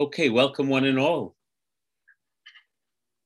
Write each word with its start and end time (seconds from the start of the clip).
Okay, 0.00 0.30
welcome 0.30 0.70
one 0.70 0.86
and 0.86 0.98
all. 0.98 1.36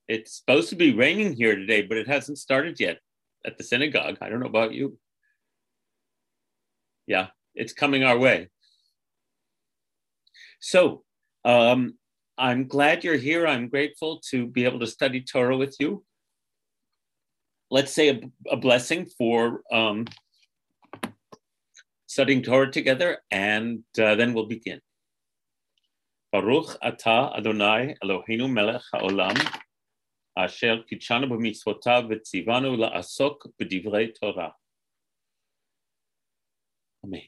It's 0.08 0.36
supposed 0.36 0.70
to 0.70 0.74
be 0.74 0.92
raining 0.92 1.32
here 1.32 1.54
today, 1.54 1.82
but 1.82 1.98
it 1.98 2.08
hasn't 2.08 2.38
started 2.38 2.80
yet 2.80 2.98
at 3.46 3.56
the 3.56 3.62
synagogue. 3.62 4.18
I 4.20 4.28
don't 4.28 4.40
know 4.40 4.46
about 4.46 4.74
you. 4.74 4.98
Yeah, 7.06 7.28
it's 7.54 7.72
coming 7.72 8.02
our 8.02 8.18
way. 8.18 8.48
So, 10.58 11.04
um, 11.44 11.94
I'm 12.36 12.66
glad 12.66 13.04
you're 13.04 13.18
here. 13.18 13.46
I'm 13.46 13.68
grateful 13.68 14.20
to 14.30 14.48
be 14.48 14.64
able 14.64 14.80
to 14.80 14.88
study 14.88 15.20
Torah 15.20 15.56
with 15.56 15.76
you. 15.78 16.04
Let's 17.70 17.92
say 17.92 18.08
a, 18.08 18.20
a 18.50 18.56
blessing 18.56 19.06
for 19.16 19.60
um, 19.70 20.06
studying 22.08 22.42
Torah 22.42 22.72
together, 22.72 23.18
and 23.30 23.84
uh, 23.96 24.16
then 24.16 24.34
we'll 24.34 24.46
begin. 24.46 24.80
Baruch 26.34 26.76
Adonai 26.82 27.94
Eloheinu 28.02 28.52
melech 28.52 28.82
haolam, 28.92 29.38
asher 30.36 30.78
b'mitzvotav 30.90 32.10
v'tzivanu 32.10 32.76
la'asok 32.76 33.36
b'divrei 33.62 34.10
Torah. 34.20 34.52
Amen. 37.04 37.20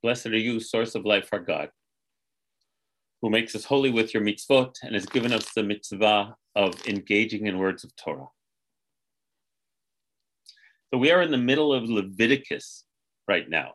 Blessed 0.00 0.26
are 0.26 0.36
you, 0.36 0.60
source 0.60 0.94
of 0.94 1.04
life, 1.04 1.28
our 1.32 1.40
God 1.40 1.70
who 3.20 3.30
makes 3.30 3.56
us 3.56 3.64
holy 3.64 3.90
with 3.90 4.14
your 4.14 4.22
mitzvot 4.22 4.76
and 4.82 4.94
has 4.94 5.06
given 5.06 5.32
us 5.32 5.52
the 5.52 5.62
mitzvah 5.64 6.36
of 6.54 6.86
engaging 6.86 7.48
in 7.48 7.58
words 7.58 7.82
of 7.82 7.90
Torah. 7.96 8.28
So 10.92 10.98
we 10.98 11.10
are 11.10 11.22
in 11.22 11.32
the 11.32 11.36
middle 11.36 11.74
of 11.74 11.90
Leviticus 11.90 12.84
right 13.26 13.48
now. 13.48 13.74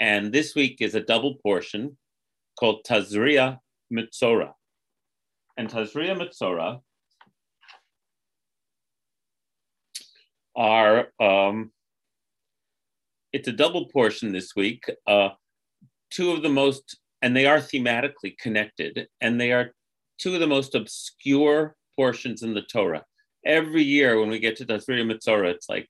And 0.00 0.32
this 0.32 0.54
week 0.54 0.78
is 0.80 0.94
a 0.94 1.00
double 1.00 1.36
portion 1.36 1.96
called 2.58 2.84
Tazria 2.84 3.58
Mitzora. 3.92 4.52
And 5.56 5.68
Tazria 5.68 6.16
Mitzora 6.16 6.80
are, 10.56 11.08
um, 11.20 11.72
it's 13.32 13.48
a 13.48 13.52
double 13.52 13.86
portion 13.86 14.32
this 14.32 14.54
week. 14.54 14.84
Uh, 15.06 15.30
two 16.10 16.32
of 16.32 16.42
the 16.42 16.48
most 16.48 16.98
and 17.22 17.36
they 17.36 17.46
are 17.46 17.58
thematically 17.58 18.36
connected, 18.38 19.08
and 19.20 19.40
they 19.40 19.52
are 19.52 19.72
two 20.18 20.34
of 20.34 20.40
the 20.40 20.46
most 20.46 20.74
obscure 20.74 21.76
portions 21.96 22.42
in 22.42 22.54
the 22.54 22.62
Torah. 22.62 23.04
Every 23.44 23.82
year 23.82 24.20
when 24.20 24.28
we 24.28 24.38
get 24.38 24.56
to 24.56 24.66
Tazria 24.66 25.04
Mitzora, 25.04 25.52
it's 25.52 25.68
like 25.68 25.88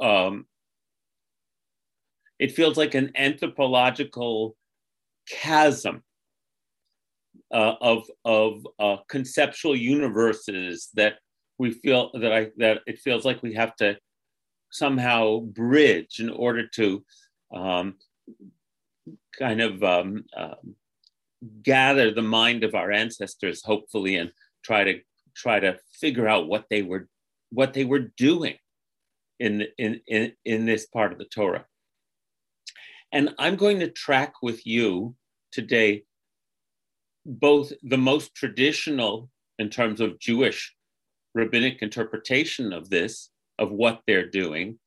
um, 0.00 0.46
it 2.42 2.50
feels 2.50 2.76
like 2.76 2.96
an 2.96 3.12
anthropological 3.14 4.56
chasm 5.30 6.02
uh, 7.54 7.74
of 7.80 8.10
of 8.24 8.66
uh, 8.80 8.96
conceptual 9.08 9.76
universes 9.76 10.88
that 10.94 11.14
we 11.58 11.70
feel 11.70 12.10
that 12.14 12.32
I 12.32 12.50
that 12.56 12.80
it 12.88 12.98
feels 12.98 13.24
like 13.24 13.44
we 13.44 13.54
have 13.54 13.76
to 13.76 13.96
somehow 14.72 15.38
bridge 15.38 16.18
in 16.18 16.30
order 16.30 16.66
to 16.66 17.04
um, 17.54 17.94
kind 19.38 19.60
of 19.60 19.84
um, 19.84 20.24
um, 20.36 20.74
gather 21.62 22.10
the 22.10 22.22
mind 22.22 22.64
of 22.64 22.74
our 22.74 22.90
ancestors, 22.90 23.62
hopefully, 23.64 24.16
and 24.16 24.32
try 24.64 24.82
to 24.82 25.00
try 25.36 25.60
to 25.60 25.78
figure 26.00 26.26
out 26.26 26.48
what 26.48 26.64
they 26.70 26.82
were 26.82 27.06
what 27.50 27.72
they 27.72 27.84
were 27.84 28.10
doing 28.16 28.56
in 29.38 29.64
in 29.78 30.00
in, 30.08 30.32
in 30.44 30.66
this 30.66 30.86
part 30.86 31.12
of 31.12 31.18
the 31.18 31.26
Torah. 31.26 31.66
And 33.12 33.34
I'm 33.38 33.56
going 33.56 33.80
to 33.80 33.90
track 33.90 34.34
with 34.42 34.66
you 34.66 35.14
today 35.52 36.04
both 37.26 37.72
the 37.82 37.98
most 37.98 38.34
traditional 38.34 39.28
in 39.58 39.68
terms 39.68 40.00
of 40.00 40.18
Jewish 40.18 40.74
rabbinic 41.34 41.82
interpretation 41.82 42.72
of 42.72 42.90
this, 42.90 43.30
of 43.58 43.70
what 43.70 44.00
they're 44.06 44.28
doing, 44.28 44.78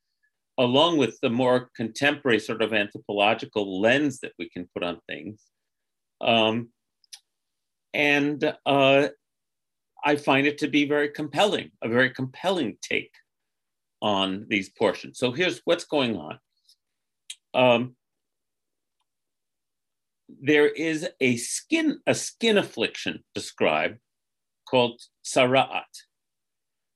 along 0.58 0.98
with 0.98 1.20
the 1.22 1.30
more 1.30 1.70
contemporary 1.76 2.40
sort 2.40 2.62
of 2.62 2.74
anthropological 2.74 3.80
lens 3.80 4.20
that 4.20 4.34
we 4.38 4.50
can 4.50 4.68
put 4.74 4.84
on 4.84 5.00
things. 5.08 5.42
Um, 6.20 6.70
and 7.94 8.56
uh, 8.66 9.08
I 10.04 10.16
find 10.18 10.46
it 10.48 10.58
to 10.60 10.68
be 10.68 10.86
very 10.86 11.10
compelling, 11.10 11.72
a 11.82 11.90
very 11.90 12.10
compelling 12.10 12.78
take 12.82 13.12
on 14.02 14.46
these 14.50 14.70
portions. 14.70 15.18
So 15.18 15.32
here's 15.32 15.62
what's 15.66 15.86
going 15.86 16.18
on. 16.18 16.40
Um, 17.54 17.96
there 20.28 20.68
is 20.68 21.08
a 21.22 21.38
skin 21.38 22.00
a 22.08 22.16
skin 22.16 22.58
affliction 22.58 23.24
described 23.34 24.00
called 24.68 25.00
tzara'at. 25.26 25.84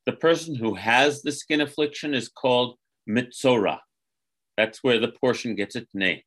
The 0.05 0.13
person 0.13 0.55
who 0.55 0.75
has 0.75 1.21
the 1.21 1.31
skin 1.31 1.61
affliction 1.61 2.13
is 2.13 2.29
called 2.29 2.77
Mitzora. 3.07 3.79
That's 4.57 4.83
where 4.83 4.99
the 4.99 5.09
portion 5.11 5.55
gets 5.55 5.75
its 5.75 5.93
name. 5.93 6.21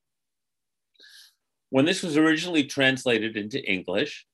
When 1.71 1.85
this 1.85 2.03
was 2.03 2.17
originally 2.17 2.65
translated 2.65 3.37
into 3.37 3.62
English, 3.62 4.27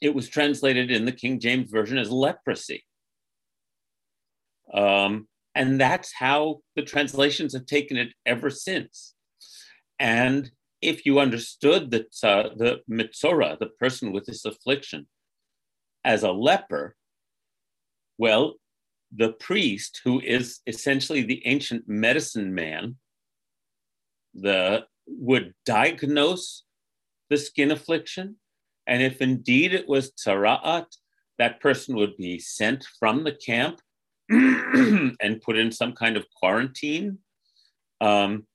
it 0.00 0.14
was 0.14 0.28
translated 0.28 0.90
in 0.90 1.06
the 1.06 1.12
King 1.12 1.40
James 1.40 1.70
Version 1.70 1.98
as 1.98 2.10
leprosy. 2.10 2.84
Um, 4.72 5.28
and 5.54 5.80
that's 5.80 6.12
how 6.12 6.60
the 6.76 6.82
translations 6.82 7.54
have 7.54 7.66
taken 7.66 7.96
it 7.96 8.12
ever 8.26 8.50
since. 8.50 9.14
And 9.98 10.50
if 10.84 11.06
you 11.06 11.18
understood 11.18 11.90
that 11.90 12.14
uh, 12.22 12.50
the 12.56 12.80
Mitzora, 12.90 13.58
the 13.58 13.66
person 13.66 14.12
with 14.12 14.26
this 14.26 14.44
affliction, 14.44 15.06
as 16.04 16.22
a 16.22 16.30
leper, 16.30 16.94
well, 18.18 18.54
the 19.14 19.32
priest, 19.32 20.00
who 20.04 20.20
is 20.20 20.60
essentially 20.66 21.22
the 21.22 21.46
ancient 21.46 21.88
medicine 21.88 22.54
man, 22.54 22.96
the 24.34 24.84
would 25.06 25.54
diagnose 25.64 26.64
the 27.30 27.36
skin 27.36 27.70
affliction, 27.70 28.36
and 28.86 29.02
if 29.02 29.20
indeed 29.20 29.72
it 29.72 29.88
was 29.88 30.12
tzara'at, 30.12 30.86
that 31.38 31.60
person 31.60 31.96
would 31.96 32.16
be 32.16 32.38
sent 32.38 32.86
from 32.98 33.24
the 33.24 33.32
camp 33.32 33.80
and 34.30 35.42
put 35.42 35.56
in 35.56 35.70
some 35.72 35.92
kind 35.92 36.16
of 36.16 36.26
quarantine. 36.30 37.18
Um, 38.00 38.46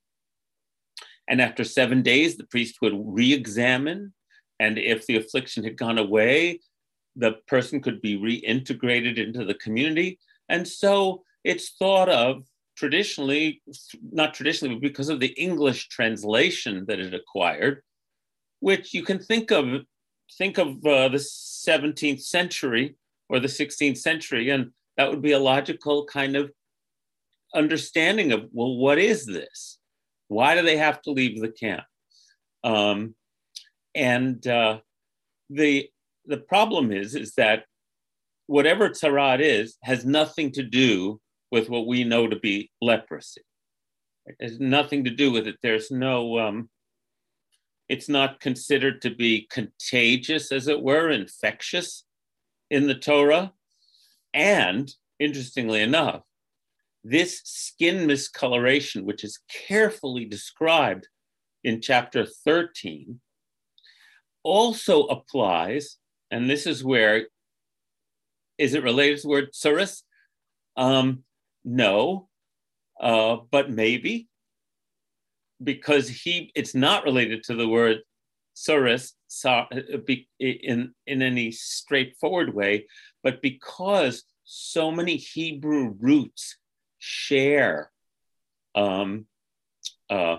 and 1.30 1.40
after 1.40 1.64
seven 1.64 2.02
days, 2.02 2.36
the 2.36 2.48
priest 2.48 2.82
would 2.82 2.94
re 2.96 3.32
examine. 3.32 4.14
And 4.60 4.78
if 4.78 5.06
the 5.06 5.18
affliction 5.18 5.64
had 5.64 5.78
gone 5.78 6.00
away, 6.00 6.60
the 7.16 7.34
person 7.48 7.82
could 7.82 8.02
be 8.02 8.18
reintegrated 8.18 9.18
into 9.18 9.46
the 9.46 9.54
community. 9.54 10.20
And 10.50 10.68
so 10.68 11.24
it's 11.44 11.70
thought 11.78 12.10
of 12.10 12.44
traditionally, 12.76 13.62
not 14.12 14.34
traditionally, 14.34 14.76
but 14.76 14.82
because 14.82 15.10
of 15.10 15.20
the 15.20 15.34
English 15.40 15.88
translation 15.90 16.86
that 16.88 17.00
it 17.00 17.14
acquired, 17.14 17.84
which 18.60 18.94
you 18.94 19.04
can 19.04 19.20
think 19.20 19.52
of 19.52 19.66
think 20.38 20.60
of 20.60 20.68
uh, 20.86 21.10
the 21.10 21.18
17th 21.18 22.22
century 22.22 22.96
or 23.30 23.40
the 23.40 23.48
16th 23.48 23.98
century, 23.98 24.52
and 24.52 24.72
that 24.96 25.10
would 25.10 25.24
be 25.24 25.32
a 25.32 25.40
logical 25.40 26.06
kind 26.06 26.36
of 26.36 26.52
understanding 27.54 28.32
of 28.32 28.48
well, 28.52 28.76
what 28.76 28.98
is 28.98 29.26
this? 29.26 29.79
Why 30.30 30.56
do 30.56 30.62
they 30.62 30.78
have 30.78 31.02
to 31.02 31.12
leave 31.12 31.42
the 31.42 31.50
camp? 31.52 31.84
Um, 32.64 33.16
and 33.94 34.46
uh, 34.48 34.80
the 35.50 35.90
the 36.26 36.38
problem 36.38 36.92
is 36.92 37.16
is 37.16 37.34
that 37.36 37.66
whatever 38.46 38.90
tzara'at 38.90 39.42
is 39.42 39.78
has 39.84 40.06
nothing 40.06 40.52
to 40.54 40.64
do 40.64 41.20
with 41.52 41.70
what 41.70 41.88
we 41.88 42.04
know 42.04 42.28
to 42.28 42.36
be 42.36 42.72
leprosy. 42.82 43.42
It 44.26 44.36
has 44.40 44.60
nothing 44.60 45.04
to 45.06 45.10
do 45.10 45.32
with 45.32 45.48
it. 45.48 45.58
There's 45.62 45.90
no, 45.90 46.40
um, 46.40 46.70
it's 47.88 48.10
not 48.10 48.40
considered 48.40 49.02
to 49.02 49.10
be 49.10 49.48
contagious, 49.50 50.52
as 50.52 50.68
it 50.68 50.82
were, 50.82 51.10
infectious 51.10 52.06
in 52.70 52.88
the 52.88 52.96
Torah. 52.96 53.54
And 54.34 54.92
interestingly 55.20 55.82
enough, 55.82 56.22
this 57.04 57.42
skin 57.46 58.08
miscoloration, 58.08 59.04
which 59.04 59.24
is 59.24 59.40
carefully 59.68 60.26
described 60.26 61.08
in 61.64 61.82
chapter 61.82 62.26
13, 62.26 63.20
also 64.44 65.06
applies, 65.06 65.98
and 66.32 66.50
this 66.50 66.66
is 66.66 66.84
where 66.84 67.28
is 68.58 68.74
it 68.74 68.84
related 68.84 69.18
to 69.18 69.22
the 69.24 69.30
word 69.30 69.54
tsuris? 69.54 70.04
Um, 70.76 71.24
no, 71.64 72.30
uh, 73.00 73.38
but 73.52 73.72
maybe 73.72 74.28
because 75.62 76.08
he 76.08 76.52
it's 76.56 76.76
not 76.76 77.04
related 77.04 77.44
to 77.44 77.56
the 77.56 77.68
word 77.68 78.00
tsuris 78.56 79.14
in 80.40 80.94
in 81.08 81.22
any 81.22 81.52
straightforward 81.52 82.54
way, 82.54 82.86
but 83.24 83.42
because 83.42 84.24
so 84.44 84.92
many 84.92 85.16
Hebrew 85.16 85.96
roots 86.00 86.58
share 87.00 87.92
um, 88.76 89.26
uh, 90.10 90.38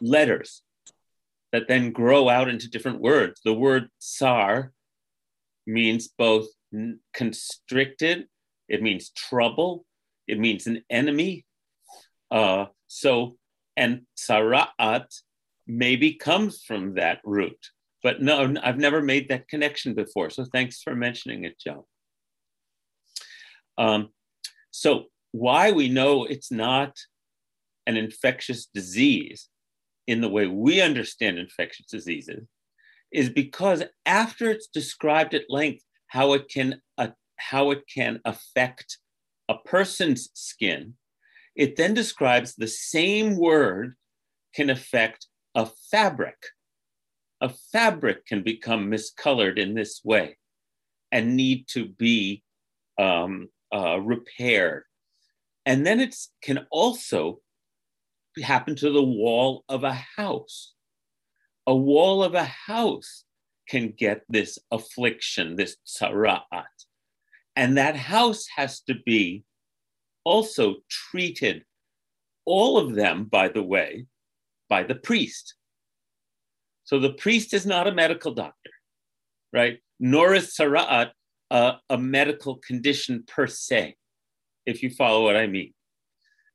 letters 0.00 0.62
that 1.52 1.68
then 1.68 1.92
grow 1.92 2.28
out 2.28 2.48
into 2.48 2.70
different 2.70 3.00
words. 3.00 3.40
The 3.44 3.54
word 3.54 3.88
tsar 3.98 4.72
means 5.66 6.08
both 6.08 6.46
constricted, 7.14 8.26
it 8.68 8.82
means 8.82 9.10
trouble, 9.10 9.84
it 10.26 10.38
means 10.38 10.66
an 10.66 10.82
enemy. 10.90 11.46
Uh, 12.30 12.66
so, 12.86 13.36
and 13.76 14.02
tsara'at 14.18 15.06
maybe 15.66 16.14
comes 16.14 16.62
from 16.62 16.94
that 16.94 17.20
root. 17.24 17.58
But 18.02 18.22
no, 18.22 18.54
I've 18.62 18.78
never 18.78 19.02
made 19.02 19.28
that 19.28 19.48
connection 19.48 19.94
before. 19.94 20.30
So 20.30 20.44
thanks 20.44 20.82
for 20.82 20.94
mentioning 20.94 21.44
it, 21.44 21.58
Joe. 21.58 21.86
Um, 23.76 24.10
so, 24.78 25.06
why 25.32 25.72
we 25.72 25.88
know 25.88 26.24
it's 26.24 26.52
not 26.52 26.96
an 27.88 27.96
infectious 27.96 28.66
disease 28.66 29.48
in 30.06 30.20
the 30.20 30.28
way 30.28 30.46
we 30.46 30.80
understand 30.80 31.36
infectious 31.36 31.86
diseases 31.86 32.46
is 33.10 33.28
because 33.28 33.82
after 34.06 34.48
it's 34.52 34.68
described 34.68 35.34
at 35.34 35.50
length 35.50 35.82
how 36.06 36.34
it 36.34 36.48
can 36.48 36.80
uh, 36.96 37.08
how 37.38 37.72
it 37.72 37.82
can 37.92 38.20
affect 38.24 38.98
a 39.48 39.56
person's 39.58 40.30
skin, 40.34 40.94
it 41.56 41.74
then 41.74 41.92
describes 41.92 42.54
the 42.54 42.68
same 42.68 43.36
word 43.36 43.96
can 44.54 44.70
affect 44.70 45.26
a 45.56 45.66
fabric. 45.90 46.38
A 47.40 47.48
fabric 47.72 48.26
can 48.26 48.44
become 48.44 48.92
miscolored 48.92 49.58
in 49.58 49.74
this 49.74 50.02
way 50.04 50.38
and 51.10 51.36
need 51.36 51.66
to 51.68 51.88
be 51.88 52.44
um, 52.96 53.48
uh. 53.72 53.98
And 55.66 55.86
then 55.86 56.00
it 56.00 56.16
can 56.42 56.66
also 56.70 57.40
happen 58.42 58.74
to 58.76 58.90
the 58.90 59.02
wall 59.02 59.64
of 59.68 59.84
a 59.84 59.92
house. 59.92 60.74
A 61.66 61.76
wall 61.76 62.22
of 62.22 62.34
a 62.34 62.44
house 62.44 63.24
can 63.68 63.92
get 63.96 64.22
this 64.28 64.58
affliction, 64.70 65.56
this 65.56 65.76
tsara'at. 65.86 66.64
And 67.54 67.76
that 67.76 67.96
house 67.96 68.46
has 68.56 68.80
to 68.82 68.94
be 69.04 69.44
also 70.24 70.76
treated, 70.88 71.64
all 72.44 72.78
of 72.78 72.94
them, 72.94 73.24
by 73.24 73.48
the 73.48 73.62
way, 73.62 74.06
by 74.68 74.82
the 74.84 74.94
priest. 74.94 75.54
So 76.84 76.98
the 76.98 77.12
priest 77.12 77.52
is 77.52 77.66
not 77.66 77.86
a 77.86 77.92
medical 77.92 78.32
doctor, 78.32 78.70
right? 79.52 79.78
Nor 80.00 80.34
is 80.34 80.54
tsara'at 80.56 81.10
a, 81.50 81.74
a 81.90 81.98
medical 81.98 82.56
condition 82.56 83.24
per 83.26 83.46
se, 83.46 83.96
if 84.66 84.82
you 84.82 84.90
follow 84.90 85.24
what 85.24 85.36
I 85.36 85.46
mean, 85.46 85.72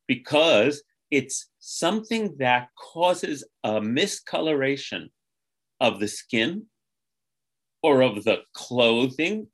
because 0.07 0.84
it's 1.12 1.50
something 1.60 2.36
that 2.40 2.69
causes 2.78 3.44
a 3.63 3.80
miscoloration 3.80 5.10
of 5.80 6.00
the 6.00 6.07
skin 6.07 6.66
or 7.81 8.01
of 8.01 8.24
the 8.24 8.40
clothing 8.54 9.48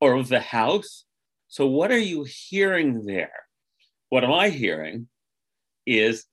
or 0.00 0.14
of 0.14 0.28
the 0.28 0.40
house. 0.40 1.04
So, 1.48 1.66
what 1.66 1.90
are 1.90 1.98
you 1.98 2.24
hearing 2.24 3.04
there? 3.04 3.44
What 4.08 4.24
am 4.24 4.32
I 4.32 4.48
hearing 4.48 5.08
is 5.86 6.24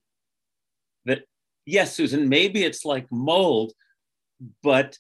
that, 1.05 1.23
yes, 1.65 1.93
Susan, 1.93 2.29
maybe 2.29 2.63
it's 2.63 2.85
like 2.85 3.07
mold, 3.11 3.73
but 4.63 4.97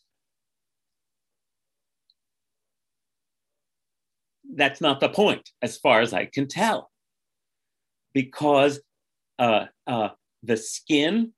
that's 4.55 4.81
not 4.81 4.99
the 4.99 5.09
point 5.09 5.49
as 5.61 5.77
far 5.77 6.01
as 6.01 6.13
I 6.13 6.25
can 6.25 6.47
tell. 6.47 6.89
Because 8.13 8.81
uh, 9.39 9.65
uh, 9.87 10.09
the 10.43 10.57
skin 10.57 11.33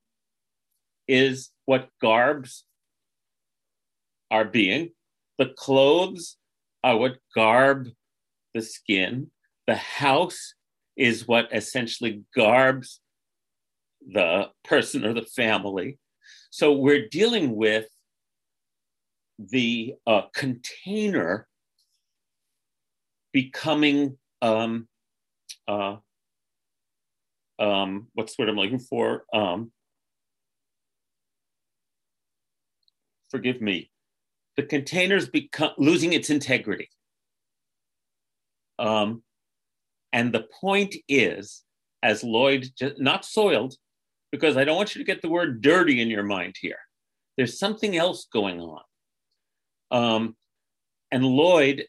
is 1.07 1.49
what 1.65 1.89
garbs 2.01 2.65
our 4.31 4.45
being, 4.45 4.89
the 5.37 5.53
clothes 5.57 6.37
are 6.83 6.97
what 6.97 7.17
garb 7.35 7.87
the 8.53 8.61
skin, 8.61 9.29
the 9.67 9.75
house 9.75 10.55
is 10.95 11.27
what 11.27 11.47
essentially 11.51 12.23
garbs 12.35 12.99
the 14.05 14.49
person 14.63 15.05
or 15.05 15.13
the 15.13 15.21
family. 15.21 15.97
So 16.49 16.73
we're 16.73 17.07
dealing 17.07 17.55
with 17.55 17.85
the 19.39 19.95
uh, 20.05 20.23
container 20.33 21.47
becoming 23.33 24.17
um, 24.41 24.87
uh, 25.67 25.97
um, 27.59 28.07
what's 28.13 28.37
what 28.37 28.49
I'm 28.49 28.55
looking 28.55 28.79
for? 28.79 29.25
Um, 29.33 29.71
forgive 33.29 33.61
me. 33.61 33.89
The 34.57 34.63
container's 34.63 35.27
become 35.27 35.71
losing 35.77 36.13
its 36.13 36.29
integrity. 36.29 36.89
Um, 38.79 39.23
and 40.11 40.33
the 40.33 40.45
point 40.61 40.95
is, 41.07 41.63
as 42.03 42.23
Lloyd, 42.23 42.69
just, 42.77 42.99
not 42.99 43.25
soiled, 43.25 43.75
because 44.31 44.57
I 44.57 44.63
don't 44.63 44.75
want 44.75 44.93
you 44.93 44.99
to 44.99 45.05
get 45.05 45.21
the 45.21 45.29
word 45.29 45.61
dirty 45.61 46.01
in 46.01 46.09
your 46.09 46.23
mind 46.23 46.55
here. 46.59 46.77
There's 47.37 47.57
something 47.57 47.95
else 47.97 48.27
going 48.31 48.59
on. 48.59 48.81
Um, 49.89 50.35
and 51.11 51.23
Lloyd 51.23 51.85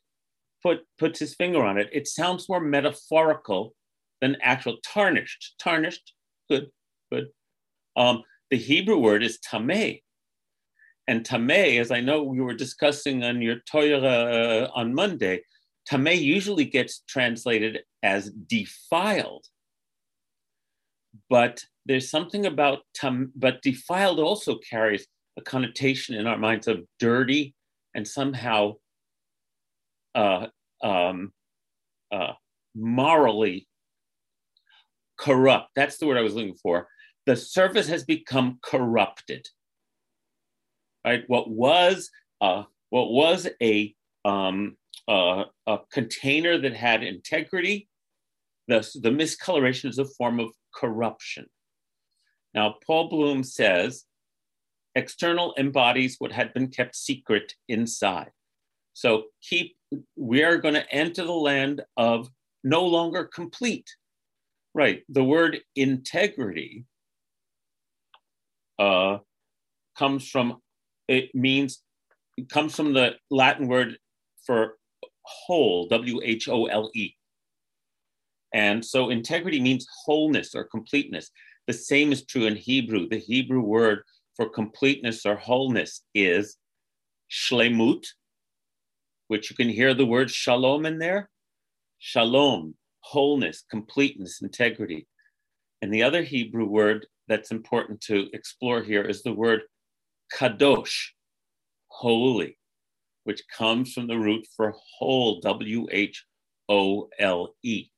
put, 0.64 0.80
puts 0.98 1.18
his 1.18 1.34
finger 1.34 1.62
on 1.62 1.78
it. 1.78 1.88
It 1.92 2.08
sounds 2.08 2.48
more 2.48 2.60
metaphorical 2.60 3.74
than 4.20 4.36
actual 4.42 4.78
tarnished. 4.82 5.54
Tarnished, 5.58 6.14
good, 6.50 6.70
good. 7.12 7.28
Um, 7.96 8.22
the 8.50 8.56
Hebrew 8.56 8.98
word 8.98 9.22
is 9.22 9.38
tameh. 9.38 10.00
And 11.06 11.22
tameh, 11.22 11.78
as 11.80 11.90
I 11.90 12.00
know 12.00 12.22
we 12.22 12.40
were 12.40 12.54
discussing 12.54 13.22
on 13.22 13.42
your 13.42 13.56
Torah 13.70 13.98
uh, 13.98 14.70
on 14.74 14.94
Monday, 14.94 15.42
tameh 15.90 16.20
usually 16.20 16.64
gets 16.64 17.02
translated 17.06 17.80
as 18.02 18.30
defiled. 18.30 19.44
But 21.28 21.62
there's 21.84 22.10
something 22.10 22.46
about 22.46 22.80
tam, 22.94 23.32
but 23.36 23.60
defiled 23.62 24.18
also 24.18 24.58
carries 24.58 25.06
a 25.36 25.42
connotation 25.42 26.14
in 26.14 26.26
our 26.26 26.38
minds 26.38 26.66
of 26.66 26.84
dirty 26.98 27.54
and 27.94 28.08
somehow 28.08 28.74
uh, 30.14 30.46
um, 30.84 31.32
uh, 32.12 32.34
morally 32.74 33.66
corrupt. 35.18 35.70
That's 35.74 35.98
the 35.98 36.06
word 36.06 36.18
I 36.18 36.22
was 36.22 36.34
looking 36.34 36.54
for. 36.54 36.86
The 37.26 37.36
surface 37.36 37.88
has 37.88 38.04
become 38.04 38.58
corrupted. 38.62 39.48
Right? 41.04 41.24
What 41.26 41.50
was 41.50 42.10
uh, 42.40 42.64
what 42.90 43.10
was 43.10 43.48
a 43.62 43.94
um, 44.24 44.76
uh, 45.08 45.44
a 45.66 45.78
container 45.92 46.58
that 46.58 46.74
had 46.74 47.02
integrity, 47.02 47.88
the, 48.68 48.78
the 49.02 49.10
miscoloration 49.10 49.90
is 49.90 49.98
a 49.98 50.04
form 50.04 50.40
of 50.40 50.50
corruption. 50.74 51.46
Now, 52.54 52.76
Paul 52.86 53.08
Bloom 53.08 53.44
says 53.44 54.04
external 54.94 55.54
embodies 55.58 56.16
what 56.18 56.32
had 56.32 56.54
been 56.54 56.68
kept 56.68 56.96
secret 56.96 57.52
inside. 57.68 58.30
So 58.92 59.24
keep, 59.42 59.76
we 60.16 60.42
are 60.42 60.58
going 60.58 60.74
to 60.74 60.94
enter 60.94 61.24
the 61.24 61.32
land 61.32 61.82
of 61.96 62.28
no 62.62 62.84
longer 62.84 63.24
complete. 63.24 63.88
Right. 64.74 65.02
The 65.08 65.22
word 65.22 65.60
integrity 65.76 66.84
uh, 68.78 69.18
comes 69.96 70.28
from, 70.28 70.60
it 71.06 71.34
means, 71.34 71.82
it 72.36 72.48
comes 72.48 72.74
from 72.74 72.92
the 72.92 73.12
Latin 73.30 73.68
word 73.68 73.98
for 74.44 74.76
whole, 75.22 75.86
W 75.88 76.20
H 76.22 76.48
O 76.48 76.66
L 76.66 76.90
E. 76.94 77.14
And 78.52 78.84
so 78.84 79.10
integrity 79.10 79.60
means 79.60 79.86
wholeness 80.04 80.54
or 80.54 80.64
completeness. 80.64 81.30
The 81.66 81.72
same 81.72 82.12
is 82.12 82.24
true 82.24 82.44
in 82.44 82.56
Hebrew. 82.56 83.08
The 83.08 83.18
Hebrew 83.18 83.60
word 83.60 84.02
for 84.36 84.48
completeness 84.48 85.24
or 85.24 85.36
wholeness 85.36 86.02
is 86.14 86.56
shlemut, 87.30 88.04
which 89.28 89.50
you 89.50 89.56
can 89.56 89.68
hear 89.68 89.94
the 89.94 90.06
word 90.06 90.30
shalom 90.30 90.86
in 90.86 90.98
there. 90.98 91.30
Shalom, 91.98 92.74
wholeness, 93.00 93.64
completeness, 93.70 94.42
integrity. 94.42 95.06
And 95.82 95.92
the 95.92 96.02
other 96.02 96.22
Hebrew 96.22 96.66
word 96.66 97.06
that's 97.28 97.50
important 97.50 98.00
to 98.02 98.28
explore 98.32 98.82
here 98.82 99.02
is 99.02 99.22
the 99.22 99.32
word 99.32 99.62
kadosh, 100.32 101.10
holy, 101.88 102.58
which 103.24 103.42
comes 103.48 103.92
from 103.92 104.06
the 104.06 104.18
root 104.18 104.46
for 104.56 104.74
whole, 104.98 105.40
W 105.40 105.86
H 105.90 106.24
O 106.68 107.08
L 107.18 107.54
E. 107.62 107.88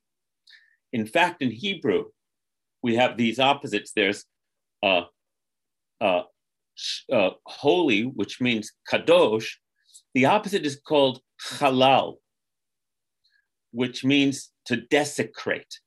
In 0.93 1.05
fact, 1.05 1.41
in 1.41 1.51
Hebrew, 1.51 2.05
we 2.81 2.95
have 2.95 3.17
these 3.17 3.39
opposites. 3.39 3.91
There's 3.93 4.23
uh, 4.83 5.03
uh, 5.99 6.23
uh, 7.11 7.31
holy, 7.45 8.03
which 8.03 8.39
means 8.39 8.71
kadosh. 8.89 9.49
The 10.17 10.25
opposite 10.25 10.65
is 10.65 10.81
called 10.83 11.21
halal, 11.59 12.15
which 13.69 14.03
means 14.03 14.51
to 14.65 14.77
desecrate. 14.77 15.79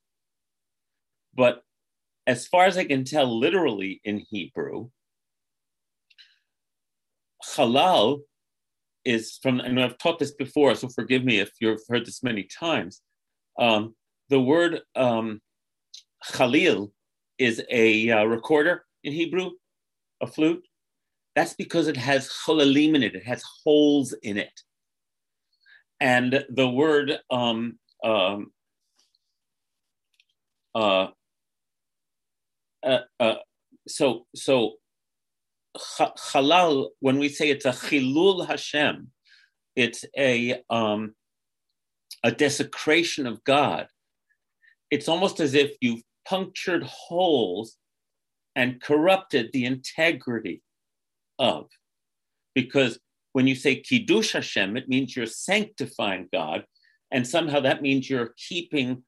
But 1.34 1.64
as 2.28 2.46
far 2.46 2.66
as 2.66 2.78
I 2.78 2.84
can 2.84 3.02
tell, 3.02 3.26
literally 3.36 4.00
in 4.04 4.24
Hebrew, 4.30 4.90
halal 7.44 8.20
is 9.04 9.36
from, 9.42 9.58
and 9.58 9.80
I've 9.80 9.98
taught 9.98 10.20
this 10.20 10.30
before, 10.30 10.76
so 10.76 10.86
forgive 10.86 11.24
me 11.24 11.40
if 11.40 11.50
you've 11.60 11.82
heard 11.88 12.06
this 12.06 12.22
many 12.22 12.44
times. 12.44 13.02
Um, 13.58 13.96
the 14.28 14.40
word 14.40 14.82
um, 14.94 15.40
khalil 16.34 16.92
is 17.38 17.64
a 17.68 18.10
uh, 18.10 18.24
recorder 18.26 18.84
in 19.02 19.12
Hebrew, 19.12 19.50
a 20.20 20.28
flute. 20.28 20.64
That's 21.36 21.54
because 21.54 21.86
it 21.88 21.96
has 21.96 22.28
cholalim 22.28 22.94
in 22.94 23.02
it, 23.02 23.14
it 23.14 23.24
has 23.24 23.42
holes 23.64 24.14
in 24.22 24.36
it. 24.36 24.60
And 26.00 26.44
the 26.48 26.68
word 26.68 27.18
um, 27.30 27.78
um, 28.02 28.52
uh, 30.74 31.08
uh, 32.82 33.00
uh, 33.18 33.34
so 33.86 34.26
so 34.34 34.74
halal 35.76 36.88
when 37.00 37.18
we 37.18 37.28
say 37.28 37.50
it's 37.50 37.66
a 37.66 37.70
chilul 37.70 38.46
Hashem, 38.46 39.10
it's 39.76 40.04
a 40.16 40.62
um, 40.70 41.14
a 42.24 42.32
desecration 42.32 43.26
of 43.26 43.42
God. 43.44 43.86
It's 44.90 45.08
almost 45.08 45.38
as 45.40 45.54
if 45.54 45.72
you've 45.80 46.02
punctured 46.26 46.82
holes 46.84 47.76
and 48.56 48.80
corrupted 48.80 49.50
the 49.52 49.64
integrity 49.64 50.62
of, 51.40 51.66
because 52.54 53.00
when 53.32 53.48
you 53.48 53.56
say 53.56 53.80
kiddush 53.80 54.32
Hashem, 54.34 54.76
it 54.76 54.88
means 54.88 55.16
you're 55.16 55.26
sanctifying 55.26 56.28
God, 56.32 56.64
and 57.10 57.26
somehow 57.26 57.60
that 57.60 57.82
means 57.82 58.08
you're 58.08 58.34
keeping 58.48 59.02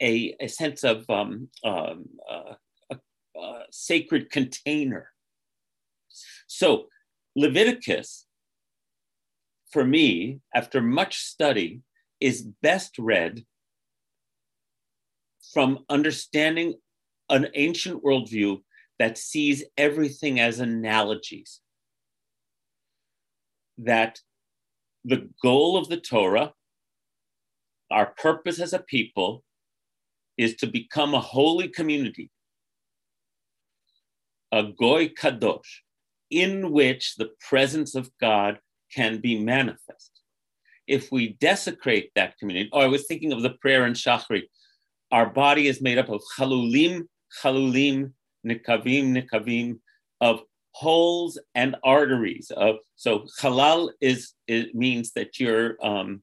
a, 0.00 0.34
a 0.40 0.48
sense 0.48 0.84
of 0.84 1.04
um, 1.10 1.48
um, 1.64 2.06
uh, 2.30 2.54
a, 2.90 2.96
a 3.38 3.62
sacred 3.70 4.30
container. 4.30 5.10
So 6.46 6.86
Leviticus, 7.36 8.26
for 9.72 9.84
me, 9.84 10.40
after 10.54 10.80
much 10.80 11.18
study, 11.18 11.80
is 12.20 12.42
best 12.62 12.98
read 12.98 13.44
from 15.52 15.80
understanding 15.88 16.74
an 17.28 17.48
ancient 17.54 18.02
worldview 18.04 18.60
that 18.98 19.18
sees 19.18 19.64
everything 19.76 20.38
as 20.38 20.60
analogies. 20.60 21.60
That 23.78 24.20
the 25.04 25.28
goal 25.42 25.76
of 25.76 25.88
the 25.88 25.98
Torah, 25.98 26.52
our 27.90 28.06
purpose 28.06 28.60
as 28.60 28.72
a 28.72 28.78
people, 28.78 29.44
is 30.36 30.56
to 30.56 30.66
become 30.66 31.14
a 31.14 31.20
holy 31.20 31.68
community, 31.68 32.30
a 34.52 34.64
goy 34.64 35.08
kadosh, 35.08 35.80
in 36.30 36.72
which 36.72 37.14
the 37.16 37.30
presence 37.48 37.94
of 37.94 38.10
God 38.20 38.58
can 38.92 39.20
be 39.20 39.38
manifest. 39.38 40.10
If 40.86 41.10
we 41.12 41.36
desecrate 41.40 42.10
that 42.14 42.36
community, 42.38 42.70
or 42.72 42.82
oh, 42.82 42.84
I 42.84 42.88
was 42.88 43.06
thinking 43.06 43.32
of 43.32 43.42
the 43.42 43.50
prayer 43.50 43.86
in 43.86 43.94
Shachri, 43.94 44.42
our 45.10 45.26
body 45.26 45.68
is 45.68 45.80
made 45.80 45.98
up 45.98 46.08
of 46.08 46.22
chalulim, 46.36 47.02
chalulim, 47.42 48.12
nikavim, 48.46 49.16
nikavim, 49.16 49.78
of 50.20 50.42
holes 50.74 51.38
and 51.54 51.76
arteries. 51.84 52.50
Of 52.50 52.76
so 52.96 53.26
halal 53.40 53.90
is 54.00 54.32
it 54.46 54.74
means 54.74 55.12
that 55.12 55.38
you're 55.38 55.76
um, 55.82 56.22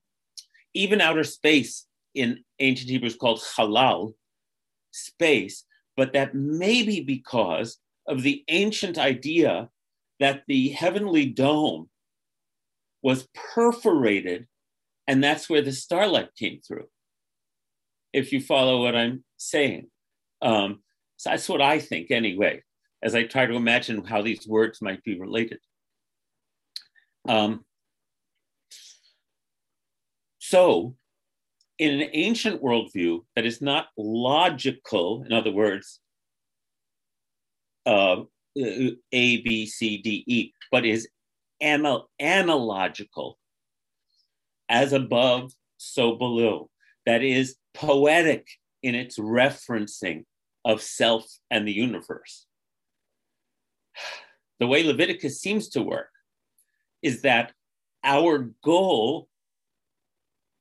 even 0.74 1.01
outer 1.01 1.24
space 1.24 1.88
in 2.13 2.43
ancient 2.60 2.89
Hebrew 2.89 3.08
is 3.08 3.15
called 3.15 3.39
halal, 3.39 4.13
space, 4.91 5.63
but 5.96 6.13
that 6.13 6.36
may 6.36 6.84
be 6.84 7.01
because 7.01 7.77
of 8.08 8.22
the 8.22 8.43
ancient 8.50 8.98
idea 8.98 9.70
that 10.20 10.43
the 10.48 10.70
heavenly 10.70 11.25
dome 11.25 11.89
was 13.01 13.27
perforated, 13.34 14.48
and 15.08 15.24
that's 15.24 15.50
where 15.50 15.62
the 15.62 15.72
starlight 15.72 16.36
came 16.36 16.60
through. 16.67 16.88
If 18.13 18.34
you 18.34 18.41
follow 18.41 18.84
what 18.84 18.96
I'm 18.96 19.24
saying. 19.38 19.88
Um, 20.41 20.84
so 21.15 21.29
that's 21.29 21.48
what 21.48 21.62
I 21.62 21.79
think, 21.79 22.12
anyway, 22.12 22.63
as 23.03 23.15
I 23.15 23.24
try 23.24 23.46
to 23.46 23.55
imagine 23.55 24.03
how 24.03 24.22
these 24.22 24.48
words 24.48 24.81
might 24.81 25.03
be 25.03 25.20
related. 25.20 25.60
Um, 27.27 27.65
so, 30.39 30.96
in 31.77 32.00
an 32.00 32.10
ancient 32.13 32.62
worldview 32.62 33.22
that 33.36 33.46
is 33.46 33.62
not 33.62 33.88
logical, 33.98 35.24
in 35.24 35.34
other 35.34 35.51
words, 35.51 36.00
uh, 37.86 38.22
A, 38.55 38.98
B, 39.41 39.65
C, 39.65 39.98
D, 39.98 40.24
E, 40.27 40.51
but 40.72 40.86
is 40.86 41.08
anal- 41.60 42.10
analogical, 42.20 43.39
as 44.70 44.93
above, 44.93 45.51
so 45.77 46.15
below, 46.15 46.70
that 47.05 47.24
is 47.24 47.55
poetic 47.74 48.48
in 48.84 48.93
its 48.93 49.17
referencing 49.17 50.25
of 50.63 50.81
self 50.81 51.25
and 51.50 51.67
the 51.67 51.74
universe. 51.74 52.46
The 54.60 54.67
way 54.67 54.84
Leviticus 54.84 55.41
seems 55.41 55.70
to 55.70 55.81
work 55.81 56.10
is 57.01 57.22
that 57.24 57.53
our 58.03 58.51
goal 58.63 59.27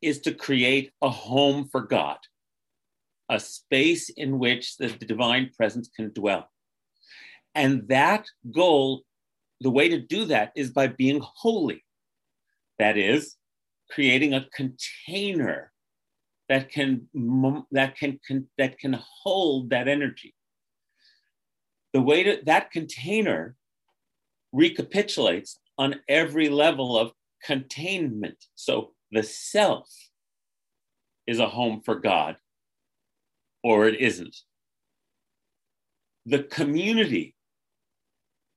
is 0.01 0.21
to 0.21 0.33
create 0.33 0.93
a 1.03 1.11
home 1.11 1.69
for 1.69 1.83
God, 1.83 2.19
a 3.29 3.39
space 3.39 4.09
in 4.09 4.39
which 4.39 4.77
the, 4.79 4.89
divine 4.89 5.51
presence 5.57 5.91
can 5.95 6.13
dwell. 6.13 6.49
And 7.55 7.89
that 7.89 8.27
goal, 8.51 9.03
the 9.61 9.71
way 9.71 9.89
to 9.89 9.99
do 10.01 10.25
that 10.27 10.53
is 10.57 10.71
by 10.71 10.87
being 10.87 11.21
holy. 11.23 11.85
That 12.79 12.97
is, 12.97 13.37
creating 13.91 14.33
a 14.33 14.47
container 14.55 15.73
that 16.49 16.71
can 16.71 17.07
that 17.71 17.97
can 17.97 18.19
that 18.57 18.79
can 18.79 18.99
hold 19.23 19.71
that 19.71 19.89
energy. 19.89 20.35
The 21.93 22.01
way 22.01 22.23
to, 22.23 22.39
that 22.45 22.71
container 22.71 23.57
recapitulates 24.53 25.59
on 25.79 25.97
every 26.09 26.49
level 26.49 26.99
of 26.99 27.13
containment. 27.43 28.45
So 28.55 28.93
the 29.11 29.23
self 29.23 29.89
is 31.27 31.39
a 31.39 31.49
home 31.49 31.81
for 31.85 31.97
God 31.97 32.37
or 33.63 33.87
it 33.87 34.01
isn't. 34.01 34.37
The 36.27 36.43
community 36.43 37.35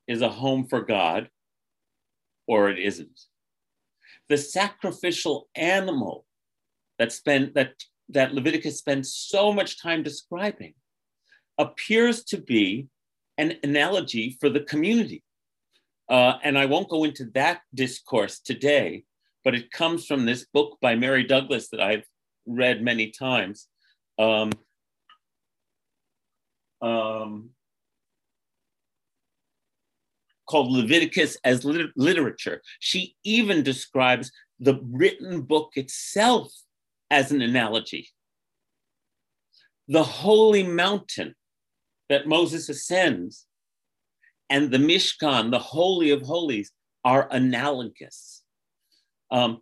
is 0.07 0.21
a 0.21 0.29
home 0.29 0.67
for 0.67 0.81
God 0.81 1.29
or 2.47 2.69
it 2.69 2.79
isn't. 2.79 3.19
The 4.29 4.37
sacrificial 4.37 5.49
animal 5.55 6.25
that 6.99 7.11
spend 7.11 7.53
that 7.55 7.73
that 8.09 8.33
Leviticus 8.33 8.79
spends 8.79 9.13
so 9.13 9.51
much 9.53 9.81
time 9.81 10.03
describing 10.03 10.73
appears 11.57 12.23
to 12.25 12.37
be 12.37 12.87
an 13.37 13.55
analogy 13.63 14.37
for 14.39 14.49
the 14.49 14.61
community. 14.61 15.23
Uh, 16.09 16.37
and 16.43 16.57
I 16.57 16.65
won't 16.65 16.89
go 16.89 17.03
into 17.03 17.25
that 17.33 17.61
discourse 17.73 18.39
today, 18.39 19.03
but 19.43 19.55
it 19.55 19.71
comes 19.71 20.05
from 20.05 20.25
this 20.25 20.45
book 20.53 20.77
by 20.81 20.95
Mary 20.95 21.23
Douglas 21.23 21.69
that 21.69 21.81
I've 21.81 22.05
read 22.45 22.81
many 22.81 23.09
times. 23.09 23.67
Um, 24.19 24.51
um, 26.81 27.49
called 30.45 30.71
Leviticus 30.71 31.37
as 31.43 31.63
lit- 31.63 31.95
literature. 31.95 32.61
She 32.79 33.15
even 33.23 33.63
describes 33.63 34.31
the 34.59 34.79
written 34.83 35.41
book 35.41 35.71
itself 35.75 36.51
as 37.09 37.31
an 37.31 37.41
analogy. 37.41 38.09
The 39.87 40.03
holy 40.03 40.63
mountain 40.63 41.35
that 42.09 42.27
Moses 42.27 42.69
ascends 42.69 43.45
and 44.49 44.71
the 44.71 44.77
Mishkan, 44.77 45.51
the 45.51 45.59
Holy 45.59 46.11
of 46.11 46.21
Holies, 46.21 46.71
are 47.05 47.27
analogous 47.31 48.43
um, 49.33 49.61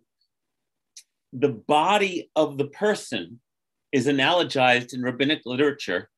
the 1.32 1.48
body 1.48 2.30
of 2.36 2.58
the 2.58 2.66
person 2.66 3.40
is 3.90 4.06
analogized 4.06 4.92
in 4.92 5.02
rabbinic 5.02 5.40
literature 5.46 6.10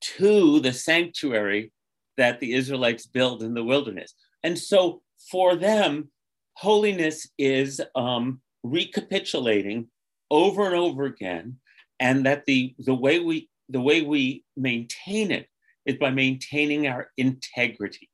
to 0.00 0.58
the 0.60 0.72
sanctuary 0.72 1.72
that 2.16 2.40
the 2.40 2.52
Israelites 2.54 3.06
build 3.06 3.42
in 3.42 3.54
the 3.54 3.62
wilderness. 3.62 4.14
And 4.42 4.58
so 4.58 5.00
for 5.30 5.54
them, 5.54 6.10
holiness 6.54 7.28
is 7.38 7.80
um, 7.94 8.40
recapitulating 8.64 9.88
over 10.28 10.66
and 10.66 10.74
over 10.74 11.04
again, 11.04 11.58
and 12.00 12.26
that 12.26 12.46
the, 12.46 12.74
the, 12.78 12.94
way 12.94 13.20
we, 13.20 13.48
the 13.68 13.80
way 13.80 14.02
we 14.02 14.44
maintain 14.56 15.30
it 15.30 15.48
is 15.86 15.96
by 15.96 16.10
maintaining 16.10 16.86
our 16.86 17.10
integrity. 17.16 18.08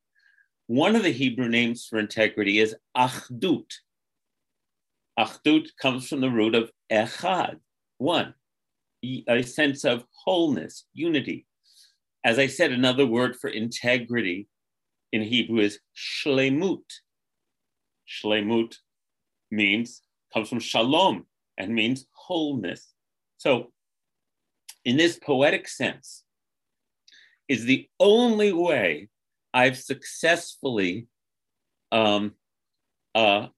One 0.66 0.96
of 0.96 1.02
the 1.02 1.12
Hebrew 1.12 1.48
names 1.48 1.86
for 1.86 1.98
integrity 1.98 2.58
is 2.58 2.74
achdut, 2.96 3.70
Achdut 5.18 5.70
comes 5.82 6.08
from 6.08 6.20
the 6.20 6.30
root 6.30 6.54
of 6.54 6.70
echad, 6.92 7.58
one, 7.98 8.34
a 9.04 9.42
sense 9.42 9.84
of 9.84 10.04
wholeness, 10.24 10.84
unity. 10.94 11.44
As 12.24 12.38
I 12.38 12.46
said, 12.46 12.70
another 12.70 13.04
word 13.04 13.34
for 13.34 13.50
integrity 13.50 14.46
in 15.12 15.22
Hebrew 15.22 15.58
is 15.58 15.80
shlemut. 15.96 16.84
Shlemut 18.08 18.76
means, 19.50 20.02
comes 20.32 20.48
from 20.48 20.60
shalom 20.60 21.26
and 21.56 21.74
means 21.74 22.06
wholeness. 22.12 22.92
So, 23.38 23.72
in 24.88 24.96
this 24.96 25.18
poetic 25.18 25.68
sense, 25.68 26.24
is 27.46 27.66
the 27.66 27.86
only 28.00 28.54
way 28.54 29.10
I've 29.52 29.76
successfully 29.76 31.08
um, 31.92 32.32
uh, 33.14 33.48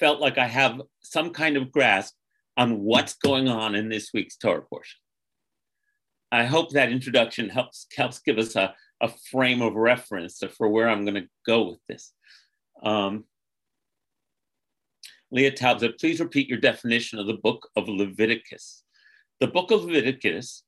felt 0.00 0.20
like 0.20 0.38
I 0.38 0.46
have 0.46 0.80
some 1.02 1.34
kind 1.34 1.58
of 1.58 1.70
grasp 1.70 2.14
on 2.56 2.80
what's 2.80 3.12
going 3.12 3.48
on 3.48 3.74
in 3.74 3.90
this 3.90 4.08
week's 4.14 4.38
Torah 4.38 4.62
portion. 4.62 4.98
I 6.30 6.44
hope 6.44 6.70
that 6.70 6.90
introduction 6.90 7.50
helps 7.50 7.86
helps 7.94 8.20
give 8.20 8.38
us 8.38 8.56
a, 8.56 8.74
a 9.02 9.10
frame 9.30 9.60
of 9.60 9.74
reference 9.74 10.42
for 10.56 10.70
where 10.70 10.88
I'm 10.88 11.04
going 11.04 11.22
to 11.22 11.28
go 11.44 11.68
with 11.68 11.80
this. 11.88 12.14
Um, 12.82 13.24
Leah 15.30 15.52
Taubes, 15.52 15.98
please 16.00 16.20
repeat 16.20 16.48
your 16.48 16.58
definition 16.58 17.18
of 17.18 17.26
the 17.26 17.34
book 17.34 17.68
of 17.76 17.86
Leviticus. 17.86 18.82
The 19.42 19.48
book 19.48 19.72
of 19.72 19.82
Leviticus 19.82 20.62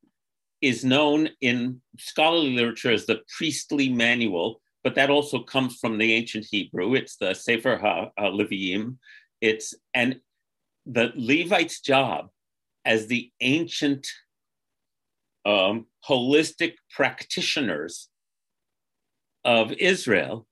is 0.61 0.85
known 0.85 1.29
in 1.41 1.81
scholarly 1.97 2.57
literature 2.57 2.91
as 2.91 3.07
the 3.07 3.21
priestly 3.39 3.89
manual, 3.89 4.61
but 4.83 4.97
that 4.97 5.11
also 5.11 5.45
comes 5.45 5.77
from 5.77 5.97
the 5.97 6.13
ancient 6.13 6.47
Hebrew. 6.51 6.95
It's 6.95 7.15
the 7.15 7.35
Sefer 7.35 7.79
HaLeviim. 8.19 8.97
It's 9.41 9.75
and 9.95 10.19
the 10.87 11.13
Levite's 11.15 11.83
job 11.83 12.31
as 12.85 13.07
the 13.07 13.31
ancient 13.41 14.09
um, 15.47 15.87
holistic 16.05 16.73
practitioners 16.91 18.09
of 19.45 19.71
Israel 19.75 20.49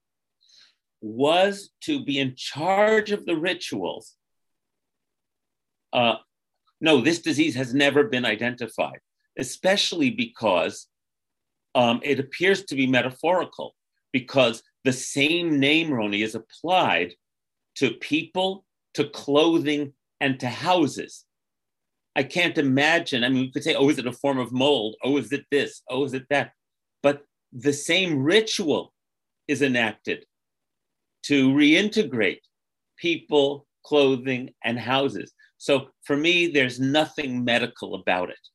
was 1.00 1.70
to 1.80 2.04
be 2.04 2.20
in 2.20 2.36
charge 2.36 3.10
of 3.10 3.26
the 3.26 3.36
rituals. 3.36 4.14
Uh, 5.92 6.18
no, 6.82 7.00
this 7.00 7.20
disease 7.20 7.54
has 7.54 7.72
never 7.72 8.04
been 8.04 8.24
identified, 8.24 8.98
especially 9.38 10.10
because 10.10 10.88
um, 11.76 12.00
it 12.02 12.18
appears 12.18 12.64
to 12.64 12.74
be 12.74 12.88
metaphorical, 12.88 13.76
because 14.12 14.64
the 14.82 14.92
same 14.92 15.60
name, 15.60 15.90
Roni, 15.90 16.24
is 16.24 16.34
applied 16.34 17.14
to 17.76 17.92
people, 17.92 18.64
to 18.94 19.04
clothing, 19.04 19.92
and 20.20 20.40
to 20.40 20.48
houses. 20.48 21.24
I 22.16 22.24
can't 22.24 22.58
imagine. 22.58 23.22
I 23.22 23.28
mean, 23.28 23.42
we 23.42 23.52
could 23.52 23.62
say, 23.62 23.76
oh, 23.76 23.88
is 23.88 23.98
it 23.98 24.06
a 24.08 24.12
form 24.12 24.38
of 24.38 24.52
mold? 24.52 24.96
Oh, 25.04 25.16
is 25.18 25.32
it 25.32 25.46
this? 25.52 25.82
Oh, 25.88 26.04
is 26.04 26.14
it 26.14 26.26
that? 26.30 26.50
But 27.00 27.22
the 27.52 27.72
same 27.72 28.22
ritual 28.22 28.92
is 29.46 29.62
enacted 29.62 30.26
to 31.26 31.52
reintegrate 31.52 32.40
people, 32.96 33.66
clothing, 33.84 34.52
and 34.64 34.78
houses. 34.78 35.32
So 35.62 35.90
for 36.02 36.16
me, 36.16 36.48
there's 36.48 36.80
nothing 36.80 37.44
medical 37.44 37.94
about 37.94 38.30
it, 38.30 38.48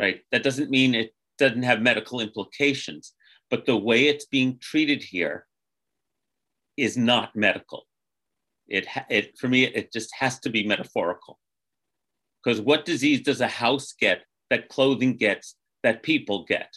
right? 0.00 0.20
That 0.32 0.42
doesn't 0.42 0.68
mean 0.68 0.92
it 0.92 1.14
doesn't 1.38 1.62
have 1.62 1.80
medical 1.80 2.18
implications, 2.18 3.12
but 3.50 3.66
the 3.66 3.76
way 3.76 4.08
it's 4.08 4.26
being 4.26 4.58
treated 4.58 5.00
here 5.00 5.46
is 6.76 6.96
not 6.96 7.36
medical. 7.36 7.86
It, 8.66 8.88
it 9.08 9.38
for 9.38 9.46
me, 9.46 9.62
it 9.62 9.92
just 9.92 10.12
has 10.18 10.40
to 10.40 10.50
be 10.50 10.66
metaphorical. 10.66 11.38
Because 12.42 12.60
what 12.60 12.84
disease 12.84 13.20
does 13.20 13.40
a 13.40 13.46
house 13.46 13.92
get 13.92 14.24
that 14.50 14.68
clothing 14.68 15.16
gets 15.16 15.54
that 15.84 16.02
people 16.02 16.46
get? 16.46 16.76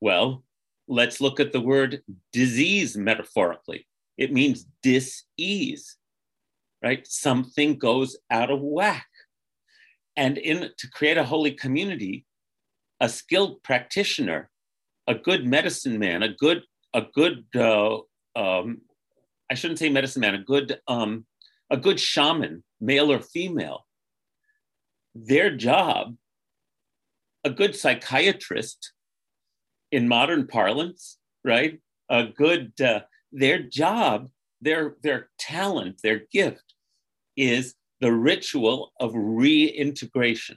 Well, 0.00 0.44
let's 0.86 1.20
look 1.20 1.40
at 1.40 1.52
the 1.52 1.60
word 1.60 2.02
disease 2.32 2.96
metaphorically. 2.96 3.88
It 4.16 4.32
means 4.32 4.64
dis-ease, 4.80 5.96
right? 6.84 7.06
Something 7.06 7.78
goes 7.78 8.18
out 8.30 8.50
of 8.50 8.60
whack. 8.60 9.06
And 10.16 10.36
in 10.36 10.70
to 10.76 10.90
create 10.90 11.16
a 11.16 11.24
holy 11.24 11.52
community, 11.52 12.26
a 13.00 13.08
skilled 13.08 13.62
practitioner, 13.62 14.50
a 15.08 15.14
good 15.14 15.46
medicine 15.46 15.98
man, 15.98 16.22
a 16.22 16.28
good, 16.28 16.62
a 16.92 17.02
good, 17.14 17.46
uh, 17.56 17.96
um, 18.36 18.82
I 19.50 19.54
shouldn't 19.54 19.78
say 19.78 19.88
medicine 19.88 20.20
man, 20.20 20.34
a 20.34 20.44
good, 20.44 20.78
um, 20.86 21.24
a 21.70 21.78
good 21.78 21.98
shaman, 21.98 22.62
male 22.80 23.10
or 23.10 23.20
female, 23.20 23.86
their 25.14 25.56
job, 25.56 26.16
a 27.44 27.50
good 27.50 27.74
psychiatrist 27.74 28.92
in 29.90 30.06
modern 30.06 30.46
parlance, 30.46 31.18
right? 31.44 31.80
A 32.10 32.24
good, 32.26 32.78
uh, 32.80 33.00
their 33.32 33.62
job, 33.62 34.28
their, 34.60 34.96
their 35.02 35.30
talent, 35.38 36.00
their 36.02 36.22
gift 36.30 36.73
is 37.36 37.74
the 38.00 38.12
ritual 38.12 38.92
of 39.00 39.12
reintegration, 39.14 40.56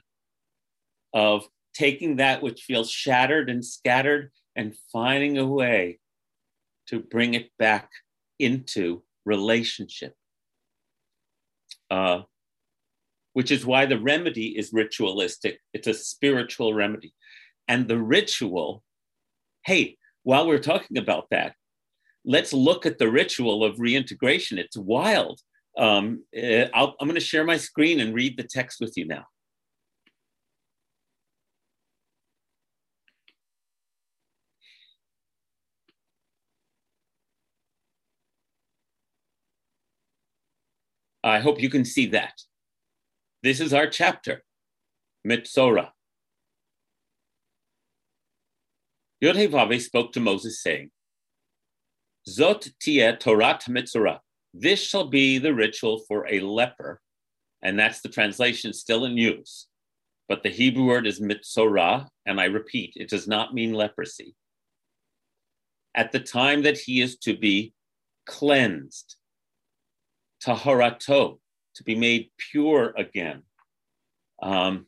of 1.14 1.46
taking 1.74 2.16
that 2.16 2.42
which 2.42 2.62
feels 2.62 2.90
shattered 2.90 3.48
and 3.48 3.64
scattered 3.64 4.30
and 4.56 4.74
finding 4.92 5.38
a 5.38 5.46
way 5.46 5.98
to 6.88 6.98
bring 7.00 7.34
it 7.34 7.50
back 7.58 7.90
into 8.38 9.02
relationship. 9.24 10.14
Uh, 11.90 12.22
which 13.32 13.50
is 13.52 13.64
why 13.64 13.86
the 13.86 14.00
remedy 14.00 14.58
is 14.58 14.72
ritualistic. 14.72 15.60
It's 15.72 15.86
a 15.86 15.94
spiritual 15.94 16.74
remedy. 16.74 17.14
And 17.68 17.86
the 17.86 17.98
ritual, 17.98 18.82
hey, 19.64 19.96
while 20.24 20.46
we're 20.48 20.58
talking 20.58 20.98
about 20.98 21.28
that, 21.30 21.54
let's 22.24 22.52
look 22.52 22.84
at 22.84 22.98
the 22.98 23.08
ritual 23.08 23.62
of 23.62 23.78
reintegration. 23.78 24.58
It's 24.58 24.76
wild. 24.76 25.40
Um, 25.78 26.24
eh, 26.34 26.66
i 26.74 26.82
am 26.82 26.92
going 26.98 27.14
to 27.14 27.20
share 27.20 27.44
my 27.44 27.56
screen 27.56 28.00
and 28.00 28.12
read 28.12 28.36
the 28.36 28.42
text 28.42 28.80
with 28.80 28.96
you 28.96 29.06
now. 29.06 29.26
I 41.22 41.38
hope 41.38 41.60
you 41.60 41.70
can 41.70 41.84
see 41.84 42.06
that. 42.06 42.34
This 43.42 43.60
is 43.60 43.72
our 43.72 43.86
chapter, 43.86 44.42
Mitzorah. 45.26 45.90
Yod 49.20 49.80
spoke 49.80 50.12
to 50.12 50.20
Moses, 50.20 50.62
saying, 50.62 50.90
Zot 52.28 52.70
tia 52.80 53.16
Torat 53.16 53.62
Mitzorah. 53.68 54.20
This 54.60 54.82
shall 54.82 55.06
be 55.06 55.38
the 55.38 55.54
ritual 55.54 56.00
for 56.08 56.26
a 56.28 56.40
leper. 56.40 57.00
And 57.62 57.78
that's 57.78 58.00
the 58.00 58.08
translation 58.08 58.72
still 58.72 59.04
in 59.04 59.16
use. 59.16 59.68
But 60.28 60.42
the 60.42 60.50
Hebrew 60.50 60.84
word 60.84 61.06
is 61.06 61.20
mitzorah, 61.20 62.08
and 62.26 62.40
I 62.40 62.46
repeat, 62.46 62.92
it 62.96 63.08
does 63.08 63.26
not 63.26 63.54
mean 63.54 63.72
leprosy. 63.72 64.34
At 65.94 66.12
the 66.12 66.20
time 66.20 66.62
that 66.62 66.76
he 66.76 67.00
is 67.00 67.16
to 67.18 67.36
be 67.36 67.72
cleansed, 68.26 69.16
taharato, 70.44 71.38
to 71.76 71.84
be 71.84 71.94
made 71.94 72.30
pure 72.50 72.92
again. 72.96 73.42
Um, 74.42 74.86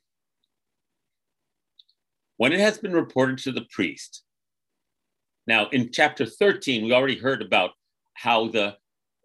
when 2.37 2.53
it 2.53 2.61
has 2.61 2.79
been 2.79 2.93
reported 2.93 3.39
to 3.39 3.53
the 3.53 3.67
priest. 3.71 4.23
Now, 5.47 5.69
in 5.69 5.91
chapter 5.93 6.27
13, 6.27 6.85
we 6.85 6.93
already 6.93 7.19
heard 7.19 7.43
about 7.43 7.71
how 8.15 8.49
the 8.49 8.77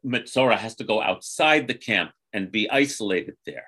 Mitzorah 0.05 0.57
has 0.57 0.75
to 0.75 0.83
go 0.83 1.01
outside 1.01 1.67
the 1.67 1.73
camp 1.73 2.11
and 2.33 2.51
be 2.51 2.69
isolated 2.69 3.35
there. 3.45 3.67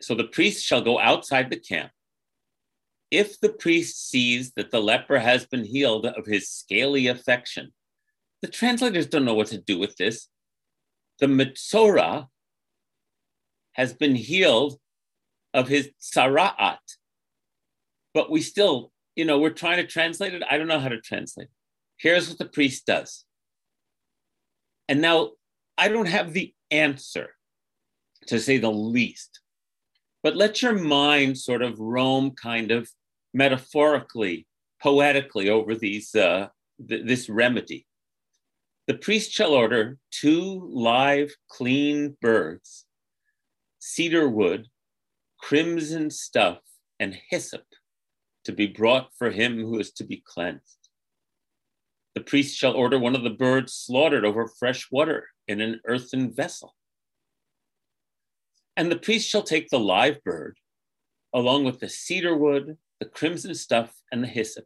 So 0.00 0.14
the 0.14 0.24
priest 0.24 0.64
shall 0.64 0.80
go 0.80 0.98
outside 0.98 1.50
the 1.50 1.58
camp. 1.58 1.90
If 3.10 3.40
the 3.40 3.48
priest 3.48 4.10
sees 4.10 4.52
that 4.52 4.70
the 4.70 4.80
leper 4.80 5.18
has 5.18 5.46
been 5.46 5.64
healed 5.64 6.06
of 6.06 6.26
his 6.26 6.48
scaly 6.48 7.06
affection, 7.06 7.72
the 8.42 8.48
translators 8.48 9.06
don't 9.06 9.24
know 9.24 9.34
what 9.34 9.48
to 9.48 9.58
do 9.58 9.78
with 9.78 9.96
this 9.96 10.28
the 11.18 11.26
Mitzorah 11.26 12.28
has 13.72 13.92
been 13.92 14.14
healed 14.14 14.78
of 15.52 15.68
his 15.68 15.90
Tzara'at. 16.00 16.78
But 18.14 18.30
we 18.30 18.40
still, 18.40 18.92
you 19.16 19.24
know, 19.24 19.38
we're 19.38 19.50
trying 19.50 19.78
to 19.78 19.86
translate 19.86 20.34
it. 20.34 20.42
I 20.48 20.56
don't 20.58 20.68
know 20.68 20.80
how 20.80 20.88
to 20.88 21.00
translate. 21.00 21.48
Here's 21.96 22.28
what 22.28 22.38
the 22.38 22.46
priest 22.46 22.86
does. 22.86 23.24
And 24.88 25.00
now 25.00 25.30
I 25.76 25.88
don't 25.88 26.08
have 26.08 26.32
the 26.32 26.54
answer, 26.70 27.34
to 28.26 28.40
say 28.40 28.58
the 28.58 28.70
least. 28.70 29.40
But 30.22 30.36
let 30.36 30.62
your 30.62 30.74
mind 30.74 31.38
sort 31.38 31.62
of 31.62 31.78
roam 31.78 32.32
kind 32.32 32.70
of 32.70 32.90
metaphorically, 33.34 34.46
poetically 34.82 35.50
over 35.50 35.74
these 35.74 36.14
uh, 36.14 36.48
th- 36.88 37.06
this 37.06 37.28
remedy. 37.28 37.86
The 38.86 38.94
priest 38.94 39.30
shall 39.32 39.52
order 39.52 39.98
two 40.10 40.68
live, 40.72 41.30
clean 41.48 42.16
birds, 42.20 42.86
cedar 43.78 44.28
wood, 44.28 44.68
crimson 45.38 46.10
stuff, 46.10 46.58
and 46.98 47.16
hyssop 47.30 47.64
to 48.44 48.52
be 48.52 48.66
brought 48.66 49.10
for 49.16 49.30
him 49.30 49.58
who 49.58 49.78
is 49.78 49.92
to 49.92 50.04
be 50.04 50.22
cleansed. 50.26 50.77
The 52.18 52.24
priest 52.24 52.58
shall 52.58 52.72
order 52.72 52.98
one 52.98 53.14
of 53.14 53.22
the 53.22 53.30
birds 53.30 53.72
slaughtered 53.72 54.24
over 54.24 54.48
fresh 54.48 54.90
water 54.90 55.28
in 55.46 55.60
an 55.60 55.80
earthen 55.84 56.34
vessel. 56.34 56.74
And 58.76 58.90
the 58.90 58.98
priest 58.98 59.28
shall 59.28 59.44
take 59.44 59.68
the 59.68 59.78
live 59.78 60.24
bird, 60.24 60.58
along 61.32 61.62
with 61.62 61.78
the 61.78 61.88
cedar 61.88 62.36
wood, 62.36 62.76
the 62.98 63.06
crimson 63.06 63.54
stuff, 63.54 63.94
and 64.10 64.24
the 64.24 64.26
hyssop, 64.26 64.64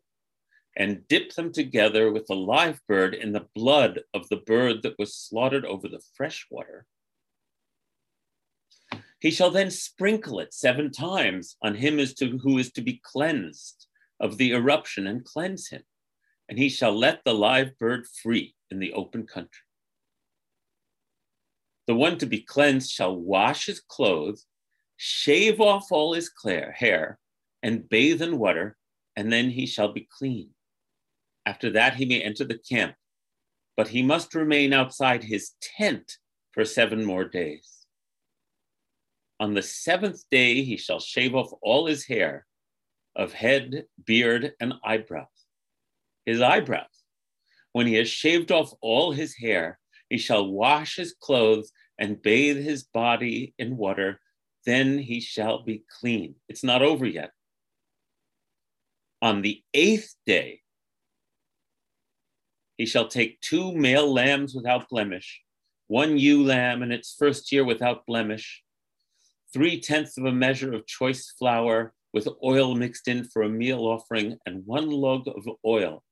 and 0.79 1.07
dip 1.09 1.35
them 1.35 1.53
together 1.53 2.11
with 2.11 2.27
the 2.27 2.35
live 2.35 2.81
bird 2.89 3.13
in 3.13 3.33
the 3.33 3.47
blood 3.55 4.01
of 4.15 4.31
the 4.31 4.39
bird 4.39 4.83
that 4.83 4.99
was 4.99 5.15
slaughtered 5.15 5.67
over 5.67 5.89
the 5.89 6.01
fresh 6.17 6.47
water. 6.51 6.87
He 9.21 9.31
shall 9.31 9.51
then 9.51 9.71
sprinkle 9.71 10.41
it 10.41 10.55
seven 10.55 10.91
times 10.91 11.59
on 11.63 11.75
him 11.75 12.01
as 12.01 12.15
to, 12.15 12.39
who 12.39 12.57
is 12.57 12.73
to 12.73 12.81
be 12.81 13.03
cleansed 13.05 13.89
of 14.19 14.39
the 14.39 14.53
eruption 14.53 15.07
and 15.07 15.23
cleanse 15.23 15.69
him. 15.69 15.83
And 16.49 16.59
he 16.59 16.69
shall 16.69 16.97
let 16.97 17.25
the 17.25 17.35
live 17.35 17.79
bird 17.79 18.07
free 18.23 18.55
in 18.71 18.79
the 18.79 18.93
open 18.93 19.27
country. 19.27 19.63
The 21.87 21.95
one 21.95 22.19
to 22.19 22.27
be 22.27 22.41
cleansed 22.41 22.91
shall 22.91 23.17
wash 23.17 23.67
his 23.67 23.81
clothes, 23.81 24.47
shave 24.97 25.61
off 25.61 25.91
all 25.91 26.15
his 26.15 26.31
hair, 26.45 27.19
and 27.63 27.89
bathe 27.89 28.23
in 28.23 28.39
water, 28.39 28.77
and 29.17 29.33
then 29.33 29.51
he 29.51 29.67
shall 29.67 29.93
be 29.93 30.09
clean. 30.19 30.51
After 31.45 31.71
that, 31.71 31.97
he 31.97 32.05
may 32.05 32.21
enter 32.21 32.45
the 32.45 32.59
camp, 32.59 32.95
but 33.77 33.89
he 33.89 34.03
must 34.03 34.35
remain 34.35 34.73
outside 34.73 35.25
his 35.25 35.53
tent 35.61 36.19
for 36.53 36.65
seven 36.65 37.05
more 37.05 37.25
days. 37.25 37.87
On 39.41 39.55
the 39.55 39.63
seventh 39.63 40.23
day, 40.31 40.63
he 40.63 40.77
shall 40.77 41.01
shave 41.01 41.35
off 41.35 41.53
all 41.63 41.87
his 41.87 42.07
hair 42.07 42.47
of 43.17 43.33
head, 43.33 43.87
beard, 44.05 44.53
and 44.61 44.75
eyebrows. 44.85 45.27
His 46.27 46.41
eyebrows. 46.41 46.87
When 47.73 47.87
he 47.87 47.95
has 47.95 48.09
shaved 48.09 48.53
off 48.53 48.73
all 48.81 49.13
his 49.13 49.35
hair, 49.37 49.79
he 50.09 50.19
shall 50.19 50.47
wash 50.47 50.97
his 50.97 51.15
clothes 51.19 51.73
and 51.99 52.21
bathe 52.21 52.59
his 52.59 52.85
body 52.85 53.55
in 53.59 53.77
water. 53.77 54.21
Then 54.67 54.99
he 54.99 55.21
shall 55.21 55.63
be 55.65 55.85
clean. 56.01 56.35
It's 56.49 56.63
not 56.63 56.83
over 56.83 57.07
yet. 57.07 57.31
On 59.21 59.43
the 59.43 59.63
eighth 59.73 60.15
day, 60.27 60.61
he 62.77 62.87
shall 62.87 63.09
take 63.09 63.41
two 63.41 63.73
male 63.73 64.13
lambs 64.13 64.55
without 64.55 64.89
blemish, 64.89 65.43
one 65.87 66.19
ewe 66.19 66.43
lamb 66.43 66.83
in 66.83 66.91
its 66.91 67.15
first 67.17 67.53
year 67.53 67.65
without 67.65 68.07
blemish, 68.07 68.63
three 69.53 69.81
tenths 69.81 70.19
of 70.19 70.25
a 70.25 70.33
measure 70.33 70.73
of 70.73 70.87
choice 70.87 71.31
flour 71.39 71.95
with 72.13 72.29
oil 72.45 72.75
mixed 72.75 73.09
in 73.09 73.25
for 73.25 73.43
a 73.43 73.49
meal 73.49 73.81
offering, 73.81 74.37
and 74.47 74.67
one 74.67 74.91
log 74.91 75.29
of 75.29 75.47
oil. 75.65 76.03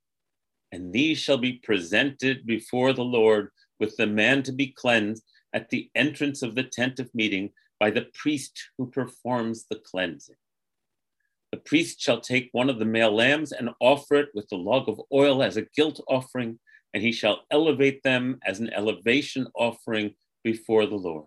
And 0.73 0.93
these 0.93 1.19
shall 1.19 1.39
be 1.39 1.55
presented 1.55 2.47
before 2.47 2.93
the 2.93 3.05
Lord 3.05 3.51
with 3.79 3.97
the 3.97 4.07
man 4.07 4.43
to 4.45 4.53
be 4.53 4.69
cleansed 4.69 5.25
at 5.53 5.71
the 5.71 5.91
entrance 5.95 6.43
of 6.43 6.55
the 6.55 6.63
tent 6.63 7.01
of 7.01 7.15
meeting 7.15 7.51
by 7.81 7.91
the 7.91 8.07
priest 8.15 8.71
who 8.79 8.91
performs 8.91 9.67
the 9.69 9.77
cleansing. 9.77 10.37
The 11.51 11.59
priest 11.59 12.01
shall 12.01 12.21
take 12.21 12.51
one 12.53 12.71
of 12.71 12.79
the 12.79 12.85
male 12.85 13.15
lambs 13.15 13.51
and 13.51 13.71
offer 13.81 14.17
it 14.17 14.29
with 14.35 14.49
the 14.49 14.57
log 14.57 14.89
of 14.89 15.01
oil 15.13 15.43
as 15.43 15.57
a 15.57 15.67
guilt 15.75 16.01
offering, 16.09 16.61
and 16.95 17.03
he 17.03 17.11
shall 17.11 17.43
elevate 17.51 18.03
them 18.05 18.39
as 18.47 18.61
an 18.61 18.73
elevation 18.73 19.49
offering 19.57 20.15
before 20.45 20.87
the 20.87 20.95
Lord. 20.95 21.27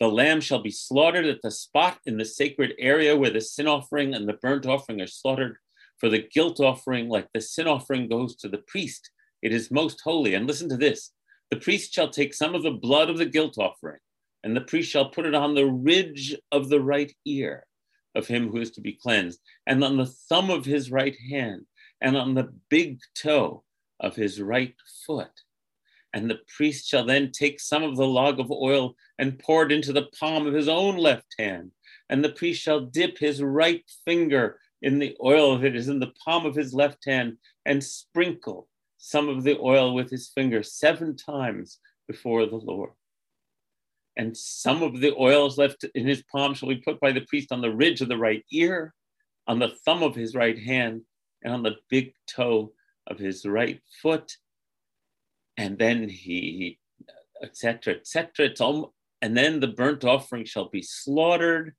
The 0.00 0.08
lamb 0.08 0.40
shall 0.40 0.60
be 0.60 0.70
slaughtered 0.70 1.26
at 1.26 1.40
the 1.42 1.50
spot 1.50 2.00
in 2.04 2.18
the 2.18 2.24
sacred 2.24 2.74
area 2.78 3.16
where 3.16 3.30
the 3.30 3.40
sin 3.40 3.68
offering 3.68 4.14
and 4.14 4.28
the 4.28 4.32
burnt 4.34 4.66
offering 4.66 5.00
are 5.00 5.06
slaughtered. 5.06 5.56
For 6.02 6.08
the 6.08 6.26
guilt 6.34 6.58
offering, 6.58 7.08
like 7.08 7.28
the 7.32 7.40
sin 7.40 7.68
offering, 7.68 8.08
goes 8.08 8.34
to 8.36 8.48
the 8.48 8.64
priest. 8.66 9.12
It 9.40 9.52
is 9.52 9.70
most 9.70 10.00
holy. 10.02 10.34
And 10.34 10.48
listen 10.48 10.68
to 10.70 10.76
this 10.76 11.12
the 11.52 11.58
priest 11.58 11.94
shall 11.94 12.10
take 12.10 12.34
some 12.34 12.56
of 12.56 12.64
the 12.64 12.72
blood 12.72 13.08
of 13.08 13.18
the 13.18 13.26
guilt 13.26 13.56
offering, 13.56 14.00
and 14.42 14.56
the 14.56 14.62
priest 14.62 14.90
shall 14.90 15.10
put 15.10 15.26
it 15.26 15.34
on 15.34 15.54
the 15.54 15.66
ridge 15.66 16.34
of 16.50 16.68
the 16.68 16.80
right 16.80 17.12
ear 17.24 17.66
of 18.16 18.26
him 18.26 18.48
who 18.48 18.58
is 18.58 18.72
to 18.72 18.80
be 18.80 18.98
cleansed, 19.00 19.38
and 19.64 19.84
on 19.84 19.96
the 19.96 20.12
thumb 20.28 20.50
of 20.50 20.64
his 20.64 20.90
right 20.90 21.16
hand, 21.30 21.66
and 22.00 22.16
on 22.16 22.34
the 22.34 22.52
big 22.68 22.98
toe 23.14 23.62
of 24.00 24.16
his 24.16 24.40
right 24.42 24.74
foot 25.06 25.30
and 26.14 26.30
the 26.30 26.40
priest 26.56 26.86
shall 26.86 27.04
then 27.04 27.30
take 27.30 27.58
some 27.60 27.82
of 27.82 27.96
the 27.96 28.06
log 28.06 28.38
of 28.38 28.50
oil 28.50 28.94
and 29.18 29.38
pour 29.38 29.64
it 29.64 29.72
into 29.72 29.92
the 29.92 30.08
palm 30.18 30.46
of 30.46 30.54
his 30.54 30.68
own 30.68 30.96
left 30.96 31.34
hand. 31.38 31.70
And 32.10 32.22
the 32.22 32.32
priest 32.32 32.60
shall 32.60 32.80
dip 32.80 33.18
his 33.18 33.42
right 33.42 33.82
finger 34.04 34.58
in 34.82 34.98
the 34.98 35.16
oil 35.22 35.58
that 35.58 35.74
is 35.74 35.88
in 35.88 36.00
the 36.00 36.12
palm 36.24 36.44
of 36.44 36.54
his 36.54 36.74
left 36.74 37.04
hand 37.06 37.38
and 37.64 37.82
sprinkle 37.82 38.68
some 38.98 39.28
of 39.28 39.42
the 39.42 39.58
oil 39.58 39.94
with 39.94 40.10
his 40.10 40.28
finger 40.28 40.62
seven 40.62 41.16
times 41.16 41.78
before 42.06 42.46
the 42.46 42.56
Lord. 42.56 42.90
And 44.16 44.36
some 44.36 44.82
of 44.82 45.00
the 45.00 45.14
oils 45.18 45.56
left 45.56 45.84
in 45.94 46.06
his 46.06 46.22
palm 46.30 46.54
shall 46.54 46.68
be 46.68 46.76
put 46.76 47.00
by 47.00 47.12
the 47.12 47.22
priest 47.22 47.50
on 47.50 47.62
the 47.62 47.74
ridge 47.74 48.00
of 48.00 48.08
the 48.08 48.18
right 48.18 48.44
ear, 48.52 48.92
on 49.46 49.58
the 49.58 49.74
thumb 49.84 50.02
of 50.02 50.14
his 50.14 50.34
right 50.34 50.58
hand, 50.58 51.02
and 51.42 51.52
on 51.52 51.62
the 51.62 51.76
big 51.88 52.12
toe 52.26 52.72
of 53.06 53.18
his 53.18 53.44
right 53.44 53.80
foot 54.00 54.36
and 55.56 55.78
then 55.78 56.08
he 56.08 56.78
etc 57.42 57.94
etc 57.94 58.46
it's 58.46 58.60
all 58.60 58.94
and 59.20 59.36
then 59.36 59.60
the 59.60 59.68
burnt 59.68 60.04
offering 60.04 60.44
shall 60.44 60.68
be 60.68 60.82
slaughtered 60.82 61.74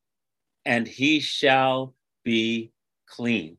and 0.66 0.88
he 0.88 1.20
shall 1.20 1.94
be 2.24 2.72
clean 3.14 3.58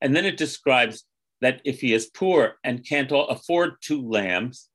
and 0.00 0.14
then 0.14 0.24
it 0.24 0.36
describes 0.36 1.04
that 1.40 1.60
if 1.64 1.80
he 1.80 1.92
is 1.92 2.06
poor 2.06 2.56
and 2.64 2.86
can't 2.86 3.12
afford 3.12 3.74
two 3.80 4.02
lambs 4.08 4.68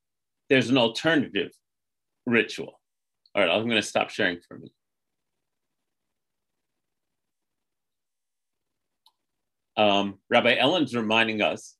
there's 0.49 0.69
an 0.69 0.77
alternative 0.77 1.51
ritual 2.25 2.79
all 3.34 3.41
right 3.41 3.51
i'm 3.51 3.65
going 3.65 3.75
to 3.75 3.81
stop 3.81 4.10
sharing 4.10 4.39
for 4.47 4.57
me 4.57 4.71
um, 9.77 10.19
rabbi 10.29 10.55
ellen's 10.55 10.95
reminding 10.95 11.41
us 11.41 11.75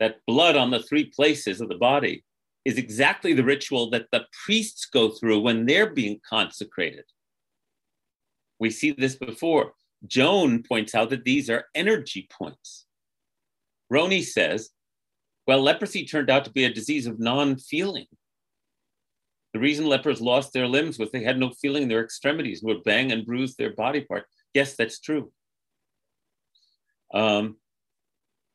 that 0.00 0.20
blood 0.26 0.56
on 0.56 0.70
the 0.70 0.82
three 0.82 1.04
places 1.04 1.60
of 1.60 1.68
the 1.68 1.74
body 1.74 2.24
is 2.64 2.78
exactly 2.78 3.32
the 3.32 3.44
ritual 3.44 3.90
that 3.90 4.06
the 4.12 4.24
priests 4.44 4.86
go 4.86 5.08
through 5.08 5.40
when 5.40 5.66
they're 5.66 5.90
being 5.90 6.20
consecrated. 6.28 7.04
We 8.58 8.70
see 8.70 8.90
this 8.92 9.16
before. 9.16 9.72
Joan 10.06 10.62
points 10.62 10.94
out 10.94 11.10
that 11.10 11.24
these 11.24 11.50
are 11.50 11.64
energy 11.74 12.28
points. 12.30 12.86
Roni 13.92 14.22
says, 14.24 14.70
well, 15.46 15.62
leprosy 15.62 16.04
turned 16.04 16.30
out 16.30 16.44
to 16.44 16.52
be 16.52 16.64
a 16.64 16.72
disease 16.72 17.06
of 17.06 17.18
non 17.18 17.56
feeling. 17.56 18.06
The 19.54 19.60
reason 19.60 19.86
lepers 19.86 20.20
lost 20.20 20.52
their 20.52 20.68
limbs 20.68 20.98
was 20.98 21.10
they 21.10 21.24
had 21.24 21.38
no 21.38 21.50
feeling 21.50 21.84
in 21.84 21.88
their 21.88 22.04
extremities, 22.04 22.62
and 22.62 22.68
would 22.68 22.84
bang 22.84 23.12
and 23.12 23.24
bruise 23.24 23.56
their 23.56 23.72
body 23.72 24.02
part. 24.02 24.26
Yes, 24.52 24.76
that's 24.76 25.00
true. 25.00 25.32
Um, 27.14 27.56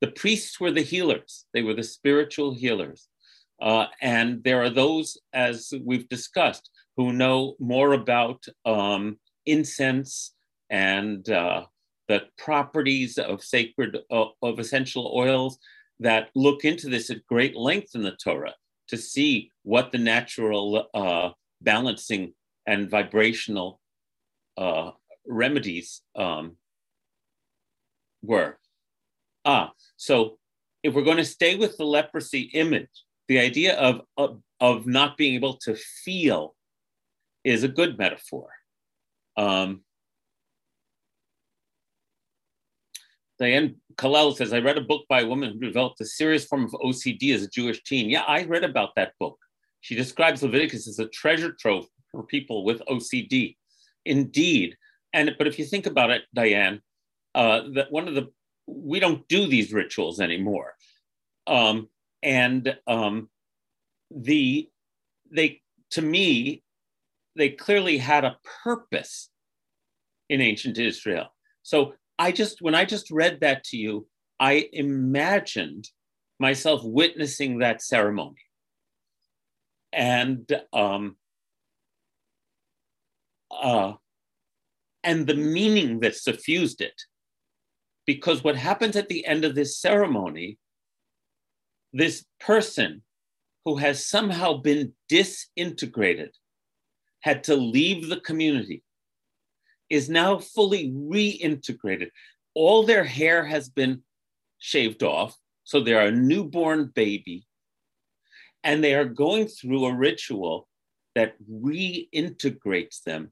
the 0.02 0.12
priests 0.12 0.60
were 0.60 0.72
the 0.72 0.82
healers, 0.82 1.46
they 1.54 1.64
were 1.64 1.74
the 1.74 1.84
spiritual 1.84 2.54
healers. 2.54 3.08
Uh, 3.62 3.86
and 4.02 4.44
there 4.44 4.62
are 4.62 4.70
those, 4.70 5.18
as 5.32 5.74
we've 5.84 6.10
discussed, 6.10 6.70
who 6.98 7.14
know 7.14 7.56
more 7.60 7.94
about 7.94 8.44
um, 8.66 9.18
incense 9.46 10.33
and 10.74 11.30
uh, 11.30 11.66
the 12.08 12.24
properties 12.36 13.20
of 13.20 13.44
sacred, 13.44 14.00
uh, 14.12 14.26
of 14.42 14.58
essential 14.58 15.14
oils 15.16 15.60
that 16.00 16.30
look 16.34 16.66
into 16.66 16.90
this 16.90 17.12
at 17.12 17.26
great 17.28 17.56
length 17.56 17.94
in 17.94 18.02
the 18.02 18.18
Torah 18.22 18.56
to 18.88 18.98
see 18.98 19.52
what 19.62 19.92
the 19.92 20.00
natural 20.00 20.88
uh, 20.96 21.30
balancing 21.62 22.34
and 22.66 22.90
vibrational 22.90 23.80
uh, 24.58 24.90
remedies 25.28 26.02
um, 26.16 26.58
were. 28.24 28.58
Ah, 29.46 29.74
so 29.96 30.40
if 30.82 30.96
we're 30.96 31.04
going 31.04 31.18
to 31.18 31.26
stay 31.26 31.56
with 31.56 31.78
the 31.78 31.86
leprosy 31.86 32.50
image, 32.54 32.90
the 33.28 33.40
idea 33.40 33.76
of, 33.76 34.02
of, 34.18 34.42
of 34.60 34.88
not 34.88 35.18
being 35.18 35.36
able 35.36 35.58
to 35.58 35.76
feel 35.76 36.56
is 37.44 37.64
a 37.64 37.68
good 37.68 37.96
metaphor. 37.98 38.50
Um, 39.38 39.84
Diane 43.40 43.76
Kalel 43.96 44.36
says, 44.36 44.54
I 44.54 44.60
read 44.60 44.78
a 44.78 44.82
book 44.82 45.06
by 45.10 45.22
a 45.22 45.28
woman 45.28 45.54
who 45.54 45.60
developed 45.60 46.02
a 46.02 46.06
serious 46.06 46.46
form 46.46 46.66
of 46.66 46.72
OCD 46.72 47.34
as 47.34 47.44
a 47.44 47.50
Jewish 47.50 47.82
teen. 47.84 48.10
Yeah, 48.10 48.24
I 48.28 48.44
read 48.44 48.64
about 48.64 48.96
that 48.96 49.14
book. 49.20 49.38
She 49.82 49.96
describes 49.96 50.44
Leviticus 50.44 50.88
as 50.88 51.00
a 51.00 51.08
treasure 51.08 51.52
trove 51.52 51.88
for 52.12 52.24
people 52.24 52.64
with 52.64 52.82
OCD. 52.90 53.58
Indeed. 54.06 54.78
And 55.14 55.36
but 55.38 55.48
if 55.48 55.60
you 55.60 55.66
think 55.66 55.86
about 55.86 56.10
it, 56.10 56.24
Diane, 56.34 56.82
uh, 57.36 57.62
that 57.74 57.92
one 57.92 58.08
of 58.08 58.16
the 58.16 58.32
we 58.66 59.00
don't 59.00 59.28
do 59.28 59.48
these 59.48 59.74
rituals 59.74 60.20
anymore. 60.20 60.74
Um, 61.48 61.90
and 62.22 62.78
um, 62.88 63.30
the 64.10 64.70
they 65.32 65.62
to 65.92 66.02
me 66.02 66.64
they 67.36 67.50
clearly 67.50 67.98
had 67.98 68.24
a 68.24 68.38
purpose 68.64 69.30
in 70.30 70.40
ancient 70.40 70.78
Israel. 70.78 71.34
So 71.64 71.94
I 72.20 72.32
just, 72.32 72.62
when 72.62 72.76
I 72.76 72.86
just 72.86 73.12
read 73.12 73.40
that 73.42 73.64
to 73.66 73.78
you, 73.78 74.08
I 74.40 74.70
imagined 74.74 75.90
myself 76.40 76.82
witnessing 76.84 77.60
that 77.60 77.82
ceremony. 77.82 78.42
And 79.92 80.52
um, 80.74 81.18
uh, 83.52 83.94
and 85.04 85.28
the 85.28 85.36
meaning 85.36 86.00
that 86.00 86.16
suffused 86.16 86.82
it. 86.82 87.00
Because 88.06 88.44
what 88.44 88.56
happens 88.56 88.96
at 88.96 89.08
the 89.10 89.26
end 89.26 89.46
of 89.46 89.56
this 89.56 89.78
ceremony, 89.80 90.58
this 91.94 92.26
person 92.40 93.04
who 93.66 93.78
has 93.78 94.06
somehow 94.06 94.58
been 94.58 94.94
disintegrated, 95.08 96.36
had 97.22 97.46
to 97.46 97.56
leave 97.56 98.10
the 98.10 98.20
community, 98.20 98.84
is 99.94 100.10
now 100.10 100.40
fully 100.40 100.92
reintegrated. 100.92 102.10
All 102.56 102.84
their 102.84 103.04
hair 103.04 103.46
has 103.46 103.70
been 103.70 104.02
shaved 104.58 105.04
off, 105.04 105.38
so 105.64 105.80
they're 105.82 106.08
a 106.08 106.12
newborn 106.12 106.92
baby, 106.96 107.46
and 108.64 108.84
they 108.84 108.96
are 108.96 109.06
going 109.06 109.48
through 109.48 109.86
a 109.86 109.96
ritual 109.96 110.68
that 111.14 111.36
reintegrates 111.48 113.04
them 113.04 113.32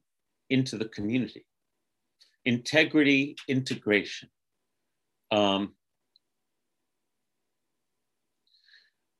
into 0.50 0.78
the 0.78 0.84
community. 0.84 1.44
Integrity, 2.44 3.34
integration. 3.48 4.28
Um, 5.32 5.74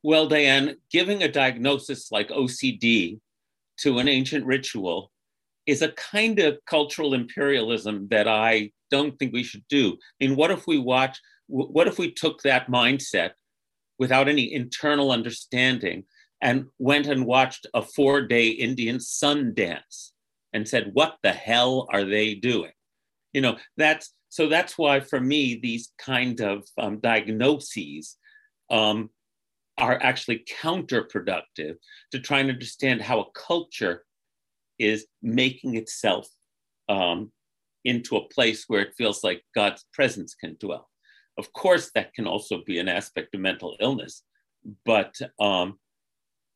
well, 0.05 0.28
Diane, 0.28 0.76
giving 0.92 1.24
a 1.24 1.33
diagnosis 1.33 2.12
like 2.12 2.28
OCD 2.28 3.18
to 3.78 3.98
an 3.98 4.07
ancient 4.07 4.46
ritual 4.46 5.11
is 5.66 5.83
a 5.83 5.92
kind 5.92 6.38
of 6.38 6.59
cultural 6.66 7.14
imperialism 7.14 8.09
that 8.11 8.27
I 8.27 8.72
don't 8.90 9.18
think 9.18 9.33
we 9.33 9.42
should 9.42 9.64
do. 9.68 9.92
I 9.92 10.27
mean, 10.27 10.37
what 10.37 10.51
if 10.51 10.66
we 10.66 10.79
watch, 10.79 11.20
what 11.46 11.88
if 11.88 11.98
we 11.98 12.12
took 12.12 12.42
that 12.42 12.68
mindset 12.68 13.31
without 13.98 14.29
any 14.29 14.53
internal 14.53 15.12
understanding 15.12 16.05
and 16.40 16.66
went 16.79 17.07
and 17.07 17.25
watched 17.25 17.66
a 17.75 17.83
four 17.83 18.22
day 18.22 18.48
Indian 18.48 18.98
sun 18.98 19.55
dance 19.55 20.12
and 20.53 20.68
said, 20.68 20.90
What 20.92 21.16
the 21.22 21.33
hell 21.33 21.88
are 21.92 22.05
they 22.05 22.35
doing? 22.35 22.72
You 23.33 23.40
know, 23.42 23.57
that's 23.77 24.12
so 24.29 24.48
that's 24.48 24.77
why 24.77 25.01
for 25.01 25.20
me, 25.20 25.61
these 25.62 25.92
kind 25.98 26.40
of 26.40 26.64
um, 26.79 27.01
diagnoses 27.01 28.16
um, 28.70 29.11
are 29.79 29.98
actually 30.03 30.44
counterproductive 30.62 31.75
to 32.11 32.18
try 32.18 32.40
and 32.40 32.51
understand 32.51 33.03
how 33.03 33.20
a 33.20 33.31
culture 33.38 34.05
is 34.83 35.07
making 35.23 35.77
itself 35.77 36.29
um, 36.88 37.31
into 37.85 38.16
a 38.16 38.29
place 38.29 38.64
where 38.68 38.81
it 38.81 38.95
feels 38.97 39.23
like 39.25 39.42
God's 39.55 39.85
presence 39.92 40.35
can 40.35 40.57
dwell. 40.59 40.88
Of 41.38 41.53
course, 41.53 41.90
that 41.95 42.12
can 42.14 42.27
also 42.27 42.62
be 42.66 42.79
an 42.79 42.88
aspect 42.88 43.35
of 43.35 43.40
mental 43.40 43.77
illness, 43.81 44.23
but 44.85 45.14
um, 45.40 45.79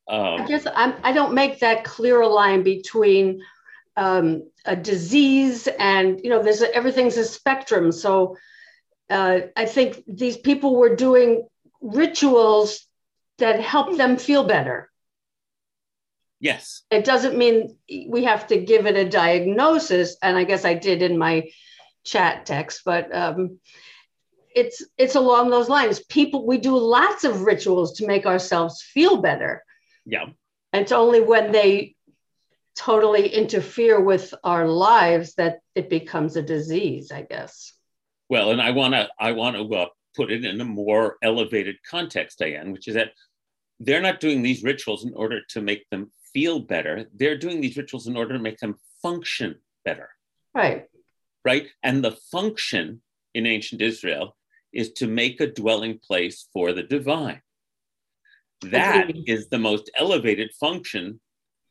um, 0.09 0.41
I 0.41 0.47
guess 0.47 0.65
I'm, 0.73 0.93
I 1.03 1.11
do 1.11 1.19
not 1.19 1.33
make 1.33 1.59
that 1.59 1.83
clear 1.83 2.25
line 2.25 2.63
between 2.63 3.41
um, 3.97 4.43
a 4.65 4.75
disease 4.75 5.67
and 5.79 6.21
you 6.23 6.29
know 6.29 6.41
there's 6.41 6.61
a, 6.61 6.73
everything's 6.73 7.17
a 7.17 7.25
spectrum. 7.25 7.91
So 7.91 8.37
uh, 9.09 9.39
I 9.55 9.65
think 9.65 10.03
these 10.07 10.37
people 10.37 10.75
were 10.75 10.95
doing 10.95 11.47
rituals 11.81 12.85
that 13.39 13.59
helped 13.59 13.97
them 13.97 14.17
feel 14.17 14.43
better. 14.43 14.89
Yes. 16.39 16.83
It 16.91 17.03
doesn't 17.03 17.37
mean 17.37 17.77
we 18.07 18.25
have 18.25 18.47
to 18.47 18.57
give 18.57 18.85
it 18.85 18.95
a 18.95 19.09
diagnosis, 19.09 20.17
and 20.21 20.37
I 20.37 20.43
guess 20.43 20.65
I 20.65 20.75
did 20.75 21.01
in 21.01 21.17
my 21.17 21.49
chat 22.03 22.45
text, 22.45 22.81
but 22.85 23.13
um, 23.13 23.59
it's 24.55 24.85
it's 24.97 25.15
along 25.15 25.49
those 25.49 25.67
lines. 25.67 25.99
People, 25.99 26.45
we 26.45 26.57
do 26.57 26.77
lots 26.77 27.23
of 27.23 27.41
rituals 27.41 27.97
to 27.97 28.07
make 28.07 28.25
ourselves 28.25 28.81
feel 28.81 29.17
better 29.17 29.63
yeah. 30.07 30.25
And 30.73 30.81
it's 30.81 30.91
only 30.91 31.21
when 31.21 31.51
they 31.51 31.95
totally 32.75 33.27
interfere 33.27 33.99
with 33.99 34.33
our 34.43 34.67
lives 34.67 35.35
that 35.35 35.59
it 35.75 35.89
becomes 35.89 36.35
a 36.35 36.41
disease, 36.41 37.11
I 37.11 37.23
guess. 37.23 37.73
Well, 38.29 38.51
and 38.51 38.61
I 38.61 38.71
want 38.71 38.93
to 38.93 39.09
I 39.19 39.33
want 39.33 39.57
to 39.57 39.75
uh, 39.75 39.87
put 40.15 40.31
it 40.31 40.45
in 40.45 40.59
a 40.61 40.65
more 40.65 41.17
elevated 41.21 41.77
context, 41.89 42.39
Diane, 42.39 42.71
which 42.71 42.87
is 42.87 42.95
that 42.95 43.11
they're 43.79 44.01
not 44.01 44.19
doing 44.19 44.41
these 44.41 44.63
rituals 44.63 45.05
in 45.05 45.13
order 45.13 45.41
to 45.49 45.61
make 45.61 45.87
them 45.89 46.11
feel 46.37 46.59
better. 46.59 47.05
They're 47.15 47.43
doing 47.45 47.61
these 47.61 47.77
rituals 47.77 48.05
in 48.05 48.15
order 48.15 48.33
to 48.33 48.39
make 48.47 48.59
them 48.59 48.75
function 49.01 49.55
better. 49.83 50.09
Right. 50.53 50.85
Right. 51.43 51.65
And 51.81 52.03
the 52.03 52.15
function 52.31 53.01
in 53.33 53.47
ancient 53.47 53.81
Israel 53.81 54.37
is 54.71 54.91
to 54.99 55.07
make 55.07 55.41
a 55.41 55.51
dwelling 55.61 55.97
place 55.97 56.47
for 56.53 56.73
the 56.73 56.83
divine. 56.83 57.41
That 58.61 59.09
Agreed. 59.09 59.27
is 59.27 59.49
the 59.49 59.57
most 59.57 59.89
elevated 59.97 60.51
function 60.59 61.19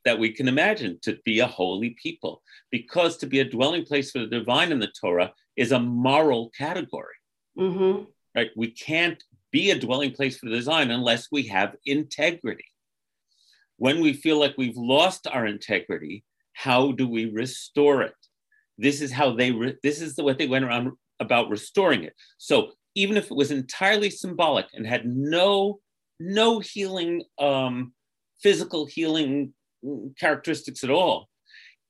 that 0.05 0.19
we 0.19 0.33
can 0.33 0.49
imagine 0.49 0.99
to 1.03 1.17
be 1.25 1.39
a 1.39 1.47
holy 1.47 1.91
people, 2.03 2.43
because 2.73 3.17
to 3.19 3.27
be 3.27 3.39
a 3.39 3.51
dwelling 3.57 3.85
place 3.85 4.11
for 4.11 4.19
the 4.19 4.35
divine 4.39 4.73
in 4.73 4.81
the 4.81 4.93
Torah 5.01 5.33
is 5.55 5.71
a 5.71 5.79
moral 5.79 6.51
category. 6.59 7.19
Mm-hmm. 7.57 8.05
Right? 8.35 8.51
We 8.57 8.73
can't 8.73 9.23
be 9.53 9.71
a 9.71 9.79
dwelling 9.79 10.11
place 10.11 10.39
for 10.39 10.47
the 10.49 10.57
divine 10.57 10.91
unless 10.91 11.29
we 11.31 11.45
have 11.45 11.77
integrity. 11.85 12.65
When 13.79 14.01
we 14.01 14.13
feel 14.13 14.39
like 14.39 14.55
we've 14.57 14.77
lost 14.77 15.27
our 15.27 15.47
integrity, 15.47 16.25
how 16.53 16.93
do 16.93 17.07
we 17.07 17.27
restore 17.27 18.03
it? 18.03 18.15
This 18.79 19.01
is 19.01 19.13
how 19.13 19.35
they. 19.35 19.53
Re- 19.53 19.77
this 19.83 20.01
is 20.01 20.15
the, 20.17 20.25
what 20.25 20.39
they 20.39 20.47
went 20.47 20.65
around 20.65 20.93
about 21.21 21.51
restoring 21.51 22.05
it. 22.05 22.15
So 22.39 22.73
even 22.95 23.17
if 23.17 23.31
it 23.31 23.37
was 23.37 23.51
entirely 23.51 24.11
symbolic 24.11 24.67
and 24.75 24.87
had 24.87 25.07
no 25.07 25.81
no 26.19 26.59
healing, 26.61 27.23
um, 27.39 27.93
physical 28.43 28.87
healing 28.87 29.53
characteristics 30.19 30.85
at 30.85 30.91
all. 30.91 31.29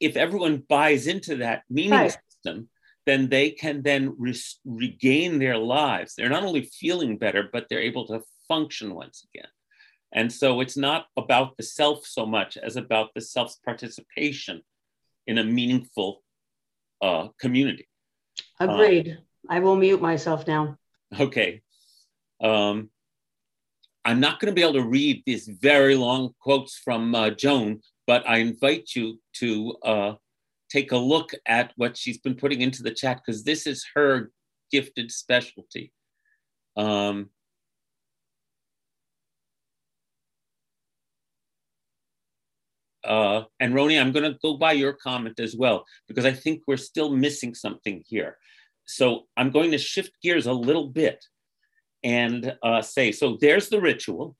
If 0.00 0.16
everyone 0.16 0.64
buys 0.68 1.06
into 1.06 1.36
that 1.36 1.62
meaning 1.70 1.92
right. 1.92 2.16
system, 2.30 2.68
then 3.06 3.28
they 3.28 3.50
can 3.50 3.82
then 3.82 4.14
re- 4.18 4.34
regain 4.64 5.38
their 5.38 5.56
lives. 5.56 6.14
They're 6.14 6.28
not 6.28 6.42
only 6.42 6.62
feeling 6.62 7.18
better, 7.18 7.48
but 7.52 7.66
they're 7.68 7.80
able 7.80 8.06
to 8.08 8.22
function 8.48 8.94
once 8.94 9.24
again. 9.32 9.48
And 10.12 10.32
so 10.32 10.60
it's 10.60 10.76
not 10.76 11.06
about 11.16 11.56
the 11.56 11.62
self 11.62 12.06
so 12.06 12.26
much 12.26 12.56
as 12.56 12.76
about 12.76 13.10
the 13.14 13.20
self's 13.20 13.58
participation 13.64 14.62
in 15.26 15.38
a 15.38 15.44
meaningful 15.44 16.22
uh, 17.02 17.28
community. 17.40 17.88
Agreed. 18.60 19.18
I 19.48 19.60
will 19.60 19.76
mute 19.76 20.00
myself 20.00 20.46
now. 20.46 20.76
Okay. 21.18 21.62
Um, 22.42 22.90
I'm 24.04 24.20
not 24.20 24.38
going 24.38 24.50
to 24.50 24.54
be 24.54 24.62
able 24.62 24.80
to 24.80 24.88
read 24.88 25.22
these 25.26 25.48
very 25.48 25.96
long 25.96 26.30
quotes 26.40 26.78
from 26.78 27.14
uh, 27.14 27.30
Joan, 27.30 27.80
but 28.06 28.28
I 28.28 28.38
invite 28.38 28.90
you 28.94 29.20
to 29.34 29.76
uh, 29.82 30.14
take 30.70 30.92
a 30.92 30.96
look 30.96 31.32
at 31.46 31.72
what 31.76 31.96
she's 31.96 32.18
been 32.18 32.36
putting 32.36 32.60
into 32.60 32.82
the 32.82 32.92
chat 32.92 33.20
because 33.24 33.42
this 33.42 33.66
is 33.66 33.84
her 33.94 34.30
gifted 34.70 35.10
specialty. 35.10 35.92
Um, 36.76 37.30
uh, 43.06 43.44
and 43.60 43.74
Roni, 43.74 44.00
I'm 44.00 44.12
going 44.12 44.30
to 44.30 44.38
go 44.42 44.56
by 44.56 44.72
your 44.72 44.92
comment 44.92 45.40
as 45.40 45.56
well 45.56 45.84
because 46.08 46.24
I 46.24 46.32
think 46.32 46.62
we're 46.66 46.76
still 46.76 47.10
missing 47.10 47.54
something 47.54 48.02
here. 48.06 48.36
So 48.86 49.26
I'm 49.36 49.50
going 49.50 49.70
to 49.72 49.78
shift 49.78 50.12
gears 50.22 50.46
a 50.46 50.52
little 50.52 50.88
bit 50.88 51.24
and 52.02 52.56
uh, 52.62 52.82
say, 52.82 53.12
so 53.12 53.36
there's 53.40 53.68
the 53.68 53.80
ritual. 53.80 54.36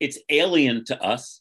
It's 0.00 0.18
alien 0.28 0.84
to 0.86 1.02
us. 1.02 1.40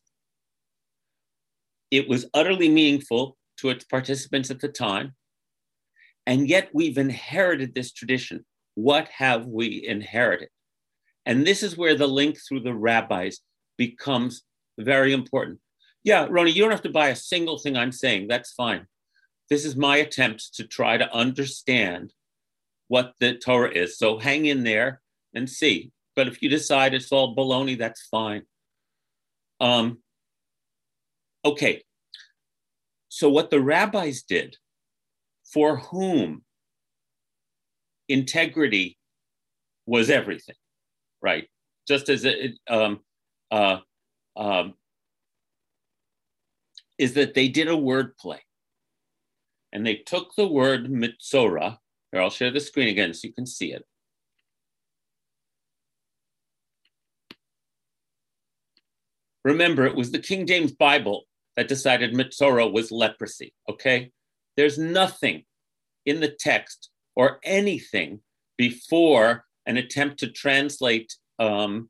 It 1.92 2.08
was 2.08 2.30
utterly 2.34 2.70
meaningful 2.70 3.38
to 3.58 3.70
its 3.70 3.84
participants 3.84 4.50
at 4.50 4.60
the 4.60 4.70
time. 4.70 5.14
And 6.26 6.48
yet 6.48 6.70
we've 6.74 6.98
inherited 6.98 7.76
this 7.76 7.92
tradition. 7.92 8.46
What 8.76 9.10
have 9.10 9.46
we 9.46 9.86
inherited? 9.86 10.50
And 11.26 11.46
this 11.46 11.64
is 11.64 11.78
where 11.78 11.96
the 11.96 12.08
link 12.08 12.38
through 12.38 12.62
the 12.62 12.74
rabbis 12.74 13.40
becomes 13.78 14.44
very 14.78 15.14
important. 15.14 15.60
Yeah, 16.04 16.28
Roni, 16.28 16.54
you 16.54 16.62
don't 16.62 16.72
have 16.72 16.82
to 16.84 16.90
buy 16.90 17.10
a 17.10 17.16
single 17.16 17.58
thing 17.58 17.78
I'm 17.78 17.92
saying. 17.92 18.28
That's 18.28 18.52
fine. 18.52 18.88
This 19.50 19.66
is 19.66 19.76
my 19.76 19.98
attempt 19.98 20.56
to 20.56 20.66
try 20.66 20.98
to 20.98 21.14
understand 21.14 22.14
what 22.88 23.14
the 23.20 23.36
Torah 23.36 23.72
is. 23.72 23.98
So 23.98 24.20
hang 24.20 24.46
in 24.46 24.64
there 24.64 25.02
and 25.34 25.50
see. 25.50 25.92
But 26.16 26.28
if 26.28 26.42
you 26.42 26.50
decide 26.50 26.94
it's 26.94 27.12
all 27.12 27.36
baloney, 27.36 27.78
that's 27.78 28.08
fine. 28.08 28.44
Um, 29.60 30.00
okay. 31.46 31.84
So 33.10 33.30
what 33.30 33.50
the 33.50 33.62
rabbis 33.62 34.24
did, 34.24 34.58
for 35.46 35.78
whom 35.78 36.44
integrity 38.10 38.98
was 39.86 40.10
everything, 40.10 40.56
right? 41.22 41.48
Just 41.88 42.10
as 42.10 42.26
it, 42.26 42.58
um, 42.68 43.02
uh, 43.52 43.80
um, 44.36 44.74
is 46.98 47.14
that 47.14 47.34
they 47.34 47.48
did 47.48 47.68
a 47.68 47.78
word 47.78 48.18
play. 48.18 48.42
and 49.74 49.86
they 49.86 49.96
took 49.96 50.36
the 50.36 50.48
word 50.48 50.86
Mitzora. 50.86 51.78
Here, 52.12 52.22
I'll 52.22 52.30
share 52.30 52.52
the 52.52 52.60
screen 52.60 52.90
again 52.90 53.14
so 53.14 53.28
you 53.28 53.34
can 53.34 53.48
see 53.48 53.74
it. 53.74 53.84
Remember, 59.44 59.86
it 59.86 59.96
was 59.96 60.12
the 60.12 60.20
King 60.20 60.46
James 60.46 60.72
Bible 60.72 61.24
that 61.58 61.68
decided 61.68 62.14
Mitzora 62.14 62.72
was 62.72 62.92
leprosy, 62.92 63.54
okay? 63.68 64.12
There's 64.56 64.78
nothing 64.78 65.44
in 66.06 66.20
the 66.20 66.30
text 66.30 66.92
or 67.16 67.40
anything 67.44 68.22
before 68.58 69.46
an 69.66 69.78
attempt 69.78 70.20
to 70.20 70.28
translate 70.28 71.16
um, 71.40 71.90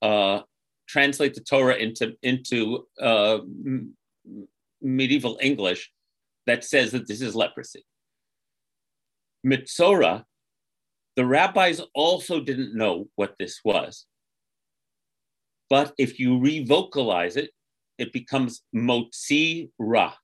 uh, 0.00 0.40
translate 0.88 1.34
the 1.34 1.40
Torah 1.40 1.76
into 1.76 2.14
into 2.22 2.86
uh, 3.00 3.38
m- 3.38 3.94
medieval 4.80 5.38
English 5.40 5.90
that 6.46 6.64
says 6.64 6.92
that 6.92 7.06
this 7.06 7.20
is 7.20 7.34
leprosy. 7.34 7.84
Mitzora, 9.46 10.24
the 11.16 11.26
rabbis 11.26 11.80
also 11.94 12.40
didn't 12.40 12.76
know 12.76 13.08
what 13.16 13.34
this 13.38 13.60
was. 13.64 14.06
But 15.68 15.92
if 15.98 16.18
you 16.18 16.38
revocalize 16.38 17.36
it, 17.36 17.50
it 17.98 18.12
becomes 18.12 18.62
Motzi 18.74 19.70
Ra. 19.78 20.14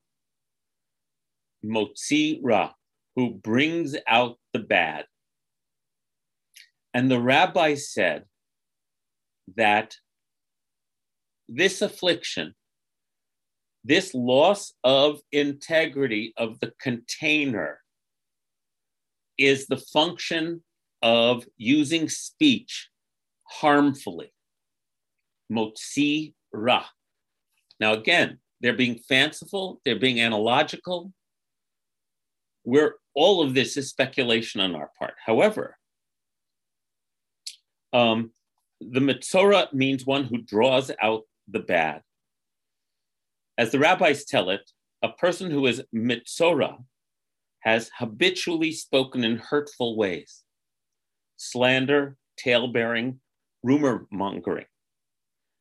Motzi 1.65 2.41
Ra, 2.43 2.73
who 3.17 3.35
brings 3.35 3.97
out 4.07 4.39
the 4.53 4.59
bad. 4.61 5.07
And 6.95 7.11
the 7.11 7.21
rabbi 7.21 7.75
said 7.75 8.25
that 9.57 9.95
this 11.49 11.83
affliction, 11.83 12.55
this 13.85 14.15
loss 14.15 14.75
of 14.85 15.21
integrity 15.33 16.35
of 16.37 16.61
the 16.61 16.73
container, 16.81 17.81
is 19.39 19.67
the 19.67 19.77
function 19.77 20.63
of 21.01 21.47
using 21.57 22.09
speech 22.09 22.91
harmfully. 23.45 24.33
Motzi 25.51 26.35
ra. 26.53 26.85
Now, 27.81 27.93
again, 27.93 28.39
they're 28.61 28.73
being 28.73 28.99
fanciful, 29.09 29.81
they're 29.85 29.99
being 29.99 30.21
analogical. 30.21 31.13
We're, 32.65 32.97
all 33.15 33.41
of 33.41 33.55
this 33.55 33.77
is 33.77 33.89
speculation 33.89 34.61
on 34.61 34.75
our 34.75 34.91
part. 34.99 35.15
However, 35.25 35.77
um, 37.93 38.33
the 38.81 39.01
Mitzora 39.01 39.73
means 39.73 40.05
one 40.05 40.25
who 40.25 40.43
draws 40.43 40.91
out 41.01 41.23
the 41.51 41.61
bad. 41.61 42.03
As 43.57 43.73
the 43.73 43.79
rabbis 43.79 44.25
tell 44.25 44.51
it, 44.51 44.71
a 45.03 45.11
person 45.11 45.51
who 45.51 45.67
is 45.67 45.83
Mitzora 45.95 46.79
has 47.61 47.91
habitually 47.99 48.73
spoken 48.73 49.25
in 49.25 49.37
hurtful 49.37 49.97
ways 49.97 50.45
slander, 51.37 52.17
tale 52.37 52.69
bearing, 52.69 53.21
rumor 53.63 54.07
mongering. 54.11 54.67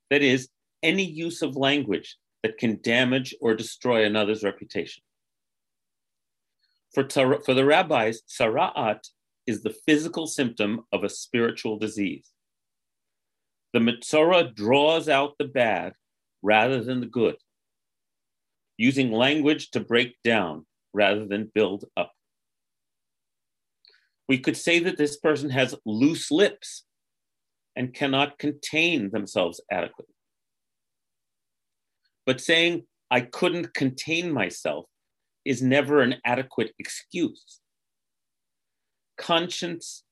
That 0.09 0.23
is, 0.23 0.49
any 0.81 1.03
use 1.03 1.41
of 1.41 1.55
language 1.55 2.17
that 2.43 2.57
can 2.57 2.79
damage 2.81 3.35
or 3.41 3.55
destroy 3.55 4.05
another's 4.05 4.43
reputation. 4.43 5.03
For, 6.93 7.07
for 7.09 7.53
the 7.53 7.65
rabbis, 7.65 8.21
tzara'at 8.27 9.07
is 9.45 9.61
the 9.61 9.75
physical 9.85 10.27
symptom 10.27 10.81
of 10.91 11.03
a 11.03 11.09
spiritual 11.09 11.77
disease. 11.77 12.31
The 13.73 13.79
Mitzora 13.79 14.53
draws 14.53 15.09
out 15.09 15.35
the 15.37 15.45
bad 15.45 15.93
rather 16.41 16.83
than 16.83 17.01
the 17.01 17.05
good, 17.05 17.35
using 18.77 19.11
language 19.11 19.71
to 19.71 19.79
break 19.79 20.15
down 20.23 20.65
rather 20.93 21.25
than 21.25 21.51
build 21.53 21.85
up. 21.97 22.13
We 24.27 24.39
could 24.39 24.57
say 24.57 24.79
that 24.79 24.97
this 24.97 25.17
person 25.17 25.49
has 25.49 25.75
loose 25.85 26.31
lips 26.31 26.85
and 27.75 27.93
cannot 27.93 28.39
contain 28.39 29.11
themselves 29.11 29.61
adequately. 29.71 30.15
But 32.25 32.41
saying, 32.41 32.83
I 33.09 33.21
couldn't 33.21 33.73
contain 33.73 34.31
myself 34.31 34.85
is 35.45 35.61
never 35.61 36.01
an 36.01 36.15
adequate 36.25 36.73
excuse. 36.77 37.61
Conscience, 39.17 40.03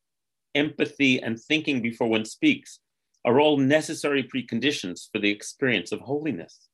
empathy, 0.54 1.22
and 1.22 1.38
thinking 1.39 1.82
before 1.82 2.08
one 2.08 2.26
speaks 2.26 2.80
are 3.26 3.40
all 3.40 3.58
necessary 3.58 4.24
preconditions 4.24 5.10
for 5.12 5.20
the 5.20 5.32
experience 5.32 5.92
of 5.92 6.00
holiness. 6.00 6.70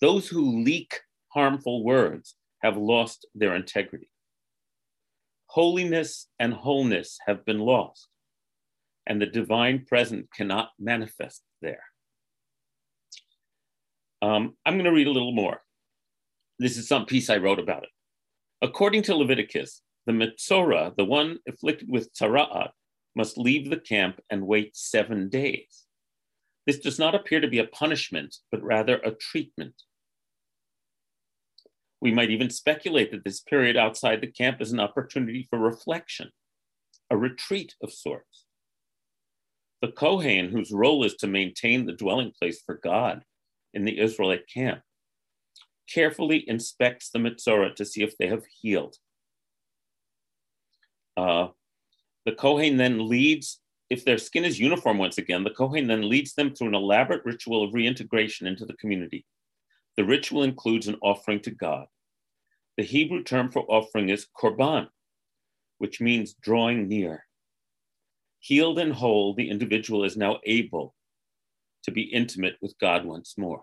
Those 0.00 0.28
who 0.28 0.62
leak 0.62 1.00
harmful 1.28 1.84
words 1.84 2.34
have 2.62 2.76
lost 2.76 3.26
their 3.34 3.54
integrity. 3.54 4.10
Holiness 5.46 6.26
and 6.38 6.52
wholeness 6.52 7.18
have 7.26 7.46
been 7.46 7.60
lost, 7.60 8.08
and 9.06 9.22
the 9.22 9.26
divine 9.26 9.86
present 9.86 10.26
cannot 10.34 10.70
manifest 10.78 11.42
there. 11.62 11.84
Um, 14.20 14.56
I'm 14.66 14.74
going 14.74 14.84
to 14.86 14.92
read 14.92 15.06
a 15.06 15.12
little 15.12 15.32
more. 15.32 15.60
This 16.58 16.76
is 16.76 16.88
some 16.88 17.06
piece 17.06 17.30
I 17.30 17.36
wrote 17.36 17.60
about 17.60 17.84
it. 17.84 17.90
According 18.60 19.02
to 19.04 19.14
Leviticus, 19.14 19.82
the 20.06 20.12
Mitzora, 20.12 20.96
the 20.96 21.04
one 21.04 21.38
afflicted 21.48 21.88
with 21.88 22.12
Tzara'at, 22.14 22.70
must 23.16 23.38
leave 23.38 23.70
the 23.70 23.80
camp 23.80 24.20
and 24.30 24.46
wait 24.46 24.76
seven 24.76 25.28
days. 25.28 25.84
This 26.66 26.78
does 26.78 26.98
not 26.98 27.14
appear 27.14 27.40
to 27.40 27.48
be 27.48 27.58
a 27.58 27.66
punishment, 27.66 28.36
but 28.50 28.62
rather 28.62 28.96
a 28.98 29.12
treatment. 29.12 29.74
We 32.00 32.12
might 32.12 32.30
even 32.30 32.50
speculate 32.50 33.10
that 33.12 33.24
this 33.24 33.40
period 33.40 33.76
outside 33.76 34.20
the 34.20 34.26
camp 34.30 34.60
is 34.60 34.72
an 34.72 34.80
opportunity 34.80 35.46
for 35.48 35.58
reflection, 35.58 36.30
a 37.10 37.16
retreat 37.16 37.74
of 37.82 37.92
sorts. 37.92 38.44
The 39.80 39.92
Kohen, 39.92 40.50
whose 40.50 40.72
role 40.72 41.04
is 41.04 41.14
to 41.16 41.26
maintain 41.26 41.86
the 41.86 41.92
dwelling 41.92 42.32
place 42.38 42.60
for 42.64 42.74
God 42.82 43.22
in 43.72 43.84
the 43.84 43.98
Israelite 43.98 44.48
camp, 44.52 44.82
carefully 45.88 46.44
inspects 46.48 47.10
the 47.10 47.18
Mitzorah 47.18 47.74
to 47.76 47.84
see 47.84 48.02
if 48.02 48.16
they 48.18 48.26
have 48.26 48.44
healed. 48.60 48.96
Uh, 51.16 51.48
the 52.26 52.32
Kohen 52.32 52.76
then 52.76 53.08
leads, 53.08 53.60
if 53.88 54.04
their 54.04 54.18
skin 54.18 54.44
is 54.44 54.58
uniform 54.58 54.98
once 54.98 55.16
again, 55.16 55.44
the 55.44 55.50
Kohen 55.50 55.86
then 55.86 56.08
leads 56.08 56.34
them 56.34 56.52
through 56.52 56.66
an 56.68 56.74
elaborate 56.74 57.24
ritual 57.24 57.62
of 57.62 57.72
reintegration 57.72 58.48
into 58.48 58.66
the 58.66 58.74
community. 58.74 59.24
The 59.96 60.04
ritual 60.04 60.42
includes 60.42 60.88
an 60.88 60.96
offering 61.02 61.40
to 61.42 61.52
God. 61.52 61.86
The 62.76 62.82
Hebrew 62.82 63.22
term 63.22 63.52
for 63.52 63.62
offering 63.68 64.08
is 64.08 64.26
korban, 64.36 64.88
which 65.78 66.00
means 66.00 66.34
drawing 66.34 66.88
near. 66.88 67.24
Healed 68.40 68.80
and 68.80 68.92
whole, 68.92 69.32
the 69.34 69.48
individual 69.48 70.02
is 70.02 70.16
now 70.16 70.40
able 70.44 70.94
to 71.84 71.92
be 71.92 72.02
intimate 72.02 72.56
with 72.60 72.76
God 72.80 73.04
once 73.04 73.38
more. 73.38 73.62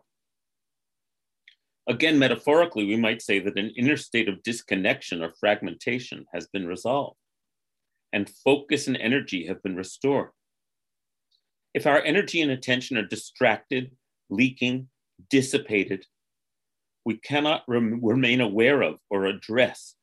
Again, 1.85 2.17
metaphorically, 2.17 2.85
we 2.85 2.95
might 2.95 3.21
say 3.21 3.39
that 3.39 3.59
an 3.59 3.73
inner 3.75 3.97
state 3.97 4.29
of 4.29 4.41
disconnection 4.41 5.21
or 5.21 5.33
fragmentation 5.37 6.25
has 6.33 6.47
been 6.47 6.65
resolved 6.65 7.17
and 8.13 8.29
focus 8.29 8.87
and 8.87 8.95
energy 8.95 9.47
have 9.47 9.61
been 9.63 9.75
restored. 9.75 10.29
If 11.73 11.87
our 11.87 12.01
energy 12.01 12.41
and 12.41 12.51
attention 12.51 12.95
are 12.97 13.05
distracted, 13.05 13.91
leaking, 14.29 14.89
dissipated, 15.29 16.05
we 17.03 17.17
cannot 17.17 17.63
rem- 17.67 17.99
remain 18.03 18.39
aware 18.39 18.81
of 18.83 18.99
or 19.09 19.25
address 19.25 19.95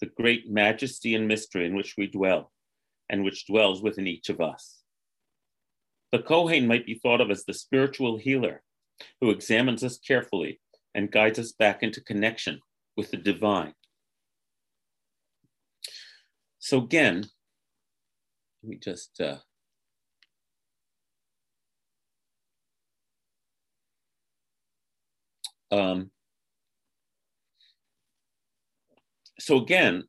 the 0.00 0.06
great 0.06 0.50
majesty 0.50 1.14
and 1.14 1.28
mystery 1.28 1.64
in 1.64 1.76
which 1.76 1.94
we 1.96 2.08
dwell 2.08 2.52
and 3.08 3.24
which 3.24 3.46
dwells 3.46 3.80
within 3.80 4.08
each 4.08 4.28
of 4.28 4.40
us. 4.40 4.80
The 6.10 6.18
Kohen 6.18 6.66
might 6.66 6.84
be 6.84 6.94
thought 6.94 7.20
of 7.20 7.30
as 7.30 7.44
the 7.44 7.54
spiritual 7.54 8.18
healer 8.18 8.62
who 9.20 9.30
examines 9.30 9.84
us 9.84 9.98
carefully 9.98 10.60
and 10.94 11.10
guides 11.10 11.38
us 11.38 11.52
back 11.52 11.82
into 11.82 12.02
connection 12.02 12.60
with 12.96 13.10
the 13.12 13.16
divine. 13.16 13.74
So, 16.58 16.78
again, 16.78 17.26
let 18.62 18.70
me 18.70 18.76
just 18.76 19.20
uh, 19.20 19.36
um, 25.72 26.10
so 29.38 29.56
again, 29.56 30.04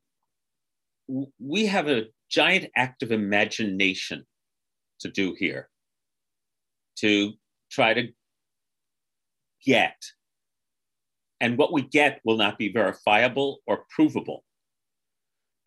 we 1.38 1.66
have 1.66 1.88
a 1.88 2.04
giant 2.30 2.66
act 2.76 3.02
of 3.02 3.10
imagination 3.10 4.24
to 5.00 5.10
do 5.10 5.34
here 5.38 5.68
to 6.98 7.32
try 7.70 7.92
to 7.94 8.08
get. 9.64 9.96
And 11.40 11.58
what 11.58 11.72
we 11.72 11.82
get 11.82 12.20
will 12.24 12.36
not 12.36 12.58
be 12.58 12.72
verifiable 12.72 13.58
or 13.66 13.84
provable, 13.90 14.44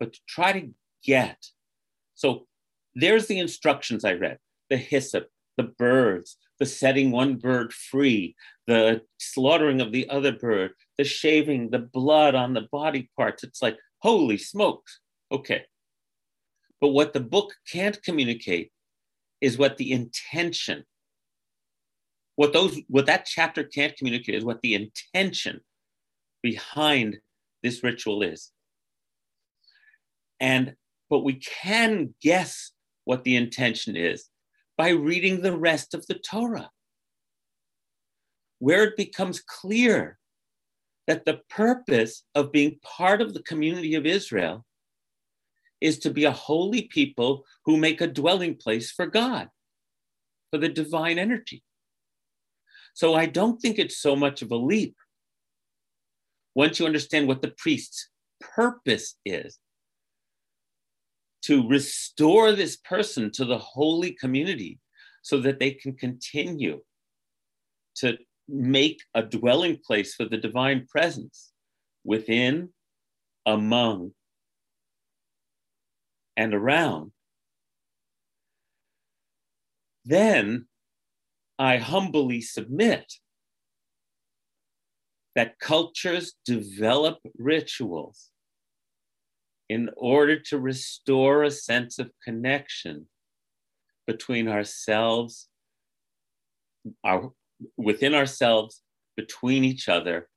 but 0.00 0.14
to 0.14 0.20
try 0.26 0.52
to 0.52 0.70
get. 1.04 1.44
So 2.14 2.47
there's 2.98 3.28
the 3.28 3.38
instructions 3.38 4.04
I 4.04 4.14
read 4.14 4.38
the 4.70 4.76
hyssop, 4.76 5.28
the 5.56 5.62
birds, 5.62 6.36
the 6.58 6.66
setting 6.66 7.10
one 7.10 7.36
bird 7.36 7.72
free, 7.72 8.34
the 8.66 9.00
slaughtering 9.18 9.80
of 9.80 9.92
the 9.92 10.10
other 10.10 10.32
bird, 10.32 10.72
the 10.98 11.04
shaving, 11.04 11.70
the 11.70 11.78
blood 11.78 12.34
on 12.34 12.52
the 12.52 12.66
body 12.72 13.08
parts. 13.16 13.44
It's 13.44 13.62
like, 13.62 13.78
holy 14.00 14.36
smokes. 14.36 15.00
Okay. 15.32 15.62
But 16.80 16.88
what 16.88 17.12
the 17.12 17.20
book 17.20 17.54
can't 17.70 18.02
communicate 18.02 18.72
is 19.40 19.56
what 19.56 19.76
the 19.76 19.92
intention, 19.92 20.84
what 22.34 22.52
those 22.52 22.78
what 22.88 23.06
that 23.06 23.26
chapter 23.26 23.62
can't 23.62 23.96
communicate 23.96 24.34
is 24.34 24.44
what 24.44 24.60
the 24.60 24.74
intention 24.74 25.60
behind 26.42 27.18
this 27.62 27.82
ritual 27.82 28.22
is. 28.22 28.50
And 30.40 30.74
but 31.08 31.20
we 31.20 31.34
can 31.34 32.14
guess 32.20 32.72
what 33.08 33.24
the 33.24 33.36
intention 33.36 33.96
is 33.96 34.28
by 34.76 34.90
reading 34.90 35.40
the 35.40 35.56
rest 35.56 35.94
of 35.94 36.06
the 36.08 36.18
Torah, 36.18 36.70
where 38.58 38.84
it 38.84 38.98
becomes 38.98 39.40
clear 39.40 40.18
that 41.06 41.24
the 41.24 41.40
purpose 41.48 42.24
of 42.34 42.52
being 42.52 42.78
part 42.82 43.22
of 43.22 43.32
the 43.32 43.42
community 43.44 43.94
of 43.94 44.04
Israel 44.04 44.66
is 45.80 45.98
to 46.00 46.10
be 46.10 46.26
a 46.26 46.30
holy 46.30 46.82
people 46.82 47.46
who 47.64 47.78
make 47.78 48.02
a 48.02 48.06
dwelling 48.06 48.54
place 48.54 48.90
for 48.92 49.06
God, 49.06 49.48
for 50.50 50.58
the 50.58 50.68
divine 50.68 51.18
energy. 51.18 51.64
So 52.92 53.14
I 53.14 53.24
don't 53.24 53.58
think 53.58 53.78
it's 53.78 53.96
so 53.96 54.16
much 54.16 54.42
of 54.42 54.50
a 54.50 54.56
leap 54.56 54.96
once 56.54 56.78
you 56.78 56.84
understand 56.84 57.26
what 57.26 57.40
the 57.40 57.54
priest's 57.56 58.10
purpose 58.38 59.14
is 59.24 59.58
to 61.48 61.66
restore 61.66 62.52
this 62.52 62.76
person 62.76 63.30
to 63.30 63.46
the 63.46 63.56
holy 63.56 64.12
community 64.12 64.78
so 65.22 65.40
that 65.40 65.58
they 65.58 65.70
can 65.70 65.96
continue 65.96 66.78
to 67.96 68.18
make 68.46 69.00
a 69.14 69.22
dwelling 69.22 69.78
place 69.86 70.14
for 70.14 70.26
the 70.26 70.36
divine 70.36 70.86
presence 70.86 71.50
within, 72.04 72.68
among, 73.46 74.10
and 76.36 76.52
around, 76.52 77.12
then 80.04 80.66
I 81.58 81.78
humbly 81.78 82.42
submit 82.42 83.10
that 85.34 85.58
cultures 85.58 86.34
develop 86.44 87.20
rituals 87.38 88.28
in 89.68 89.90
order 89.96 90.38
to 90.38 90.58
restore 90.58 91.42
a 91.44 91.50
sense 91.50 91.98
of 91.98 92.10
connection 92.24 93.06
between 94.06 94.48
ourselves, 94.48 95.48
our, 97.04 97.32
within 97.76 98.14
ourselves, 98.14 98.82
between 99.16 99.64
each 99.64 99.88
other, 99.88 100.28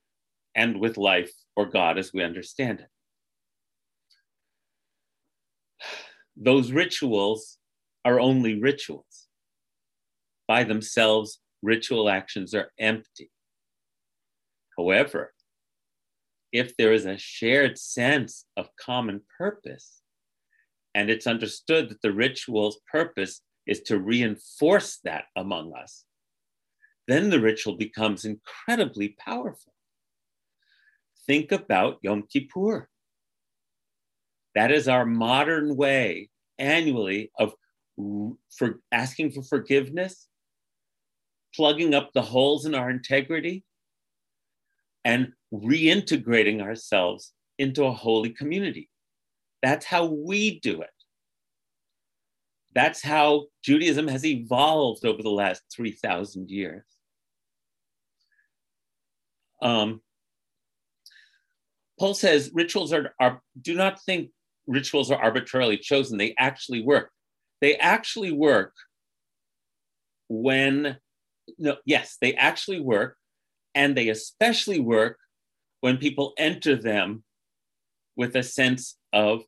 and 0.56 0.80
with 0.80 0.98
life 0.98 1.32
or 1.56 1.66
God 1.66 1.98
as 1.98 2.12
we 2.14 2.24
understand 2.24 2.82
it. 2.82 2.90
Those 6.36 6.72
rituals 6.72 7.58
are 8.04 8.20
only 8.20 8.60
rituals. 8.60 9.28
By 10.48 10.64
themselves, 10.64 11.40
ritual 11.62 12.10
actions 12.10 12.54
are 12.54 12.72
empty. 12.80 13.32
However, 14.78 15.34
if 16.52 16.76
there 16.78 16.93
is 16.93 17.06
a 17.06 17.18
shared 17.18 17.78
sense 17.78 18.45
of 18.58 18.76
common 18.76 19.22
purpose, 19.38 20.02
and 20.93 21.10
it's 21.10 21.28
understood 21.28 21.89
that 21.89 22.02
the 22.02 22.12
ritual's 22.12 22.80
purpose 22.91 23.41
is 23.66 23.82
to 23.84 23.99
reinforce 23.99 24.99
that 25.04 25.26
among 25.36 25.74
us, 25.74 26.06
then 27.08 27.30
the 27.30 27.39
ritual 27.39 27.76
becomes 27.76 28.26
incredibly 28.26 29.10
powerful. 29.20 29.74
Think 31.26 31.52
about 31.52 31.99
Yom 32.02 32.24
Kippur. 32.32 32.89
That 34.56 34.72
is 34.72 34.88
our 34.88 35.06
modern 35.06 35.78
way 35.78 36.30
annually 36.58 37.32
of 37.39 37.54
for 38.49 38.80
asking 38.91 39.32
for 39.32 39.43
forgiveness, 39.43 40.28
plugging 41.54 41.93
up 41.93 42.12
the 42.14 42.22
holes 42.22 42.66
in 42.66 42.74
our 42.74 42.89
integrity, 42.89 43.64
and 45.06 45.34
reintegrating 45.54 46.62
ourselves 46.62 47.34
into 47.58 47.86
a 47.86 47.91
holy 47.91 48.30
community. 48.30 48.89
That's 49.62 49.86
how 49.86 50.06
we 50.06 50.60
do 50.60 50.82
it. 50.82 50.89
That's 52.74 53.02
how 53.02 53.47
Judaism 53.64 54.08
has 54.08 54.26
evolved 54.26 55.06
over 55.06 55.22
the 55.22 55.30
last 55.30 55.62
3,000 55.76 56.49
years. 56.49 56.86
Um, 59.62 60.02
Paul 61.99 62.14
says 62.14 62.49
rituals 62.54 62.93
are, 62.93 63.14
are, 63.20 63.41
do 63.62 63.76
not 63.76 64.02
think 64.02 64.32
rituals 64.68 65.12
are 65.12 65.22
arbitrarily 65.22 65.78
chosen. 65.78 66.18
They 66.18 66.34
actually 66.39 66.82
work. 66.82 67.12
They 67.60 67.76
actually 67.76 68.32
work 68.32 68.74
when, 70.30 70.97
no, 71.60 71.76
yes, 71.86 72.18
they 72.22 72.34
actually 72.34 72.80
work 72.80 73.18
and 73.76 73.95
they 73.95 74.10
especially 74.10 74.80
work 74.80 75.18
when 75.82 75.98
people 75.98 76.34
enter 76.38 76.76
them 76.76 77.24
with 78.16 78.36
a 78.36 78.44
sense 78.44 78.98
of 79.14 79.44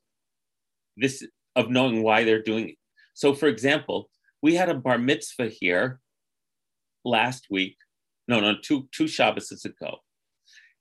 this 0.96 1.26
of 1.56 1.70
knowing 1.70 2.02
why 2.02 2.24
they're 2.24 2.42
doing 2.42 2.70
it. 2.70 2.76
So 3.14 3.32
for 3.34 3.46
example, 3.46 4.10
we 4.42 4.54
had 4.54 4.68
a 4.68 4.74
bar 4.74 4.98
mitzvah 4.98 5.48
here 5.48 6.00
last 7.04 7.46
week, 7.50 7.76
no, 8.28 8.40
no, 8.40 8.54
two, 8.60 8.88
two 8.92 9.04
Shabbases 9.04 9.64
ago. 9.64 9.98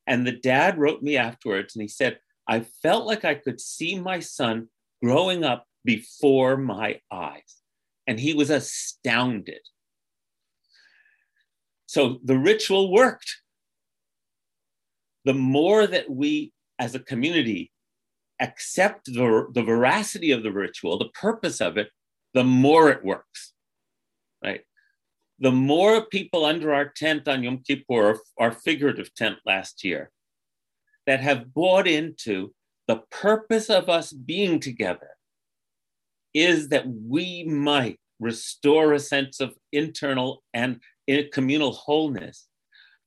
And 0.07 0.25
the 0.25 0.31
dad 0.31 0.77
wrote 0.77 1.01
me 1.01 1.15
afterwards 1.17 1.75
and 1.75 1.81
he 1.81 1.87
said, 1.87 2.19
I 2.47 2.61
felt 2.81 3.05
like 3.05 3.23
I 3.23 3.35
could 3.35 3.61
see 3.61 3.99
my 3.99 4.19
son 4.19 4.69
growing 5.03 5.43
up 5.43 5.65
before 5.85 6.57
my 6.57 6.99
eyes. 7.11 7.57
And 8.07 8.19
he 8.19 8.33
was 8.33 8.49
astounded 8.49 9.61
so 11.93 12.17
the 12.23 12.39
ritual 12.39 12.91
worked. 12.91 13.42
The 15.25 15.33
more 15.33 15.87
that 15.87 16.09
we 16.09 16.51
as 16.79 16.95
a 16.95 16.99
community 16.99 17.71
accept 18.39 19.05
the, 19.05 19.47
the 19.53 19.63
veracity 19.63 20.31
of 20.31 20.43
the 20.43 20.51
ritual, 20.51 20.97
the 20.97 21.09
purpose 21.09 21.61
of 21.61 21.77
it, 21.77 21.89
the 22.33 22.43
more 22.43 22.89
it 22.89 23.03
works, 23.03 23.53
right? 24.43 24.61
The 25.39 25.51
more 25.51 26.05
people 26.05 26.45
under 26.45 26.73
our 26.73 26.89
tent 26.89 27.27
on 27.27 27.43
Yom 27.43 27.59
Kippur, 27.59 28.19
our 28.37 28.51
figurative 28.51 29.13
tent 29.13 29.37
last 29.45 29.83
year, 29.83 30.11
that 31.05 31.19
have 31.19 31.53
bought 31.53 31.87
into 31.87 32.53
the 32.87 33.01
purpose 33.11 33.69
of 33.69 33.89
us 33.89 34.11
being 34.11 34.59
together 34.59 35.09
is 36.33 36.69
that 36.69 36.85
we 36.87 37.43
might 37.43 37.99
restore 38.19 38.93
a 38.93 38.99
sense 38.99 39.39
of 39.39 39.53
internal 39.71 40.43
and 40.53 40.79
eh, 41.07 41.23
communal 41.31 41.71
wholeness, 41.71 42.47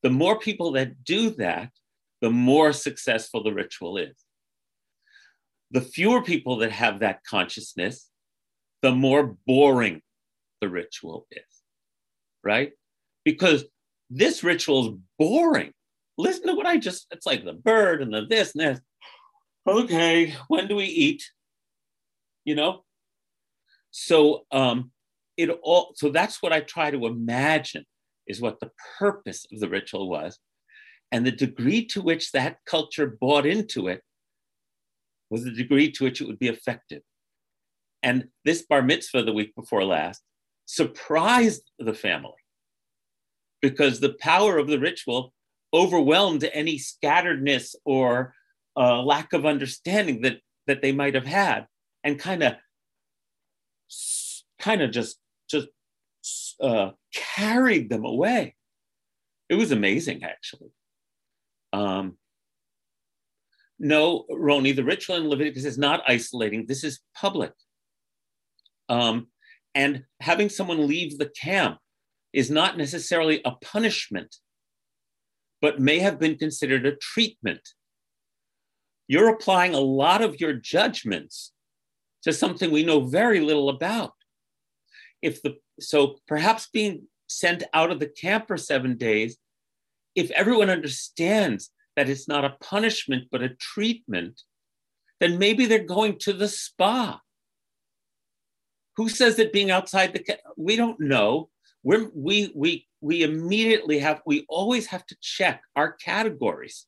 the 0.03 0.09
more 0.09 0.39
people 0.39 0.71
that 0.73 1.03
do 1.03 1.31
that, 1.31 1.71
the 2.21 2.29
more 2.29 2.73
successful 2.73 3.43
the 3.43 3.53
ritual 3.53 3.97
is. 3.97 4.15
The 5.71 5.81
fewer 5.81 6.23
people 6.23 6.57
that 6.57 6.71
have 6.71 6.99
that 6.99 7.23
consciousness, 7.29 8.09
the 8.81 8.91
more 8.91 9.35
boring 9.45 10.01
the 10.61 10.69
ritual 10.69 11.27
is, 11.31 11.43
right? 12.43 12.71
Because 13.25 13.65
this 14.09 14.43
ritual 14.43 14.87
is 14.87 14.95
boring. 15.19 15.73
Listen 16.17 16.47
to 16.47 16.53
what 16.53 16.65
I 16.65 16.77
just, 16.77 17.07
it's 17.11 17.25
like 17.25 17.43
the 17.43 17.53
bird 17.53 18.01
and 18.01 18.13
the 18.13 18.25
this 18.25 18.55
and 18.55 18.61
this. 18.63 18.81
Okay, 19.67 20.33
when 20.47 20.67
do 20.67 20.75
we 20.75 20.85
eat? 20.85 21.23
You 22.45 22.55
know? 22.55 22.83
So 23.91 24.45
um, 24.51 24.91
it 25.37 25.49
all 25.61 25.93
so 25.95 26.09
that's 26.09 26.41
what 26.41 26.51
i 26.51 26.59
try 26.59 26.91
to 26.91 27.05
imagine 27.05 27.85
is 28.25 28.41
what 28.41 28.59
the 28.59 28.71
purpose 28.99 29.45
of 29.53 29.59
the 29.59 29.69
ritual 29.69 30.09
was 30.09 30.39
and 31.11 31.25
the 31.25 31.31
degree 31.31 31.85
to 31.85 32.01
which 32.01 32.31
that 32.31 32.57
culture 32.65 33.17
bought 33.19 33.45
into 33.45 33.87
it 33.87 34.01
was 35.29 35.43
the 35.43 35.51
degree 35.51 35.91
to 35.91 36.03
which 36.03 36.21
it 36.21 36.27
would 36.27 36.39
be 36.39 36.47
effective 36.47 37.01
and 38.03 38.27
this 38.45 38.63
bar 38.63 38.81
mitzvah 38.81 39.23
the 39.23 39.33
week 39.33 39.55
before 39.55 39.83
last 39.83 40.21
surprised 40.65 41.63
the 41.79 41.93
family 41.93 42.31
because 43.61 43.99
the 43.99 44.15
power 44.19 44.57
of 44.57 44.67
the 44.67 44.79
ritual 44.79 45.33
overwhelmed 45.73 46.49
any 46.53 46.77
scatteredness 46.77 47.75
or 47.85 48.33
uh, 48.77 49.01
lack 49.01 49.33
of 49.33 49.45
understanding 49.45 50.21
that 50.21 50.39
that 50.67 50.81
they 50.81 50.91
might 50.91 51.15
have 51.15 51.25
had 51.25 51.65
and 52.03 52.19
kind 52.19 52.43
of 52.43 52.55
kind 54.59 54.81
of 54.81 54.91
just 54.91 55.17
just 55.49 55.67
uh, 56.61 56.91
carried 57.13 57.89
them 57.89 58.05
away. 58.05 58.55
It 59.49 59.55
was 59.55 59.71
amazing, 59.71 60.23
actually. 60.23 60.71
Um, 61.77 62.17
no, 63.77 64.25
Roni, 64.31 64.75
the 64.75 64.83
ritual 64.83 65.17
in 65.17 65.29
Leviticus 65.29 65.65
is 65.65 65.77
not 65.77 66.01
isolating. 66.07 66.65
This 66.65 66.83
is 66.83 67.01
public. 67.15 67.53
Um, 68.89 69.27
and 69.75 70.03
having 70.19 70.49
someone 70.49 70.87
leave 70.87 71.17
the 71.17 71.29
camp 71.29 71.77
is 72.33 72.49
not 72.49 72.77
necessarily 72.77 73.41
a 73.45 73.51
punishment, 73.51 74.35
but 75.61 75.79
may 75.79 75.99
have 75.99 76.19
been 76.19 76.35
considered 76.35 76.85
a 76.87 76.95
treatment. 76.95 77.61
You're 79.07 79.29
applying 79.29 79.75
a 79.75 79.79
lot 79.79 80.23
of 80.23 80.39
your 80.41 80.53
judgments 80.53 81.53
to 82.23 82.33
something 82.33 82.71
we 82.71 82.83
know 82.83 83.01
very 83.01 83.39
little 83.39 83.69
about. 83.69 84.13
If 85.21 85.43
the 85.43 85.57
so 85.79 86.15
perhaps 86.27 86.69
being 86.73 87.03
sent 87.27 87.63
out 87.73 87.91
of 87.91 87.99
the 87.99 88.07
camp 88.07 88.47
for 88.47 88.57
seven 88.57 88.97
days, 88.97 89.37
if 90.17 90.31
everyone 90.31 90.71
understands 90.71 91.69
that 91.95 92.09
it's 92.09 92.27
not 92.27 92.43
a 92.43 92.57
punishment 92.59 93.25
but 93.31 93.43
a 93.43 93.49
treatment, 93.49 94.41
then 95.19 95.37
maybe 95.37 95.67
they're 95.67 95.83
going 95.83 96.17
to 96.21 96.33
the 96.33 96.47
spa. 96.47 97.21
Who 98.97 99.09
says 99.09 99.35
that 99.35 99.53
being 99.53 99.69
outside 99.69 100.13
the 100.13 100.39
we 100.57 100.75
don't 100.75 100.99
know. 100.99 101.49
We're, 101.83 102.09
we 102.15 102.51
we 102.55 102.87
we 102.99 103.21
immediately 103.21 103.99
have 103.99 104.21
we 104.25 104.45
always 104.49 104.87
have 104.87 105.05
to 105.05 105.15
check 105.21 105.61
our 105.75 105.91
categories. 105.93 106.87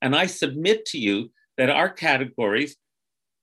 And 0.00 0.16
I 0.16 0.26
submit 0.26 0.86
to 0.86 0.98
you 0.98 1.30
that 1.58 1.68
our 1.68 1.90
categories 1.90 2.76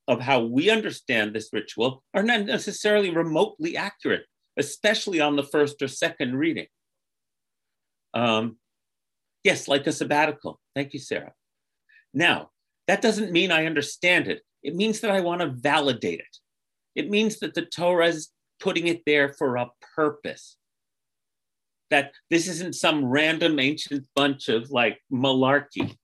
of 0.08 0.20
how 0.20 0.40
we 0.40 0.70
understand 0.70 1.34
this 1.34 1.50
ritual 1.52 2.02
are 2.14 2.24
not 2.24 2.46
necessarily 2.46 3.10
remotely 3.10 3.76
accurate, 3.76 4.26
especially 4.56 5.20
on 5.20 5.36
the 5.36 5.44
first 5.44 5.80
or 5.82 5.88
second 5.88 6.34
reading. 6.34 6.66
Um, 8.16 8.56
yes, 9.44 9.68
like 9.68 9.86
a 9.86 9.92
sabbatical. 9.92 10.58
Thank 10.74 10.94
you, 10.94 10.98
Sarah. 10.98 11.34
Now, 12.14 12.48
that 12.88 13.02
doesn't 13.02 13.30
mean 13.30 13.52
I 13.52 13.66
understand 13.66 14.26
it. 14.26 14.40
It 14.62 14.74
means 14.74 15.00
that 15.00 15.10
I 15.10 15.20
want 15.20 15.42
to 15.42 15.48
validate 15.48 16.20
it. 16.20 16.36
It 16.94 17.10
means 17.10 17.40
that 17.40 17.52
the 17.52 17.66
Torah 17.66 18.08
is 18.08 18.30
putting 18.58 18.86
it 18.86 19.02
there 19.04 19.34
for 19.34 19.56
a 19.56 19.68
purpose. 19.94 20.56
That 21.90 22.12
this 22.30 22.48
isn't 22.48 22.74
some 22.74 23.04
random 23.04 23.60
ancient 23.60 24.06
bunch 24.16 24.48
of 24.48 24.70
like 24.70 24.98
malarkey, 25.12 25.94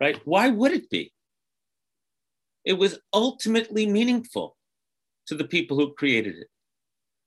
right? 0.00 0.20
Why 0.24 0.50
would 0.50 0.72
it 0.72 0.88
be? 0.88 1.12
It 2.64 2.74
was 2.74 3.00
ultimately 3.12 3.86
meaningful 3.86 4.56
to 5.26 5.34
the 5.34 5.44
people 5.44 5.76
who 5.76 5.94
created 5.94 6.36
it. 6.36 6.46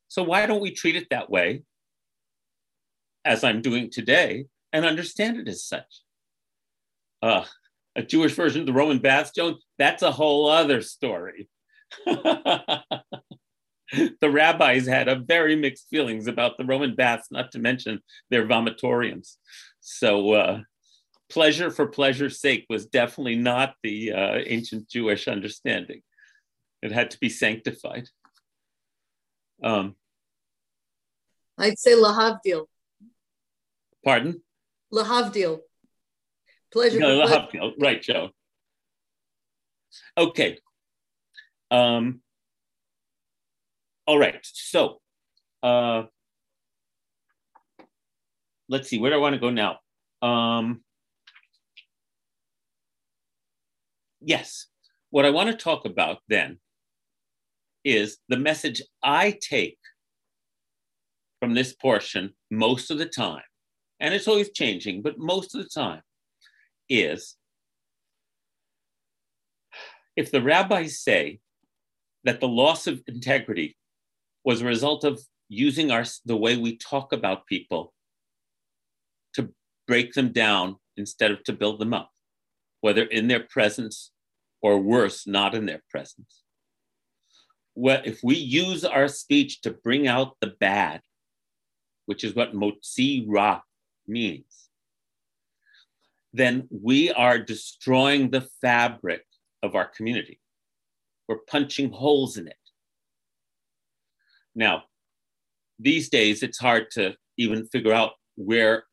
So 0.08 0.24
why 0.24 0.46
don't 0.46 0.62
we 0.62 0.72
treat 0.72 0.96
it 0.96 1.08
that 1.10 1.30
way, 1.30 1.64
as 3.26 3.44
I'm 3.44 3.62
doing 3.62 3.90
today, 3.90 4.46
and 4.72 4.86
understand 4.86 5.38
it 5.38 5.48
as 5.48 5.64
such? 5.64 6.02
Uh, 7.22 7.46
a 7.96 8.04
Jewish 8.04 8.34
version 8.34 8.62
of 8.62 8.68
the 8.68 8.74
Roman 8.74 9.00
bath 9.00 9.32
Joan, 9.36 9.58
that's 9.78 10.04
a 10.04 10.12
whole 10.12 10.50
other 10.50 10.82
story. 10.82 11.50
the 12.06 12.84
rabbis 14.24 14.88
had 14.88 15.08
a 15.08 15.16
very 15.16 15.56
mixed 15.56 15.88
feelings 15.90 16.28
about 16.28 16.58
the 16.58 16.66
Roman 16.66 16.96
baths, 16.96 17.28
not 17.32 17.52
to 17.52 17.60
mention 17.60 18.02
their 18.30 18.48
vomitoriums. 18.48 19.36
So 19.80 20.32
uh, 20.32 20.62
pleasure 21.30 21.70
for 21.70 21.88
pleasure's 21.88 22.42
sake 22.42 22.66
was 22.70 22.88
definitely 22.88 23.36
not 23.36 23.76
the 23.84 24.12
uh, 24.12 24.40
ancient 24.46 24.90
Jewish 24.90 25.28
understanding. 25.28 26.02
It 26.82 26.92
had 26.92 27.12
to 27.12 27.20
be 27.20 27.30
sanctified. 27.30 28.10
Um, 29.64 29.96
I'd 31.58 31.80
say 31.80 31.94
lahavdil. 31.94 32.66
Pardon? 34.04 34.42
Lahavdil. 34.94 35.60
Pleasure. 36.72 37.00
No, 37.00 37.26
lahavdil. 37.26 37.74
Right, 37.80 38.02
Joe. 38.02 38.30
Okay. 40.18 40.58
Um, 41.72 42.22
all 44.06 44.18
right. 44.18 44.40
So, 44.42 45.00
uh, 45.62 46.04
let's 48.70 48.90
see. 48.90 49.00
Where 49.00 49.12
do 49.12 49.18
I 49.18 49.20
want 49.20 49.36
to 49.36 49.40
go 49.40 49.50
now? 49.50 49.80
Um, 50.22 50.84
yes, 54.22 54.68
what 55.10 55.26
I 55.26 55.30
want 55.30 55.50
to 55.50 55.56
talk 55.56 55.86
about 55.86 56.20
then 56.28 56.60
is 57.84 58.18
the 58.30 58.38
message 58.38 58.82
I 59.04 59.38
take 59.42 59.78
from 61.40 61.54
this 61.54 61.74
portion 61.74 62.34
most 62.50 62.90
of 62.90 62.98
the 62.98 63.06
time, 63.06 63.44
and 64.00 64.14
it's 64.14 64.28
always 64.28 64.52
changing, 64.52 65.02
but 65.02 65.18
most 65.18 65.56
of 65.56 65.64
the 65.64 65.70
time 65.70 66.02
is 66.90 67.36
if 70.16 70.32
the 70.32 70.42
rabbis 70.42 71.00
say 71.00 71.40
that 72.24 72.40
the 72.40 72.48
loss 72.48 72.88
of 72.88 73.02
integrity 73.08 73.78
was 74.44 74.62
a 74.62 74.66
result 74.66 75.04
of 75.04 75.22
using 75.50 75.92
our 75.92 76.04
the 76.26 76.38
way 76.38 76.58
we 76.58 76.78
talk 76.78 77.14
about 77.14 77.48
people 77.48 77.94
to 79.34 79.50
break 79.88 80.14
them 80.14 80.32
down 80.32 80.76
instead 80.98 81.32
of 81.32 81.44
to 81.44 81.54
build 81.54 81.80
them 81.80 81.94
up 81.94 82.14
whether 82.84 83.04
in 83.04 83.30
their 83.30 83.40
presence 83.40 84.12
or 84.62 84.78
worse, 84.78 85.26
not 85.26 85.56
in 85.56 85.66
their 85.66 85.82
presence. 85.90 86.44
Well, 87.76 88.02
if 88.04 88.20
we 88.22 88.36
use 88.36 88.84
our 88.84 89.08
speech 89.08 89.62
to 89.62 89.72
bring 89.72 90.06
out 90.06 90.36
the 90.42 90.54
bad, 90.60 91.00
which 92.08 92.26
is 92.26 92.36
what 92.36 92.54
motzi 92.54 93.24
ra 93.26 93.62
means, 94.08 94.70
then 96.34 96.68
we 96.70 97.12
are 97.12 97.38
destroying 97.38 98.30
the 98.30 98.48
fabric 98.62 99.24
of 99.62 99.76
our 99.76 99.86
community. 99.86 100.40
We're 101.28 101.40
punching 101.48 101.92
holes 101.92 102.38
in 102.38 102.48
it. 102.48 102.56
Now, 104.56 104.84
these 105.80 106.10
days, 106.10 106.44
it's 106.44 106.60
hard 106.60 106.92
to 106.92 107.16
even 107.38 107.68
figure 107.68 107.94
out 107.94 108.12
where 108.36 108.86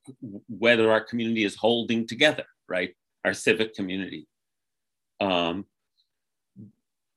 whether 0.49 0.91
our 0.91 1.01
community 1.01 1.45
is 1.45 1.57
holding 1.57 2.07
together, 2.07 2.45
right? 2.69 2.95
Our 3.25 3.35
civic 3.35 3.75
community. 3.75 4.27
Um, 5.21 5.67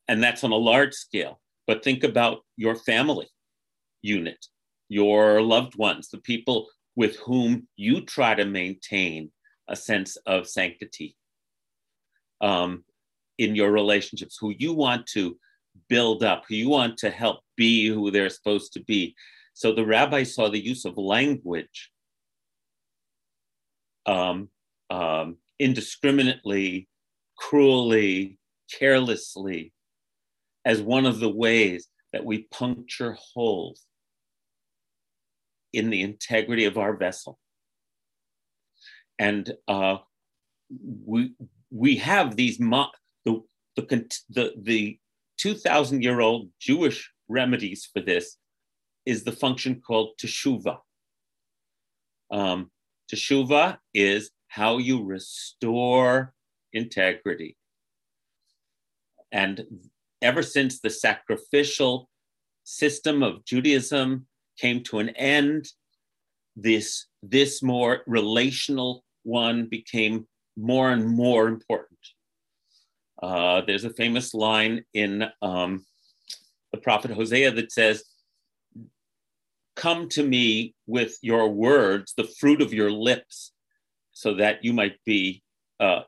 and 0.08 0.22
that's 0.22 0.44
on 0.44 0.52
a 0.52 0.56
large 0.56 0.94
scale. 0.94 1.40
But 1.68 1.84
think 1.84 2.04
about 2.04 2.40
your 2.58 2.76
family 2.76 3.28
unit, 4.02 4.46
your 4.90 5.42
loved 5.42 5.76
ones, 5.78 6.10
the 6.10 6.18
people 6.20 6.68
with 6.96 7.18
whom 7.18 7.68
you 7.76 8.02
try 8.02 8.36
to 8.36 8.46
maintain 8.46 9.32
a 9.68 9.76
sense 9.76 10.18
of 10.26 10.48
sanctity 10.48 11.16
um, 12.42 12.84
in 13.38 13.56
your 13.56 13.72
relationships, 13.72 14.38
who 14.40 14.54
you 14.58 14.74
want 14.74 15.08
to 15.08 15.38
build 15.90 16.24
up, 16.24 16.44
who 16.48 16.56
you 16.56 16.70
want 16.70 16.98
to 16.98 17.10
help 17.10 17.40
be 17.56 17.88
who 17.88 18.12
they're 18.12 18.30
supposed 18.30 18.74
to 18.74 18.84
be. 18.84 19.16
So 19.54 19.74
the 19.74 19.86
rabbi 19.86 20.24
saw 20.24 20.50
the 20.50 20.64
use 20.64 20.86
of 20.86 20.98
language 20.98 21.92
um, 24.06 24.50
um, 24.90 25.38
indiscriminately 25.60 26.88
cruelly, 27.38 28.38
carelessly, 28.72 29.74
as 30.66 30.82
one 30.82 31.06
of 31.06 31.20
the 31.20 31.30
ways 31.30 31.88
that 32.12 32.26
we 32.26 32.44
puncture 32.52 33.18
holes 33.34 33.86
in 35.74 35.90
the 35.90 36.02
integrity 36.02 36.66
of 36.66 36.78
our 36.78 36.96
vessel. 36.96 37.38
And 39.20 39.52
uh, 39.68 39.98
we, 41.06 41.34
we 41.72 41.98
have 41.98 42.36
these, 42.36 42.60
mo- 42.60 42.92
the, 43.26 43.42
the, 43.76 44.12
the, 44.30 44.54
the 44.62 45.00
2,000 45.38 46.02
year 46.04 46.22
old 46.22 46.50
Jewish 46.60 47.12
remedies 47.28 47.90
for 47.92 48.00
this 48.00 48.38
is 49.06 49.24
the 49.24 49.32
function 49.32 49.82
called 49.86 50.12
teshuva. 50.22 50.78
Um, 52.32 52.72
teshuva 53.12 53.78
is 53.94 54.32
how 54.48 54.78
you 54.78 55.04
restore 55.04 56.34
integrity. 56.72 57.58
And 59.32 59.66
ever 60.22 60.44
since 60.44 60.80
the 60.80 60.90
sacrificial 60.90 62.10
system 62.64 63.24
of 63.24 63.44
Judaism 63.46 64.28
came 64.64 64.82
to 64.84 65.00
an 65.00 65.10
end, 65.10 65.68
this, 66.56 67.08
this 67.22 67.62
more 67.62 68.02
relational 68.08 69.04
one 69.24 69.68
became 69.68 70.26
more 70.56 70.92
and 70.92 71.06
more 71.06 71.48
important. 71.48 72.00
Uh, 73.22 73.62
there's 73.68 73.84
a 73.84 73.94
famous 73.94 74.34
line 74.34 74.84
in 74.94 75.26
um, 75.42 75.86
the 76.72 76.78
prophet 76.78 77.12
Hosea 77.12 77.52
that 77.52 77.72
says, 77.72 78.04
Come 79.76 80.08
to 80.10 80.24
me 80.24 80.76
with 80.86 81.18
your 81.22 81.50
words, 81.50 82.14
the 82.16 82.30
fruit 82.40 82.62
of 82.62 82.74
your 82.74 82.92
lips, 82.92 83.54
so 84.12 84.36
that 84.36 84.64
you 84.64 84.72
might 84.72 84.98
be 85.04 85.44
uh, 85.80 86.04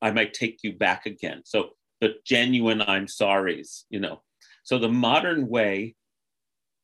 I 0.00 0.10
might 0.12 0.34
take 0.34 0.60
you 0.62 0.74
back 0.74 1.06
again. 1.06 1.42
So 1.44 1.70
the 2.00 2.14
genuine 2.24 2.82
I'm 2.82 3.06
sorries, 3.06 3.84
you 3.90 3.98
know. 3.98 4.22
So 4.62 4.78
the 4.78 4.88
modern 4.88 5.48
way 5.48 5.94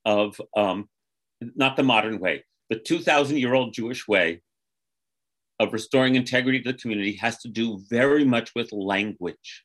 of, 0.05 0.41
um, 0.57 0.89
not 1.55 1.77
the 1.77 1.83
modern 1.83 2.19
way, 2.19 2.45
the 2.71 2.79
2,000 2.79 3.37
year 3.37 3.55
old 3.55 3.75
Jewish 3.75 4.07
way 4.09 4.43
of 5.61 5.73
restoring 5.73 6.17
integrity 6.17 6.61
to 6.61 6.73
the 6.73 6.79
community 6.79 7.15
has 7.17 7.39
to 7.39 7.49
do 7.49 7.81
very 7.89 8.25
much 8.25 8.53
with 8.55 8.73
language. 8.73 9.65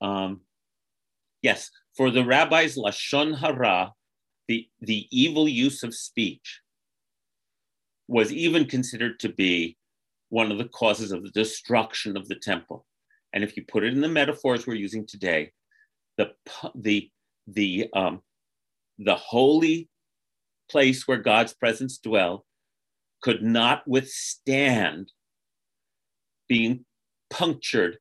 Um, 0.00 0.42
yes, 1.42 1.70
for 1.96 2.10
the 2.10 2.24
rabbis, 2.24 2.76
Lashon 2.76 3.38
Hara, 3.38 3.92
the, 4.48 4.68
the 4.80 5.06
evil 5.10 5.48
use 5.48 5.82
of 5.82 5.94
speech 5.94 6.60
was 8.08 8.32
even 8.32 8.64
considered 8.66 9.20
to 9.20 9.28
be 9.28 9.76
one 10.28 10.50
of 10.50 10.58
the 10.58 10.68
causes 10.68 11.12
of 11.12 11.22
the 11.22 11.30
destruction 11.30 12.16
of 12.16 12.28
the 12.28 12.34
temple. 12.34 12.84
And 13.32 13.44
if 13.44 13.56
you 13.56 13.64
put 13.66 13.84
it 13.84 13.92
in 13.92 14.00
the 14.00 14.08
metaphors 14.08 14.66
we're 14.66 14.74
using 14.74 15.06
today, 15.06 15.52
the, 16.18 16.32
the, 16.74 17.08
the, 17.46 17.88
um, 17.94 18.20
the 18.98 19.14
holy 19.14 19.88
place 20.70 21.06
where 21.06 21.18
God's 21.18 21.52
presence 21.52 21.98
dwell 21.98 22.46
could 23.22 23.42
not 23.42 23.86
withstand 23.86 25.12
being 26.48 26.84
punctured, 27.28 27.98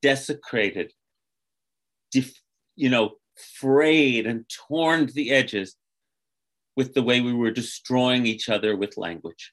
desecrated, 0.00 0.92
def, 2.10 2.32
you 2.76 2.88
know, 2.88 3.12
frayed 3.58 4.26
and 4.26 4.44
torn 4.48 5.06
to 5.06 5.12
the 5.12 5.30
edges 5.30 5.76
with 6.76 6.94
the 6.94 7.02
way 7.02 7.20
we 7.20 7.32
were 7.32 7.50
destroying 7.50 8.26
each 8.26 8.48
other 8.48 8.76
with 8.76 8.96
language. 8.96 9.52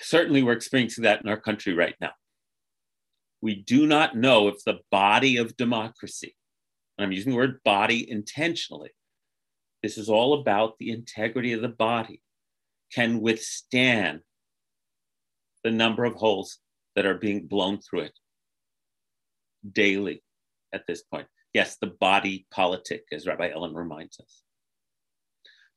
Certainly, 0.00 0.42
we're 0.42 0.52
experiencing 0.52 1.04
that 1.04 1.22
in 1.22 1.28
our 1.28 1.40
country 1.40 1.72
right 1.72 1.94
now. 2.00 2.12
We 3.40 3.54
do 3.54 3.86
not 3.86 4.16
know 4.16 4.48
if 4.48 4.64
the 4.64 4.80
body 4.90 5.36
of 5.36 5.56
democracy, 5.56 6.34
and 6.96 7.04
I'm 7.04 7.12
using 7.12 7.32
the 7.32 7.36
word 7.36 7.60
body 7.64 8.08
intentionally, 8.10 8.90
this 9.84 9.98
is 9.98 10.08
all 10.08 10.40
about 10.40 10.78
the 10.78 10.88
integrity 10.88 11.52
of 11.52 11.60
the 11.60 11.68
body, 11.68 12.22
can 12.90 13.20
withstand 13.20 14.20
the 15.62 15.70
number 15.70 16.06
of 16.06 16.14
holes 16.14 16.58
that 16.96 17.04
are 17.04 17.18
being 17.18 17.46
blown 17.46 17.78
through 17.82 18.00
it 18.00 18.18
daily 19.70 20.22
at 20.72 20.86
this 20.88 21.02
point. 21.02 21.26
Yes, 21.52 21.76
the 21.76 21.88
body 22.00 22.46
politic, 22.50 23.04
as 23.12 23.26
Rabbi 23.26 23.50
Ellen 23.50 23.74
reminds 23.74 24.18
us. 24.20 24.40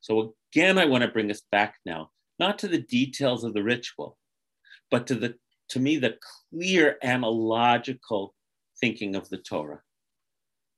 So 0.00 0.34
again, 0.54 0.78
I 0.78 0.86
want 0.86 1.02
to 1.02 1.10
bring 1.10 1.30
us 1.30 1.42
back 1.52 1.74
now, 1.84 2.08
not 2.38 2.58
to 2.60 2.68
the 2.68 2.80
details 2.80 3.44
of 3.44 3.52
the 3.52 3.62
ritual, 3.62 4.16
but 4.90 5.06
to 5.08 5.16
the 5.16 5.34
to 5.68 5.80
me 5.80 5.98
the 5.98 6.16
clear 6.50 6.96
analogical 7.02 8.34
thinking 8.80 9.16
of 9.16 9.28
the 9.28 9.36
Torah. 9.36 9.82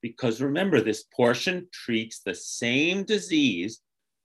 Because 0.03 0.41
remember, 0.41 0.81
this 0.81 1.05
portion 1.15 1.69
treats 1.73 2.21
the 2.21 2.35
same 2.35 3.05
disease, 3.05 3.81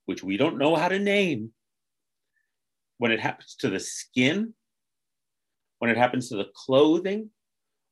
which 0.06 0.24
we 0.24 0.38
don't 0.38 0.58
know 0.58 0.76
how 0.76 0.88
to 0.88 1.00
name, 1.00 1.52
when 2.98 3.12
it 3.12 3.20
happens 3.20 3.56
to 3.60 3.70
the 3.70 3.80
skin, 3.80 4.54
when 5.80 5.92
it 5.92 5.98
happens 5.98 6.30
to 6.30 6.38
the 6.38 6.48
clothing, 6.56 7.30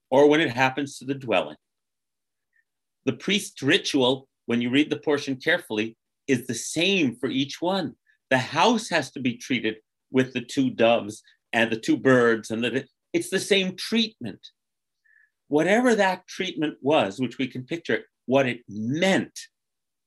or 0.09 0.29
when 0.29 0.39
it 0.39 0.51
happens 0.51 0.97
to 0.97 1.05
the 1.05 1.13
dwelling. 1.13 1.57
The 3.05 3.13
priest's 3.13 3.61
ritual, 3.61 4.29
when 4.45 4.61
you 4.61 4.69
read 4.69 4.89
the 4.89 4.97
portion 4.97 5.35
carefully, 5.35 5.97
is 6.27 6.47
the 6.47 6.53
same 6.53 7.17
for 7.17 7.27
each 7.29 7.61
one. 7.61 7.95
The 8.29 8.37
house 8.37 8.89
has 8.89 9.11
to 9.11 9.19
be 9.19 9.35
treated 9.35 9.77
with 10.09 10.33
the 10.33 10.41
two 10.41 10.69
doves 10.69 11.21
and 11.51 11.69
the 11.69 11.79
two 11.79 11.97
birds, 11.97 12.49
and 12.49 12.63
the, 12.63 12.85
it's 13.11 13.29
the 13.29 13.39
same 13.39 13.75
treatment 13.75 14.39
whatever 15.53 15.93
that 15.93 16.25
treatment 16.25 16.75
was, 16.81 17.19
which 17.19 17.37
we 17.37 17.45
can 17.45 17.63
picture, 17.63 18.05
what 18.25 18.47
it 18.47 18.61
meant 18.67 19.39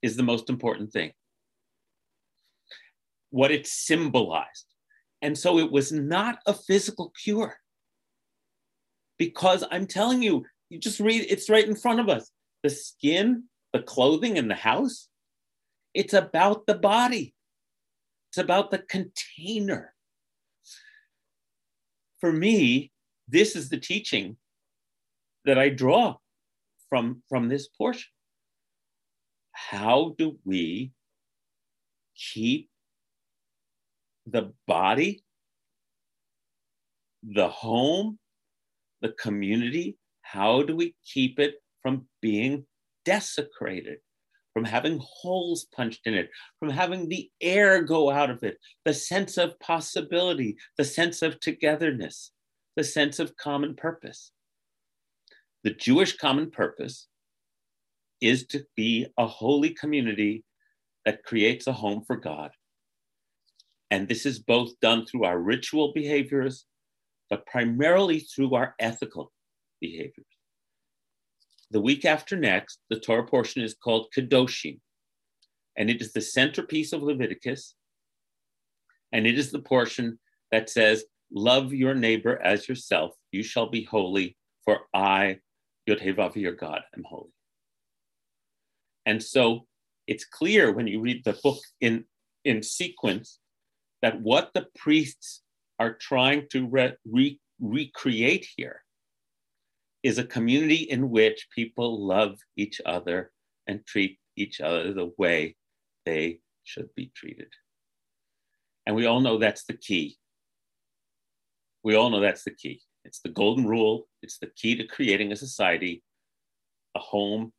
is 0.03 0.17
the 0.17 0.23
most 0.25 0.51
important 0.51 0.91
thing. 0.91 1.13
What 3.31 3.53
it 3.53 3.65
symbolized. 3.65 4.67
And 5.23 5.39
so 5.39 5.61
it 5.61 5.71
was 5.71 5.93
not 5.93 6.41
a 6.47 6.53
physical 6.53 7.13
cure. 7.23 7.55
Because 9.21 9.63
I'm 9.71 9.87
telling 9.87 10.21
you, 10.21 10.45
you 10.69 10.81
just 10.81 10.99
read, 10.99 11.25
it's 11.29 11.49
right 11.49 11.65
in 11.65 11.77
front 11.77 12.01
of 12.01 12.09
us. 12.09 12.29
The 12.65 12.71
skin, 12.71 13.45
the 13.73 13.83
clothing, 13.83 14.39
and 14.39 14.51
the 14.51 14.57
house, 14.57 15.07
it's 15.95 16.13
about 16.13 16.67
the 16.67 16.75
body, 16.75 17.37
it's 18.31 18.39
about 18.39 18.73
the 18.73 18.79
container. 18.79 19.95
For 22.19 22.33
me, 22.33 22.91
this 23.29 23.55
is 23.55 23.69
the 23.69 23.79
teaching 23.79 24.39
that 25.47 25.59
I 25.59 25.71
draw 25.71 26.17
from, 26.91 27.23
from 27.29 27.49
this 27.49 27.69
portion. 27.69 28.11
How 29.53 30.15
do 30.19 30.39
we 30.45 30.93
keep 32.15 32.69
the 34.27 34.53
body, 34.67 35.25
the 37.23 37.49
home, 37.49 38.19
the 39.01 39.13
community, 39.13 39.97
how 40.23 40.63
do 40.63 40.75
we 40.75 40.95
keep 41.05 41.39
it 41.39 41.55
from 41.81 42.07
being 42.21 42.67
desecrated, 43.05 43.99
from 44.53 44.65
having 44.65 45.01
holes 45.01 45.67
punched 45.75 46.01
in 46.07 46.15
it, 46.15 46.29
from 46.59 46.71
having 46.71 47.09
the 47.09 47.31
air 47.41 47.83
go 47.83 48.11
out 48.11 48.31
of 48.31 48.43
it, 48.43 48.59
the 48.85 48.93
sense 48.95 49.39
of 49.39 49.59
possibility, 49.61 50.57
the 50.77 50.85
sense 50.85 51.23
of 51.23 51.39
togetherness, 51.39 52.33
the 52.75 52.85
sense 52.85 53.21
of 53.21 53.37
common 53.37 53.77
purpose? 53.77 54.33
The 55.67 55.75
Jewish 55.75 56.17
common 56.17 56.53
purpose 56.53 57.09
is 58.21 58.47
to 58.51 58.65
be 58.77 59.09
a 59.19 59.27
holy 59.27 59.71
community 59.71 60.45
that 61.05 61.25
creates 61.25 61.67
a 61.67 61.73
home 61.73 62.05
for 62.07 62.15
God. 62.15 62.53
And 63.91 64.07
this 64.07 64.27
is 64.27 64.39
both 64.39 64.79
done 64.79 65.07
through 65.07 65.25
our 65.25 65.41
ritual 65.41 65.93
behaviors, 65.93 66.67
but 67.29 67.47
primarily 67.47 68.21
through 68.21 68.55
our 68.55 68.77
ethical 68.79 69.33
behaviors. 69.81 70.29
The 71.73 71.81
week 71.81 72.05
after 72.05 72.37
next, 72.37 72.79
the 72.89 73.01
Torah 73.01 73.27
portion 73.27 73.61
is 73.61 73.75
called 73.75 74.07
Kedoshim, 74.17 74.79
and 75.77 75.91
it 75.91 76.01
is 76.01 76.13
the 76.13 76.21
centerpiece 76.21 76.93
of 76.93 77.03
Leviticus. 77.03 77.75
And 79.11 79.27
it 79.27 79.37
is 79.37 79.51
the 79.51 79.63
portion 79.63 80.21
that 80.53 80.71
says, 80.71 81.07
Love 81.33 81.75
your 81.75 81.97
neighbor 81.97 82.41
as 82.41 82.69
yourself. 82.69 83.17
You 83.33 83.43
shall 83.43 83.69
be 83.69 83.83
holy, 83.83 84.37
for 84.65 84.83
I 84.95 85.41
Yod 85.87 86.01
Vav, 86.01 86.35
your 86.37 86.53
God, 86.53 86.83
am 86.97 87.05
holy. 87.05 87.31
And 89.07 89.23
so 89.23 89.67
it's 90.07 90.25
clear 90.25 90.73
when 90.73 90.87
you 90.87 91.01
read 91.01 91.25
the 91.25 91.39
book 91.43 91.59
in, 91.81 92.05
in 92.45 92.63
sequence 92.63 93.39
that 94.03 94.21
what 94.21 94.51
the 94.53 94.67
priests 94.77 95.43
are 95.79 95.95
trying 95.95 96.47
to 96.51 96.67
re- 96.67 96.97
re- 97.11 97.41
recreate 97.61 98.47
here 98.57 98.83
is 100.03 100.19
a 100.19 100.25
community 100.25 100.77
in 100.77 101.11
which 101.11 101.49
people 101.55 102.07
love 102.07 102.39
each 102.57 102.81
other 102.85 103.31
and 103.67 103.87
treat 103.87 104.19
each 104.37 104.61
other 104.61 104.93
the 104.93 105.13
way 105.19 105.57
they 106.05 106.41
should 106.65 106.89
be 106.95 107.11
treated. 107.15 107.49
And 108.87 108.95
we 108.95 109.07
all 109.07 109.21
know 109.21 109.39
that's 109.39 109.65
the 109.65 109.77
key. 109.77 110.17
We 111.83 111.95
all 111.95 112.11
know 112.11 112.21
that's 112.21 112.45
the 112.45 112.55
key. 112.55 112.83
It's 113.07 113.21
the 113.21 113.31
golden 113.31 113.67
rule. 113.67 114.09
It's 114.23 114.39
the 114.39 114.49
key 114.49 114.77
to 114.77 114.85
creating 114.85 115.33
a 115.33 115.37
society, 115.37 116.03
a 116.95 116.99
home, 116.99 117.53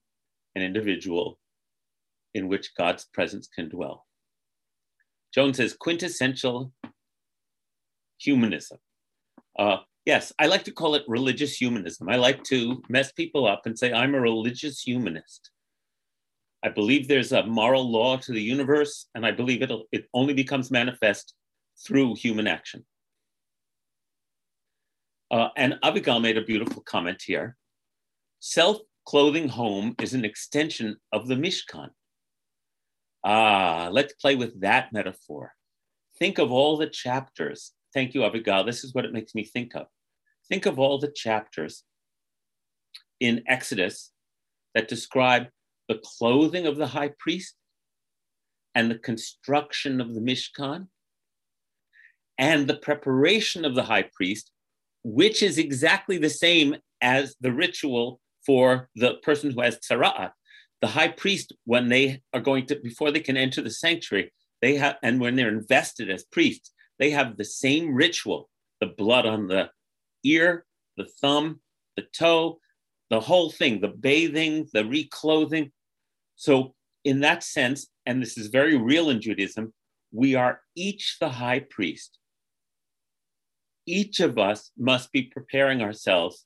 an 0.55 0.61
individual 0.61 1.39
in 2.33 2.47
which 2.47 2.75
God's 2.75 3.05
presence 3.05 3.47
can 3.47 3.69
dwell. 3.69 4.05
Jones 5.33 5.57
says 5.57 5.73
quintessential 5.73 6.73
humanism. 8.17 8.77
Uh, 9.57 9.77
yes, 10.05 10.33
I 10.37 10.47
like 10.47 10.63
to 10.65 10.71
call 10.71 10.95
it 10.95 11.03
religious 11.07 11.55
humanism. 11.55 12.09
I 12.09 12.17
like 12.17 12.43
to 12.45 12.81
mess 12.89 13.11
people 13.11 13.47
up 13.47 13.65
and 13.65 13.77
say, 13.77 13.93
I'm 13.93 14.15
a 14.15 14.19
religious 14.19 14.81
humanist. 14.81 15.51
I 16.63 16.69
believe 16.69 17.07
there's 17.07 17.31
a 17.31 17.45
moral 17.45 17.89
law 17.89 18.17
to 18.17 18.31
the 18.31 18.41
universe, 18.41 19.07
and 19.15 19.25
I 19.25 19.31
believe 19.31 19.61
it 19.61 19.71
it 19.91 20.05
only 20.13 20.33
becomes 20.33 20.71
manifest 20.71 21.33
through 21.85 22.15
human 22.15 22.47
action. 22.47 22.83
Uh, 25.29 25.49
and 25.57 25.77
Abigail 25.83 26.19
made 26.19 26.37
a 26.37 26.43
beautiful 26.43 26.81
comment 26.83 27.21
here. 27.25 27.57
Self 28.39 28.77
clothing 29.05 29.49
home 29.49 29.95
is 30.01 30.13
an 30.13 30.25
extension 30.25 30.97
of 31.11 31.27
the 31.27 31.35
Mishkan. 31.35 31.89
Ah, 33.23 33.89
let's 33.91 34.13
play 34.13 34.35
with 34.35 34.61
that 34.61 34.93
metaphor. 34.93 35.53
Think 36.19 36.37
of 36.37 36.51
all 36.51 36.77
the 36.77 36.87
chapters. 36.87 37.73
Thank 37.93 38.13
you, 38.13 38.23
Abigail. 38.23 38.63
This 38.63 38.83
is 38.83 38.93
what 38.93 39.05
it 39.05 39.13
makes 39.13 39.35
me 39.35 39.43
think 39.43 39.75
of. 39.75 39.87
Think 40.49 40.65
of 40.65 40.79
all 40.79 40.97
the 40.97 41.11
chapters 41.11 41.83
in 43.19 43.43
Exodus 43.47 44.11
that 44.75 44.87
describe 44.87 45.47
the 45.87 45.99
clothing 46.03 46.67
of 46.67 46.77
the 46.77 46.87
high 46.87 47.11
priest 47.19 47.55
and 48.75 48.91
the 48.91 48.97
construction 48.97 49.99
of 49.99 50.13
the 50.13 50.21
Mishkan 50.21 50.87
and 52.37 52.67
the 52.67 52.77
preparation 52.77 53.65
of 53.65 53.73
the 53.73 53.83
high 53.83 54.09
priest 54.13 54.51
which 55.09 55.41
is 55.41 55.57
exactly 55.57 56.17
the 56.17 56.29
same 56.29 56.75
as 57.01 57.33
the 57.39 57.53
ritual 57.53 58.19
for 58.45 58.89
the 58.97 59.13
person 59.23 59.51
who 59.51 59.61
has 59.61 59.79
tzara'at. 59.79 60.31
The 60.81 60.87
high 60.87 61.07
priest, 61.07 61.53
when 61.63 61.87
they 61.87 62.21
are 62.33 62.41
going 62.41 62.65
to, 62.65 62.75
before 62.75 63.11
they 63.11 63.21
can 63.21 63.37
enter 63.37 63.61
the 63.61 63.71
sanctuary, 63.71 64.33
they 64.61 64.75
have, 64.75 64.97
and 65.01 65.21
when 65.21 65.37
they're 65.37 65.47
invested 65.47 66.09
as 66.09 66.25
priests, 66.25 66.73
they 66.99 67.11
have 67.11 67.37
the 67.37 67.45
same 67.45 67.95
ritual 67.95 68.49
the 68.81 68.87
blood 68.87 69.25
on 69.25 69.47
the 69.47 69.69
ear, 70.25 70.65
the 70.97 71.07
thumb, 71.21 71.61
the 71.95 72.03
toe, 72.13 72.59
the 73.09 73.21
whole 73.21 73.49
thing, 73.49 73.79
the 73.79 73.87
bathing, 73.87 74.67
the 74.73 74.83
reclothing. 74.83 75.71
So, 76.35 76.75
in 77.05 77.21
that 77.21 77.43
sense, 77.43 77.87
and 78.05 78.21
this 78.21 78.37
is 78.37 78.47
very 78.47 78.77
real 78.77 79.09
in 79.09 79.21
Judaism, 79.21 79.73
we 80.11 80.35
are 80.35 80.59
each 80.75 81.15
the 81.21 81.29
high 81.29 81.61
priest. 81.61 82.19
Each 83.87 84.19
of 84.19 84.37
us 84.37 84.71
must 84.77 85.13
be 85.13 85.23
preparing 85.23 85.81
ourselves 85.81 86.45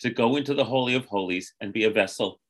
to 0.00 0.10
go 0.10 0.34
into 0.34 0.52
the 0.52 0.64
Holy 0.64 0.94
of 0.94 1.06
Holies 1.06 1.54
and 1.60 1.72
be 1.72 1.84
a 1.84 1.90
vessel 1.90 2.40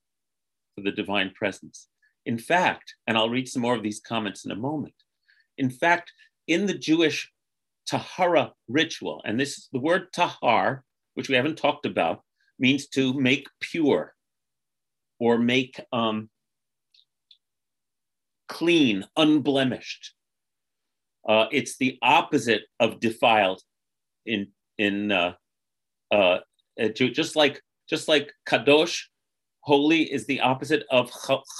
for 0.75 0.83
the 0.83 0.91
divine 0.91 1.33
presence. 1.35 1.89
In 2.25 2.39
fact, 2.39 2.95
and 3.07 3.17
I'll 3.17 3.29
read 3.29 3.47
some 3.47 3.61
more 3.61 3.75
of 3.75 3.83
these 3.83 4.01
comments 4.01 4.47
in 4.47 4.51
a 4.51 4.57
moment. 4.57 4.95
In 5.59 5.69
fact, 5.69 6.11
in 6.49 6.65
the 6.65 6.79
Jewish 6.79 7.31
Tahara 7.87 8.53
ritual, 8.69 9.21
and 9.27 9.39
this 9.39 9.69
the 9.73 9.79
word 9.79 10.13
tahar, 10.15 10.85
which 11.15 11.29
we 11.29 11.35
haven't 11.35 11.59
talked 11.59 11.85
about, 11.85 12.23
means 12.59 12.87
to 12.89 13.13
make 13.13 13.47
pure 13.61 14.15
or 15.19 15.37
make 15.37 15.79
um, 15.93 16.31
clean, 18.49 19.05
unblemished. 19.17 20.15
Uh, 21.29 21.47
it's 21.53 21.77
the 21.77 21.99
opposite 22.03 22.63
of 22.81 22.99
defiled 22.99 23.61
in 24.27 24.49
in 24.79 25.13
uh, 25.13 25.35
uh, 26.11 26.39
just 26.95 27.37
like 27.37 27.63
just 27.89 28.09
like 28.09 28.33
kadosh, 28.49 29.03
holy 29.61 30.03
is 30.13 30.27
the 30.27 30.41
opposite 30.41 30.85
of 30.91 31.11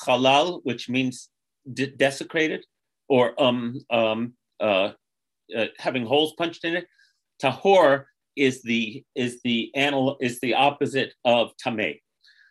halal, 0.05 0.61
which 0.65 0.89
means 0.89 1.31
de- 1.73 1.95
desecrated 1.97 2.65
or 3.09 3.41
um, 3.43 3.81
um, 3.91 4.35
uh, 4.61 4.93
uh, 5.57 5.67
having 5.79 6.07
holes 6.07 6.35
punched 6.39 6.65
in 6.65 6.77
it. 6.77 6.87
Tahor 7.43 8.05
is 8.37 8.63
the 8.63 9.05
is 9.15 9.41
the 9.45 9.71
anal 9.77 10.17
is 10.21 10.41
the 10.41 10.55
opposite 10.55 11.13
of 11.25 11.51
tameh. 11.63 12.01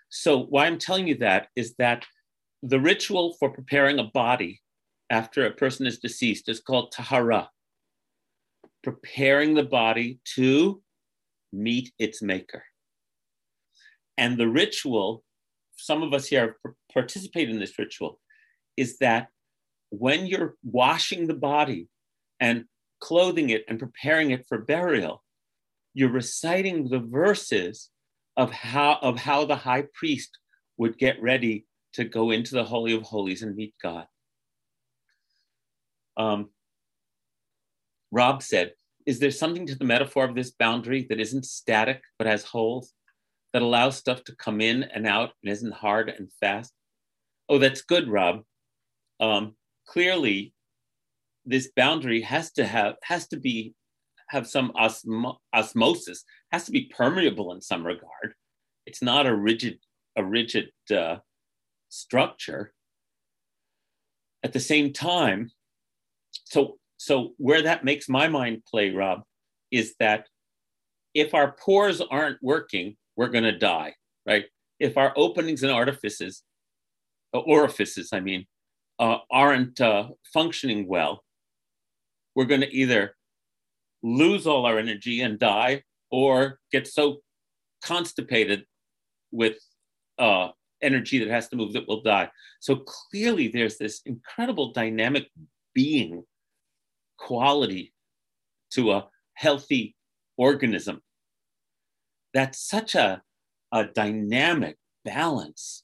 So 0.09 0.43
why 0.43 0.65
I'm 0.65 0.77
telling 0.77 1.07
you 1.07 1.15
that 1.15 1.47
is 1.55 1.73
that 1.75 2.05
the 2.61 2.79
ritual 2.79 3.35
for 3.39 3.49
preparing 3.49 3.99
a 3.99 4.03
body 4.03 4.61
after 5.09 5.45
a 5.45 5.51
person 5.51 5.87
is 5.87 5.99
deceased 5.99 6.49
is 6.49 6.59
called 6.59 6.91
tahara, 6.91 7.49
preparing 8.83 9.53
the 9.53 9.63
body 9.63 10.19
to 10.35 10.81
meet 11.53 11.91
its 11.99 12.21
maker. 12.21 12.63
And 14.17 14.37
the 14.37 14.47
ritual, 14.47 15.23
some 15.75 16.03
of 16.03 16.13
us 16.13 16.27
here 16.27 16.57
participate 16.93 17.49
in 17.49 17.59
this 17.59 17.77
ritual, 17.77 18.19
is 18.77 18.97
that 18.99 19.27
when 19.89 20.25
you're 20.25 20.55
washing 20.63 21.27
the 21.27 21.33
body 21.35 21.87
and 22.39 22.65
clothing 22.99 23.49
it 23.49 23.65
and 23.67 23.79
preparing 23.79 24.31
it 24.31 24.45
for 24.47 24.59
burial, 24.59 25.23
you're 25.93 26.11
reciting 26.11 26.87
the 26.87 26.99
verses 26.99 27.89
of 28.37 28.51
how, 28.51 28.97
of 29.01 29.17
how 29.17 29.45
the 29.45 29.55
high 29.55 29.85
priest 29.93 30.37
would 30.77 30.97
get 30.97 31.21
ready 31.21 31.65
to 31.93 32.05
go 32.05 32.31
into 32.31 32.55
the 32.55 32.63
Holy 32.63 32.93
of 32.93 33.03
Holies 33.03 33.41
and 33.41 33.55
meet 33.55 33.75
God. 33.81 34.05
Um, 36.15 36.49
Rob 38.11 38.43
said, 38.43 38.73
Is 39.05 39.19
there 39.19 39.31
something 39.31 39.65
to 39.67 39.75
the 39.75 39.85
metaphor 39.85 40.25
of 40.25 40.35
this 40.35 40.51
boundary 40.51 41.05
that 41.09 41.19
isn't 41.19 41.45
static 41.45 42.01
but 42.17 42.27
has 42.27 42.43
holes, 42.43 42.93
that 43.53 43.61
allows 43.61 43.97
stuff 43.97 44.23
to 44.25 44.35
come 44.35 44.61
in 44.61 44.83
and 44.83 45.07
out 45.07 45.31
and 45.43 45.51
isn't 45.51 45.73
hard 45.73 46.09
and 46.09 46.31
fast? 46.39 46.73
Oh, 47.49 47.57
that's 47.57 47.81
good, 47.81 48.07
Rob. 48.07 48.41
Um, 49.19 49.55
clearly, 49.87 50.53
this 51.45 51.71
boundary 51.75 52.21
has 52.21 52.51
to 52.53 52.65
have 52.65 52.95
has 53.03 53.27
to 53.29 53.37
be 53.37 53.73
have 54.29 54.47
some 54.47 54.71
osmo- 54.73 55.37
osmosis, 55.53 56.23
has 56.51 56.65
to 56.65 56.71
be 56.71 56.85
permeable 56.95 57.51
in 57.51 57.61
some 57.61 57.85
regard. 57.85 58.35
It's 58.85 59.01
not 59.01 59.25
a 59.25 59.35
rigid 59.35 59.79
a 60.15 60.23
rigid 60.23 60.71
uh, 60.93 61.17
structure. 61.89 62.73
At 64.43 64.53
the 64.53 64.59
same 64.59 64.91
time, 64.91 65.51
so 66.45 66.77
so 67.01 67.33
where 67.37 67.63
that 67.63 67.83
makes 67.83 68.07
my 68.07 68.27
mind 68.27 68.61
play, 68.69 68.91
Rob, 68.91 69.23
is 69.71 69.95
that 69.99 70.27
if 71.15 71.33
our 71.33 71.53
pores 71.53 71.99
aren't 71.99 72.37
working, 72.43 72.95
we're 73.15 73.29
going 73.29 73.43
to 73.43 73.57
die, 73.57 73.95
right? 74.27 74.45
If 74.79 74.97
our 74.97 75.11
openings 75.15 75.63
and 75.63 75.71
artifices, 75.71 76.43
uh, 77.33 77.39
orifices, 77.39 78.09
I 78.13 78.19
mean, 78.19 78.45
uh, 78.99 79.17
aren't 79.31 79.81
uh, 79.81 80.09
functioning 80.31 80.87
well, 80.87 81.23
we're 82.35 82.45
going 82.45 82.61
to 82.61 82.71
either 82.71 83.15
lose 84.03 84.45
all 84.45 84.67
our 84.67 84.77
energy 84.77 85.21
and 85.21 85.39
die 85.39 85.81
or 86.11 86.59
get 86.71 86.85
so 86.85 87.17
constipated 87.83 88.63
with 89.31 89.57
uh, 90.19 90.49
energy 90.83 91.17
that 91.17 91.29
has 91.29 91.47
to 91.47 91.55
move 91.55 91.73
that 91.73 91.87
will 91.87 92.03
die. 92.03 92.29
So 92.59 92.75
clearly, 92.75 93.47
there's 93.47 93.79
this 93.79 94.01
incredible 94.05 94.71
dynamic 94.71 95.31
being 95.73 96.25
quality 97.21 97.93
to 98.71 98.91
a 98.91 99.07
healthy 99.35 99.95
organism. 100.37 101.01
That's 102.33 102.59
such 102.59 102.95
a, 102.95 103.21
a 103.71 103.85
dynamic 103.85 104.77
balance 105.05 105.83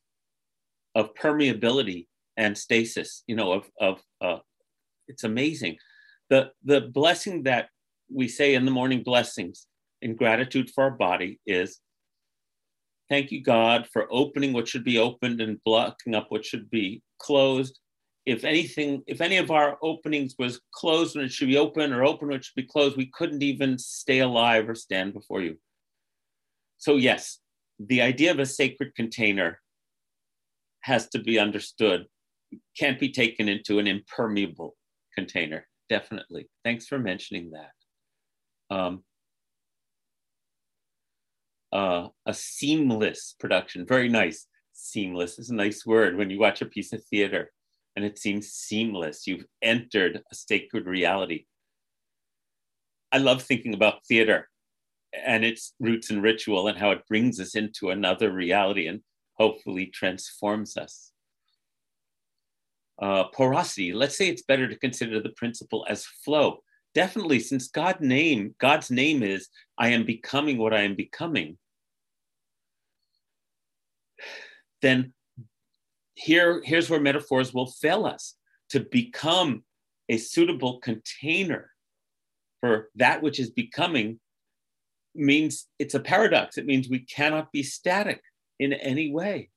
of 0.96 1.14
permeability 1.14 2.08
and 2.38 2.58
stasis, 2.58 3.24
you 3.28 3.36
know, 3.36 3.52
of, 3.52 3.70
of 3.80 4.02
uh, 4.22 4.40
it's 5.08 5.24
amazing. 5.24 5.78
The, 6.30 6.52
the 6.64 6.82
blessing 6.82 7.44
that 7.44 7.70
we 8.14 8.28
say 8.28 8.56
in 8.56 8.66
the 8.66 8.72
morning 8.72 9.04
blessings 9.04 9.68
in 10.02 10.16
gratitude 10.16 10.72
for 10.74 10.86
our 10.86 10.92
body 10.92 11.40
is 11.46 11.80
Thank 13.10 13.32
you, 13.32 13.42
God, 13.42 13.88
for 13.94 14.06
opening 14.12 14.52
what 14.52 14.68
should 14.68 14.84
be 14.84 14.98
opened 14.98 15.40
and 15.40 15.64
blocking 15.64 16.14
up 16.14 16.26
what 16.28 16.44
should 16.44 16.70
be 16.70 17.02
closed. 17.20 17.80
If 18.28 18.44
anything, 18.44 19.04
if 19.08 19.22
any 19.22 19.38
of 19.38 19.52
our 19.52 19.78
openings 19.82 20.36
was 20.38 20.60
closed 20.74 21.16
when 21.16 21.24
it 21.24 21.32
should 21.32 21.48
be 21.48 21.58
open 21.58 21.94
or 21.94 22.04
open 22.04 22.28
when 22.28 22.36
it 22.36 22.44
should 22.44 22.56
be 22.56 22.64
closed, 22.64 22.98
we 22.98 23.10
couldn't 23.14 23.42
even 23.42 23.78
stay 23.78 24.20
alive 24.20 24.68
or 24.68 24.76
stand 24.76 25.14
before 25.14 25.42
you. 25.42 25.56
So, 26.78 26.98
yes, 26.98 27.40
the 27.80 28.02
idea 28.02 28.32
of 28.32 28.40
a 28.40 28.46
sacred 28.46 28.96
container 28.96 29.62
has 30.82 31.08
to 31.12 31.20
be 31.20 31.40
understood. 31.40 32.08
It 32.52 32.60
can't 32.78 33.00
be 33.00 33.14
taken 33.14 33.48
into 33.48 33.80
an 33.80 33.88
impermeable 33.88 34.76
container, 35.16 35.66
definitely. 35.88 36.50
Thanks 36.66 36.86
for 36.86 37.00
mentioning 37.00 37.52
that. 37.52 38.76
Um, 38.76 39.04
uh, 41.72 42.10
a 42.26 42.34
seamless 42.34 43.38
production. 43.40 43.86
Very 43.88 44.10
nice. 44.10 44.48
Seamless 44.74 45.40
is 45.40 45.50
a 45.50 45.56
nice 45.56 45.86
word 45.86 46.18
when 46.18 46.30
you 46.30 46.40
watch 46.42 46.62
a 46.62 46.66
piece 46.66 46.92
of 46.92 47.02
theater 47.06 47.52
and 47.98 48.06
it 48.06 48.20
seems 48.20 48.52
seamless. 48.52 49.26
You've 49.26 49.48
entered 49.64 50.22
a 50.32 50.36
sacred 50.36 50.86
reality. 50.86 51.46
I 53.12 53.18
love 53.18 53.42
thinking 53.42 53.74
about 53.74 54.06
theater 54.08 54.50
and 55.26 55.44
its 55.44 55.74
roots 55.80 56.12
in 56.12 56.22
ritual 56.22 56.68
and 56.68 56.78
how 56.78 56.92
it 56.92 57.08
brings 57.08 57.40
us 57.40 57.56
into 57.56 57.90
another 57.90 58.32
reality 58.32 58.86
and 58.86 59.02
hopefully 59.34 59.88
transforms 59.88 60.78
us. 60.78 61.12
Uh, 63.02 63.24
porosity, 63.34 63.94
let's 63.94 64.16
say 64.16 64.30
it's 64.30 64.44
better 64.44 64.68
to 64.68 64.78
consider 64.78 65.20
the 65.20 65.30
principle 65.30 65.84
as 65.90 66.06
flow. 66.06 66.60
Definitely, 66.94 67.40
since 67.40 67.68
God 67.68 68.00
name, 68.00 68.54
God's 68.60 68.92
name 68.92 69.24
is 69.24 69.50
I 69.80 69.88
am 69.88 70.06
becoming 70.06 70.60
what 70.60 70.74
I 70.74 70.82
am 70.82 70.94
becoming, 70.94 71.58
then 74.84 75.14
here, 76.18 76.62
here's 76.64 76.90
where 76.90 77.00
metaphors 77.00 77.54
will 77.54 77.68
fail 77.68 78.06
us 78.06 78.36
to 78.70 78.80
become 78.80 79.64
a 80.10 80.18
suitable 80.18 80.80
container 80.80 81.70
for 82.60 82.90
that 82.96 83.22
which 83.22 83.40
is 83.40 83.52
becoming 83.52 84.20
means 85.14 85.68
it's 85.78 85.94
a 85.94 86.00
paradox. 86.00 86.58
It 86.58 86.66
means 86.66 86.90
we 86.90 87.00
cannot 87.00 87.52
be 87.52 87.62
static 87.62 88.22
in 88.60 88.74
any 88.74 89.12
way. 89.12 89.50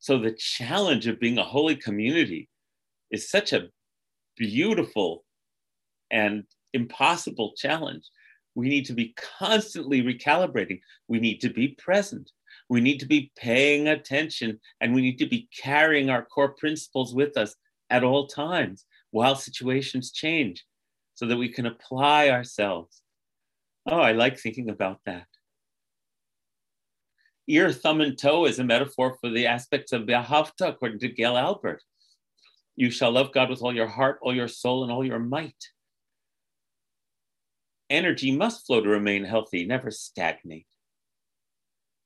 So 0.00 0.18
the 0.18 0.32
challenge 0.32 1.06
of 1.06 1.20
being 1.20 1.38
a 1.38 1.44
holy 1.44 1.76
community 1.76 2.48
is 3.12 3.30
such 3.30 3.52
a 3.52 3.68
beautiful 4.36 5.24
and 6.10 6.44
impossible 6.72 7.52
challenge. 7.56 8.08
We 8.56 8.68
need 8.68 8.86
to 8.86 8.92
be 8.92 9.14
constantly 9.38 10.02
recalibrating. 10.02 10.80
We 11.06 11.20
need 11.20 11.40
to 11.42 11.50
be 11.50 11.68
present. 11.78 12.30
We 12.70 12.80
need 12.80 13.00
to 13.00 13.06
be 13.06 13.32
paying 13.36 13.88
attention 13.88 14.60
and 14.80 14.94
we 14.94 15.02
need 15.02 15.18
to 15.18 15.26
be 15.26 15.48
carrying 15.60 16.08
our 16.08 16.24
core 16.24 16.54
principles 16.54 17.12
with 17.12 17.36
us 17.36 17.56
at 17.90 18.04
all 18.04 18.28
times 18.28 18.86
while 19.10 19.34
situations 19.34 20.12
change 20.12 20.64
so 21.14 21.26
that 21.26 21.36
we 21.36 21.48
can 21.48 21.66
apply 21.66 22.30
ourselves. 22.30 23.02
Oh, 23.86 23.98
I 23.98 24.12
like 24.12 24.38
thinking 24.38 24.70
about 24.70 25.00
that. 25.04 25.26
Ear, 27.48 27.72
thumb, 27.72 28.02
and 28.02 28.16
toe 28.16 28.46
is 28.46 28.60
a 28.60 28.64
metaphor 28.64 29.18
for 29.20 29.30
the 29.30 29.48
aspects 29.48 29.90
of 29.90 30.02
V'ahavta, 30.02 30.68
according 30.68 31.00
to 31.00 31.08
Gail 31.08 31.36
Albert. 31.36 31.82
You 32.76 32.92
shall 32.92 33.10
love 33.10 33.32
God 33.32 33.50
with 33.50 33.62
all 33.62 33.74
your 33.74 33.88
heart, 33.88 34.20
all 34.22 34.34
your 34.34 34.46
soul, 34.46 34.84
and 34.84 34.92
all 34.92 35.04
your 35.04 35.18
might. 35.18 35.70
Energy 37.90 38.30
must 38.30 38.64
flow 38.64 38.80
to 38.80 38.88
remain 38.88 39.24
healthy, 39.24 39.66
never 39.66 39.90
stagnate. 39.90 40.69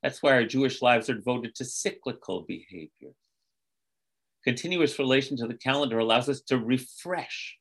That's 0.04 0.22
why 0.22 0.32
our 0.32 0.44
Jewish 0.44 0.82
lives 0.82 1.08
are 1.08 1.14
devoted 1.14 1.54
to 1.54 1.64
cyclical 1.64 2.42
behavior. 2.42 3.12
Continuous 4.44 4.98
relation 4.98 5.34
to 5.38 5.46
the 5.46 5.54
calendar 5.54 5.98
allows 5.98 6.28
us 6.28 6.42
to 6.42 6.58
refresh 6.58 7.56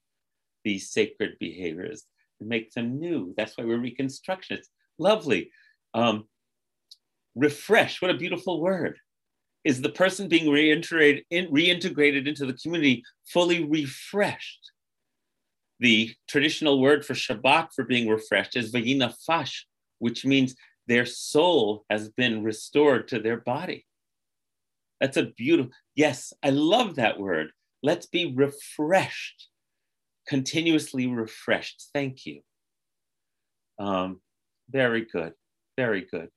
these 0.66 0.91
sacred 0.91 1.38
behaviors 1.39 2.04
and 2.41 2.50
make 2.50 2.74
them 2.74 3.00
new. 3.00 3.34
That's 3.38 3.58
why 3.58 3.64
we're 3.64 3.78
reconstructionists. 3.78 4.68
Lovely. 5.00 5.52
Um, 5.94 6.26
refresh, 7.34 8.02
what 8.02 8.12
a 8.12 8.18
beautiful 8.18 8.60
word. 8.60 9.00
Is 9.64 9.82
the 9.82 9.88
person 9.88 10.28
being 10.28 10.48
reintegrated, 10.48 11.24
in, 11.30 11.48
reintegrated 11.48 12.28
into 12.28 12.46
the 12.46 12.58
community 12.62 13.06
fully 13.26 13.64
refreshed? 13.64 14.70
The 15.80 16.14
traditional 16.28 16.82
word 16.82 17.06
for 17.06 17.14
Shabbat 17.14 17.70
for 17.74 17.86
being 17.86 18.10
refreshed 18.10 18.58
is 18.58 18.74
vayinafash, 18.74 19.62
which 20.00 20.26
means 20.26 20.56
their 20.88 21.06
soul 21.06 21.86
has 21.90 22.10
been 22.10 22.44
restored 22.44 23.08
to 23.10 23.20
their 23.20 23.38
body. 23.38 23.86
That's 25.00 25.18
a 25.18 25.24
beautiful, 25.24 25.72
yes, 25.96 26.34
I 26.44 26.50
love 26.50 26.96
that 26.96 27.20
word. 27.20 27.52
Let's 27.82 28.06
be 28.06 28.34
refreshed, 28.34 29.50
continuously 30.28 31.08
refreshed. 31.08 31.90
Thank 31.94 32.26
you. 32.26 32.42
Um, 33.80 34.22
very 34.70 35.06
good, 35.06 35.34
very 35.78 36.08
good. 36.10 36.30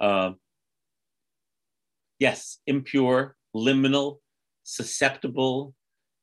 Um, 0.00 0.36
yes, 2.18 2.58
impure, 2.66 3.36
liminal, 3.54 4.18
susceptible, 4.62 5.74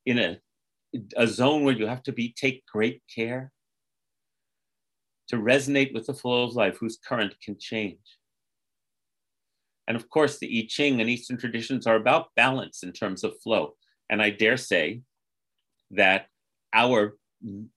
in 0.06 0.20
a, 0.20 0.40
a 1.18 1.28
zone 1.28 1.64
where 1.64 1.76
you 1.76 1.88
have 1.88 2.04
to 2.04 2.14
be 2.14 2.34
take 2.38 2.64
great 2.68 3.02
care 3.14 3.52
to 5.30 5.38
resonate 5.38 5.94
with 5.94 6.06
the 6.06 6.14
flow 6.14 6.44
of 6.44 6.56
life 6.56 6.78
whose 6.78 6.98
current 6.98 7.34
can 7.44 7.58
change. 7.60 8.00
And 9.88 9.96
of 9.96 10.10
course, 10.10 10.40
the 10.40 10.60
I 10.60 10.66
Ching 10.68 11.02
and 11.02 11.10
Eastern 11.10 11.38
traditions 11.38 11.86
are 11.86 11.96
about 11.96 12.34
balance 12.36 12.84
in 12.84 12.92
terms 12.92 13.24
of 13.24 13.40
flow. 13.42 13.76
And 14.10 14.22
I 14.22 14.30
dare 14.32 14.58
say 14.58 15.02
that 15.92 16.28
our 16.74 17.18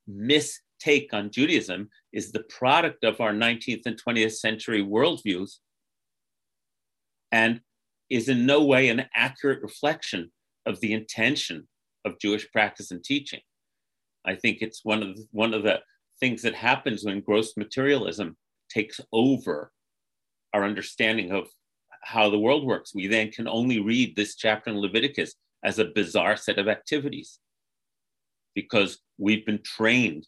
mistake 0.06 1.10
on 1.12 1.30
Judaism 1.30 1.90
is 2.12 2.32
the 2.32 2.44
product 2.44 3.04
of 3.04 3.20
our 3.20 3.32
19th 3.32 3.86
and 3.86 4.00
20th 4.02 4.36
century 4.36 4.82
worldviews 4.82 5.58
and 7.30 7.60
is 8.08 8.28
in 8.28 8.46
no 8.46 8.64
way 8.64 8.88
an 8.88 9.06
accurate 9.14 9.62
reflection 9.62 10.30
of 10.64 10.80
the 10.80 10.92
intention 10.92 11.68
of 12.04 12.18
Jewish 12.18 12.50
practice 12.50 12.90
and 12.90 13.04
teaching. 13.04 13.40
I 14.24 14.34
think 14.34 14.58
it's 14.60 14.84
one 14.84 15.02
of 15.02 15.16
the, 15.16 15.26
one 15.30 15.54
of 15.54 15.62
the 15.62 15.80
things 16.20 16.42
that 16.42 16.54
happens 16.54 17.04
when 17.04 17.20
gross 17.20 17.56
materialism 17.56 18.36
takes 18.70 19.00
over 19.12 19.72
our 20.52 20.64
understanding 20.64 21.32
of 21.32 21.48
how 22.02 22.30
the 22.30 22.38
world 22.38 22.64
works. 22.64 22.94
We 22.94 23.06
then 23.06 23.30
can 23.30 23.48
only 23.48 23.80
read 23.80 24.16
this 24.16 24.34
chapter 24.34 24.70
in 24.70 24.78
Leviticus 24.78 25.34
as 25.64 25.78
a 25.78 25.86
bizarre 25.86 26.36
set 26.36 26.58
of 26.58 26.68
activities 26.68 27.38
because 28.54 28.98
we've 29.18 29.44
been 29.44 29.62
trained 29.62 30.26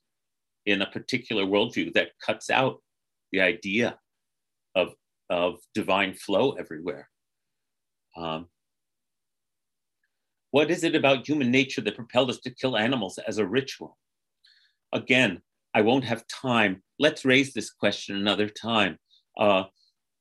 in 0.66 0.82
a 0.82 0.90
particular 0.90 1.44
worldview 1.44 1.92
that 1.94 2.10
cuts 2.24 2.50
out 2.50 2.82
the 3.32 3.40
idea 3.40 3.98
of, 4.74 4.94
of 5.28 5.56
divine 5.74 6.14
flow 6.14 6.52
everywhere. 6.52 7.08
Um, 8.16 8.46
what 10.50 10.70
is 10.70 10.82
it 10.82 10.94
about 10.94 11.28
human 11.28 11.50
nature 11.50 11.80
that 11.80 11.96
propelled 11.96 12.30
us 12.30 12.40
to 12.40 12.50
kill 12.50 12.76
animals 12.76 13.18
as 13.18 13.38
a 13.38 13.46
ritual? 13.46 13.96
Again, 14.92 15.42
I 15.74 15.82
won't 15.82 16.04
have 16.04 16.26
time. 16.26 16.82
Let's 16.98 17.24
raise 17.24 17.52
this 17.52 17.70
question 17.70 18.16
another 18.16 18.48
time. 18.48 18.98
Uh, 19.38 19.64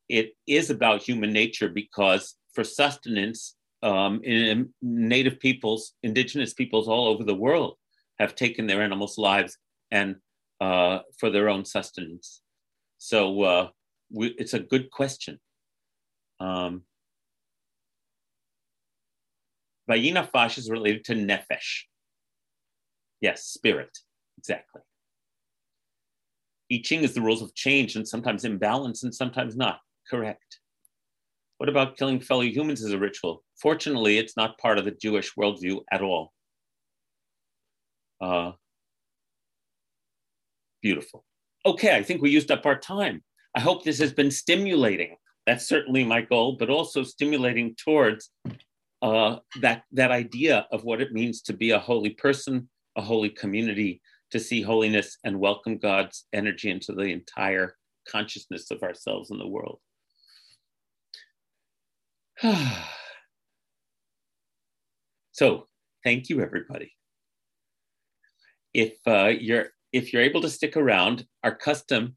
it 0.07 0.33
is 0.47 0.69
about 0.69 1.01
human 1.01 1.31
nature 1.33 1.69
because 1.69 2.35
for 2.53 2.63
sustenance, 2.63 3.55
um, 3.81 4.21
in 4.23 4.69
native 4.81 5.39
peoples, 5.39 5.93
indigenous 6.03 6.53
peoples 6.53 6.87
all 6.87 7.07
over 7.07 7.23
the 7.23 7.35
world 7.35 7.75
have 8.19 8.35
taken 8.35 8.67
their 8.67 8.81
animals' 8.81 9.17
lives 9.17 9.57
and 9.91 10.17
uh, 10.59 10.99
for 11.17 11.29
their 11.29 11.49
own 11.49 11.63
sustenance. 11.63 12.41
So 12.97 13.41
uh, 13.43 13.69
we, 14.11 14.27
it's 14.37 14.53
a 14.53 14.59
good 14.59 14.91
question. 14.91 15.39
Um, 16.39 16.83
Vayinafash 19.89 20.57
is 20.57 20.69
related 20.69 21.05
to 21.05 21.15
Nefesh. 21.15 21.83
Yes, 23.21 23.45
spirit, 23.45 23.97
exactly. 24.37 24.81
I 26.71 26.81
Ching 26.83 27.03
is 27.03 27.13
the 27.13 27.21
rules 27.21 27.41
of 27.41 27.55
change 27.55 27.95
and 27.95 28.07
sometimes 28.07 28.45
imbalance 28.45 29.03
and 29.03 29.13
sometimes 29.13 29.55
not. 29.55 29.79
Correct. 30.09 30.59
What 31.57 31.69
about 31.69 31.97
killing 31.97 32.19
fellow 32.19 32.43
humans 32.43 32.83
as 32.83 32.93
a 32.93 32.97
ritual? 32.97 33.43
Fortunately, 33.61 34.17
it's 34.17 34.37
not 34.37 34.57
part 34.59 34.77
of 34.77 34.85
the 34.85 34.91
Jewish 34.91 35.33
worldview 35.35 35.81
at 35.91 36.01
all. 36.01 36.31
Uh, 38.21 38.51
beautiful. 40.81 41.25
Okay, 41.65 41.95
I 41.95 42.03
think 42.03 42.21
we 42.21 42.29
used 42.29 42.51
up 42.51 42.65
our 42.65 42.77
time. 42.77 43.23
I 43.55 43.59
hope 43.59 43.83
this 43.83 43.99
has 43.99 44.13
been 44.13 44.31
stimulating. 44.31 45.17
That's 45.45 45.67
certainly 45.67 46.03
my 46.03 46.21
goal, 46.21 46.55
but 46.57 46.69
also 46.69 47.03
stimulating 47.03 47.75
towards 47.75 48.29
uh, 49.01 49.37
that, 49.61 49.83
that 49.91 50.11
idea 50.11 50.67
of 50.71 50.83
what 50.83 51.01
it 51.01 51.11
means 51.11 51.41
to 51.41 51.53
be 51.53 51.71
a 51.71 51.79
holy 51.79 52.11
person, 52.11 52.69
a 52.95 53.01
holy 53.01 53.29
community, 53.29 54.01
to 54.31 54.39
see 54.39 54.61
holiness 54.61 55.17
and 55.23 55.39
welcome 55.39 55.77
God's 55.77 56.25
energy 56.33 56.69
into 56.69 56.93
the 56.93 57.05
entire 57.05 57.75
consciousness 58.07 58.71
of 58.71 58.83
ourselves 58.83 59.31
and 59.31 59.39
the 59.39 59.47
world. 59.47 59.79
so, 65.31 65.65
thank 66.03 66.29
you, 66.29 66.41
everybody. 66.41 66.93
If 68.73 68.93
uh, 69.07 69.33
you're 69.39 69.69
if 69.91 70.13
you're 70.13 70.21
able 70.21 70.41
to 70.41 70.49
stick 70.49 70.77
around, 70.77 71.25
our 71.43 71.55
custom 71.55 72.15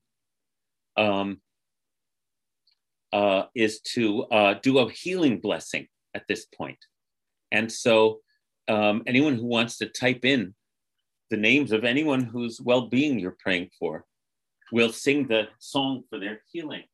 um, 0.98 1.40
uh, 3.12 3.44
is 3.54 3.80
to 3.80 4.24
uh, 4.24 4.54
do 4.62 4.78
a 4.78 4.90
healing 4.90 5.40
blessing 5.40 5.86
at 6.14 6.24
this 6.28 6.44
point. 6.44 6.78
And 7.50 7.72
so, 7.72 8.20
um, 8.68 9.02
anyone 9.06 9.36
who 9.36 9.46
wants 9.46 9.78
to 9.78 9.86
type 9.86 10.24
in 10.24 10.54
the 11.32 11.38
names 11.38 11.72
of 11.72 11.82
anyone 11.82 12.22
whose 12.22 12.60
well 12.60 12.88
being 12.88 13.18
you're 13.18 13.38
praying 13.42 13.70
for. 13.78 14.04
We'll 14.70 14.92
sing 14.92 15.26
the 15.26 15.48
song 15.58 16.02
for 16.10 16.18
their 16.18 16.42
healing. 16.52 16.84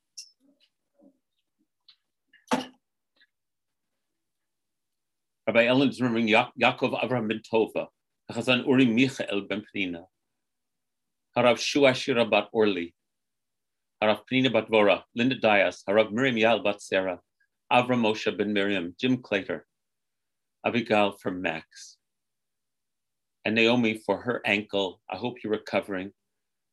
Rabbi 5.49 5.65
Ellen 5.67 5.89
is 5.89 6.01
remembering 6.01 6.29
ya- 6.29 6.53
Yaakov 6.63 7.03
Avraham 7.03 7.27
ben 7.29 7.41
Tova, 7.53 7.89
Chazan 8.31 8.65
Uri 8.65 8.87
Michael 8.87 9.41
ben 9.49 9.65
Pnina, 9.67 10.05
Harav 11.37 11.59
Shua 11.59 11.93
Shira 11.93 12.25
bat 12.25 12.49
Orli, 12.53 12.95
Harav 14.01 14.21
Pnina 14.31 14.53
bat 14.53 14.69
Vora, 14.69 15.03
Linda 15.17 15.35
Dias, 15.35 15.83
Harav 15.89 16.13
Miriam 16.13 16.37
Yal 16.37 16.63
bat 16.63 16.81
Sarah, 16.81 17.19
Avram 17.73 18.03
Moshe 18.03 18.31
ben 18.39 18.53
Miriam, 18.53 18.95
Jim 19.01 19.17
Claytor, 19.17 19.63
Abigail 20.65 21.17
from 21.19 21.43
Max 21.43 21.98
and 23.49 23.55
Naomi 23.55 23.95
for 24.05 24.21
her 24.21 24.43
ankle. 24.45 25.01
I 25.11 25.17
hope 25.17 25.39
you're 25.43 25.51
recovering. 25.51 26.13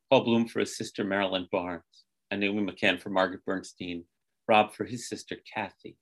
Paul 0.09 0.25
Bloom 0.25 0.45
for 0.45 0.59
his 0.59 0.75
sister 0.75 1.05
Marilyn 1.05 1.47
Barnes, 1.49 2.03
and 2.29 2.41
Naomi 2.41 2.69
McCann 2.69 2.99
for 3.01 3.09
Margaret 3.09 3.45
Bernstein, 3.45 4.03
Rob 4.45 4.73
for 4.73 4.83
his 4.83 5.07
sister 5.07 5.37
Kathy, 5.53 5.95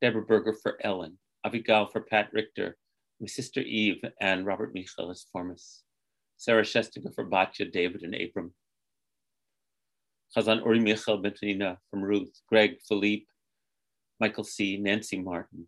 Deborah 0.00 0.24
Berger 0.24 0.54
for 0.62 0.78
Ellen, 0.84 1.18
Abigail 1.44 1.86
for 1.86 2.02
Pat 2.02 2.28
Richter, 2.32 2.76
my 3.20 3.26
sister 3.26 3.60
Eve, 3.60 4.00
and 4.20 4.46
Robert 4.46 4.72
Michaelis 4.72 5.26
Formas, 5.32 5.82
Sarah 6.36 6.62
Shestiga 6.62 7.12
for 7.12 7.28
Batya, 7.28 7.72
David, 7.72 8.02
and 8.04 8.14
Abram. 8.14 8.54
Chazan 10.36 10.64
Uri 10.64 10.78
Michael 10.78 11.18
ben 11.18 11.32
Pnina 11.32 11.76
from 11.90 12.04
Ruth, 12.04 12.40
Greg, 12.48 12.76
Philippe, 12.88 13.26
Michael 14.20 14.44
C., 14.44 14.76
Nancy 14.76 15.18
Martin, 15.20 15.66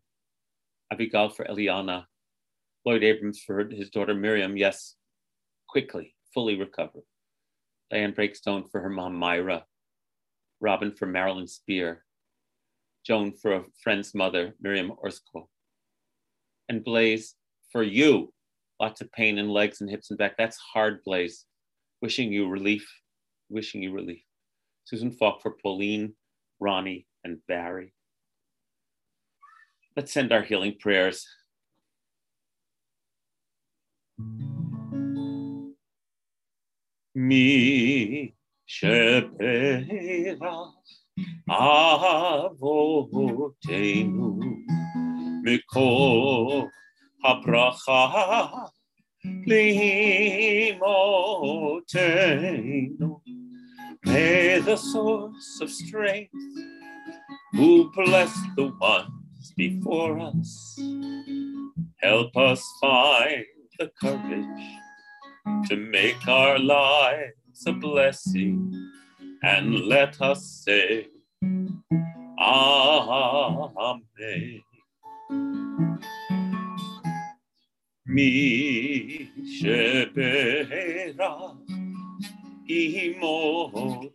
Abigail 0.93 1.31
for 1.31 1.45
Eliana, 1.47 2.05
Lloyd 2.87 3.05
Abrams 3.05 3.41
for 3.41 3.68
his 3.68 3.91
daughter 3.91 4.14
Miriam, 4.14 4.57
yes, 4.57 4.97
quickly, 5.68 6.14
fully 6.33 6.57
recover. 6.57 7.01
Diane 7.91 8.12
Breakstone 8.12 8.70
for 8.70 8.81
her 8.81 8.89
mom 8.89 9.14
Myra. 9.14 9.64
Robin 10.61 10.93
for 10.93 11.07
Marilyn 11.07 11.47
Spear. 11.47 12.05
Joan 13.05 13.33
for 13.33 13.53
a 13.53 13.64
friend's 13.83 14.14
mother, 14.14 14.55
Miriam 14.61 14.93
Orsko. 15.03 15.49
And 16.68 16.85
Blaze 16.85 17.35
for 17.72 17.83
you. 17.83 18.33
Lots 18.78 19.01
of 19.01 19.12
pain 19.12 19.39
in 19.39 19.49
legs 19.49 19.81
and 19.81 19.91
hips 19.91 20.11
and 20.11 20.18
back. 20.18 20.37
That's 20.37 20.57
hard, 20.57 21.03
Blaze. 21.05 21.45
Wishing 22.01 22.33
you 22.33 22.49
relief. 22.49 22.89
Wishing 23.49 23.83
you 23.83 23.93
relief. 23.93 24.22
Susan 24.85 25.11
Falk 25.11 25.43
for 25.43 25.57
Pauline, 25.62 26.14
Ronnie, 26.61 27.07
and 27.24 27.39
Barry. 27.47 27.93
Let's 29.97 30.12
send 30.12 30.33
our 30.33 30.43
healing 30.43 30.76
prayers 30.78 31.26
mi 37.14 38.35
shebeirach 38.66 40.81
אבותינו 43.11 44.39
מכל 45.45 46.62
הברכה 47.25 48.47
לאמותינו. 50.81 53.21
May 54.07 54.61
the 54.61 54.77
source 54.77 55.61
of 55.61 55.71
strength 55.71 56.33
who 57.53 57.93
blessed 57.93 58.57
the 58.57 58.73
ones 58.81 59.53
before 59.57 60.18
us 60.18 60.79
help 62.03 62.37
us 62.37 62.62
find 62.81 63.45
the 63.81 63.91
courage 63.99 64.78
to 65.66 65.76
make 65.76 66.28
our 66.28 66.59
lives 66.59 67.66
a 67.66 67.72
blessing 67.72 68.72
and 69.43 69.87
let 69.87 70.20
us 70.20 70.45
say, 70.66 71.07
Amen. 72.39 74.03
Mi 78.07 79.31
shebeirach 79.59 81.57
imotenu 82.68 84.14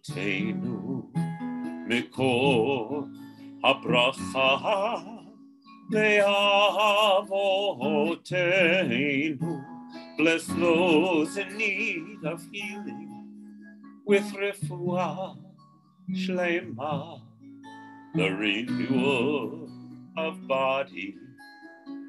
mikor 1.89 3.09
habracha 3.63 5.14
leavotenu. 5.91 7.37
Bless 10.17 10.45
those 10.47 11.37
in 11.37 11.57
need 11.57 12.25
of 12.25 12.41
healing 12.51 13.27
with 14.05 14.23
refuah 14.33 15.37
shlema, 16.11 17.21
the 18.13 18.29
renewal 18.29 19.69
of 20.17 20.47
body, 20.47 21.15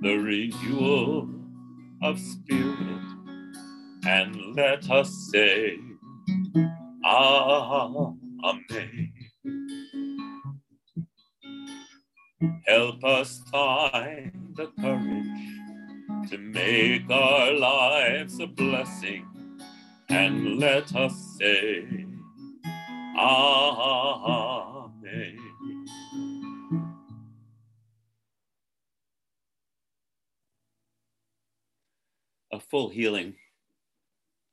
the 0.03 0.17
renewal 0.17 1.29
of 2.03 2.21
spirit, 2.21 3.03
and 4.07 4.55
let 4.55 4.89
us 4.91 5.11
say, 5.33 5.79
Amen. 7.05 9.13
Help 12.67 13.05
us 13.05 13.43
find 13.51 14.55
the 14.57 14.69
courage 14.81 16.31
to 16.31 16.39
make 16.39 17.09
our 17.11 17.53
lives 17.53 18.41
a 18.41 18.47
blessing 18.47 19.27
and 20.09 20.59
let 20.59 20.95
us 20.95 21.37
say, 21.39 22.07
Amen. 23.19 25.39
A 32.53 32.61
full 32.61 32.89
healing 32.89 33.35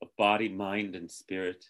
of 0.02 0.10
body, 0.18 0.50
mind, 0.50 0.96
and 0.96 1.10
spirit. 1.10 1.66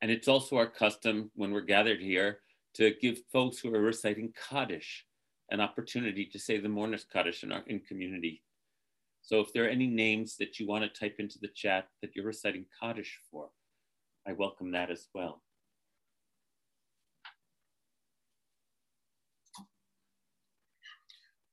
And 0.00 0.10
it's 0.10 0.28
also 0.28 0.56
our 0.56 0.66
custom 0.66 1.30
when 1.34 1.52
we're 1.52 1.62
gathered 1.62 2.00
here 2.00 2.40
to 2.74 2.92
give 3.00 3.18
folks 3.32 3.58
who 3.58 3.74
are 3.74 3.80
reciting 3.80 4.32
Kaddish 4.48 5.04
an 5.50 5.60
opportunity 5.60 6.26
to 6.26 6.38
say 6.38 6.58
the 6.58 6.68
mourner's 6.68 7.04
Kaddish 7.04 7.42
in 7.42 7.52
our 7.52 7.62
in 7.66 7.80
community. 7.80 8.42
So 9.22 9.40
if 9.40 9.52
there 9.52 9.64
are 9.64 9.68
any 9.68 9.86
names 9.86 10.36
that 10.38 10.58
you 10.58 10.66
want 10.66 10.84
to 10.84 11.00
type 11.00 11.16
into 11.18 11.38
the 11.40 11.48
chat 11.54 11.88
that 12.02 12.14
you're 12.14 12.26
reciting 12.26 12.66
Kaddish 12.80 13.18
for, 13.30 13.48
I 14.26 14.32
welcome 14.32 14.72
that 14.72 14.90
as 14.90 15.06
well. 15.14 15.42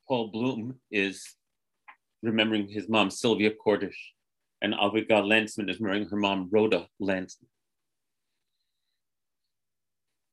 Paul 0.07 0.27
Bloom 0.27 0.75
is 0.91 1.23
remembering 2.21 2.67
his 2.67 2.89
mom, 2.89 3.09
Sylvia 3.09 3.51
Cordish, 3.51 4.13
and 4.61 4.73
Avigal 4.73 5.25
Lansman 5.25 5.69
is 5.69 5.79
remembering 5.79 6.09
her 6.09 6.17
mom, 6.17 6.49
Rhoda 6.51 6.87
Lansman. 7.01 7.50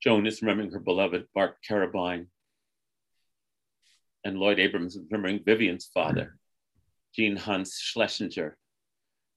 Joan 0.03 0.27
is 0.27 0.43
remembering 0.43 0.71
her 0.71 0.79
beloved 0.79 1.27
Bart 1.35 1.57
Carabine. 1.69 2.27
And 4.25 4.39
Lloyd 4.39 4.59
Abrams 4.59 4.97
is 4.97 5.05
remembering 5.11 5.43
Vivian's 5.45 5.91
father, 5.93 6.39
Jean 7.15 7.37
Hans 7.37 7.79
Schlesinger. 7.79 8.57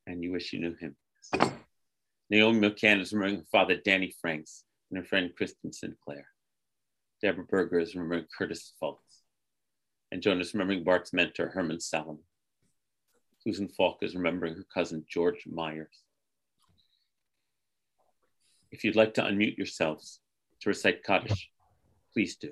And 0.06 0.24
you 0.24 0.32
wish 0.32 0.54
you 0.54 0.60
knew 0.60 0.76
him. 0.76 0.96
Naomi 2.30 2.70
McCann 2.70 3.02
is 3.02 3.14
remembering 3.14 3.42
her 3.42 3.48
father, 3.52 3.76
Danny 3.76 4.14
Franks, 4.22 4.64
and 4.90 4.98
her 4.98 5.06
friend, 5.06 5.32
Kristen 5.36 5.74
Sinclair. 5.74 6.28
Deborah 7.22 7.46
Berger 7.46 7.80
is 7.80 7.96
remembering 7.96 8.26
Curtis 8.36 8.74
Fultz. 8.82 8.98
And 10.12 10.22
Joan 10.22 10.42
is 10.42 10.54
remembering 10.54 10.84
Bart's 10.84 11.14
mentor, 11.14 11.50
Herman 11.50 11.80
Salomon. 11.80 12.24
Susan 13.44 13.68
Falk 13.70 14.00
is 14.02 14.16
remembering 14.16 14.56
her 14.56 14.66
cousin, 14.74 15.06
George 15.10 15.44
Myers. 15.48 16.04
If 18.72 18.84
you'd 18.84 18.96
like 18.96 19.14
to 19.16 19.24
unmute 19.24 19.58
yourselves, 19.58 20.20
to 20.62 20.70
recite 20.70 21.04
Kaddish. 21.04 21.50
Please 22.14 22.36
do. 22.36 22.52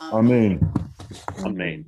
Amen. 0.00 0.72
Amen. 1.44 1.84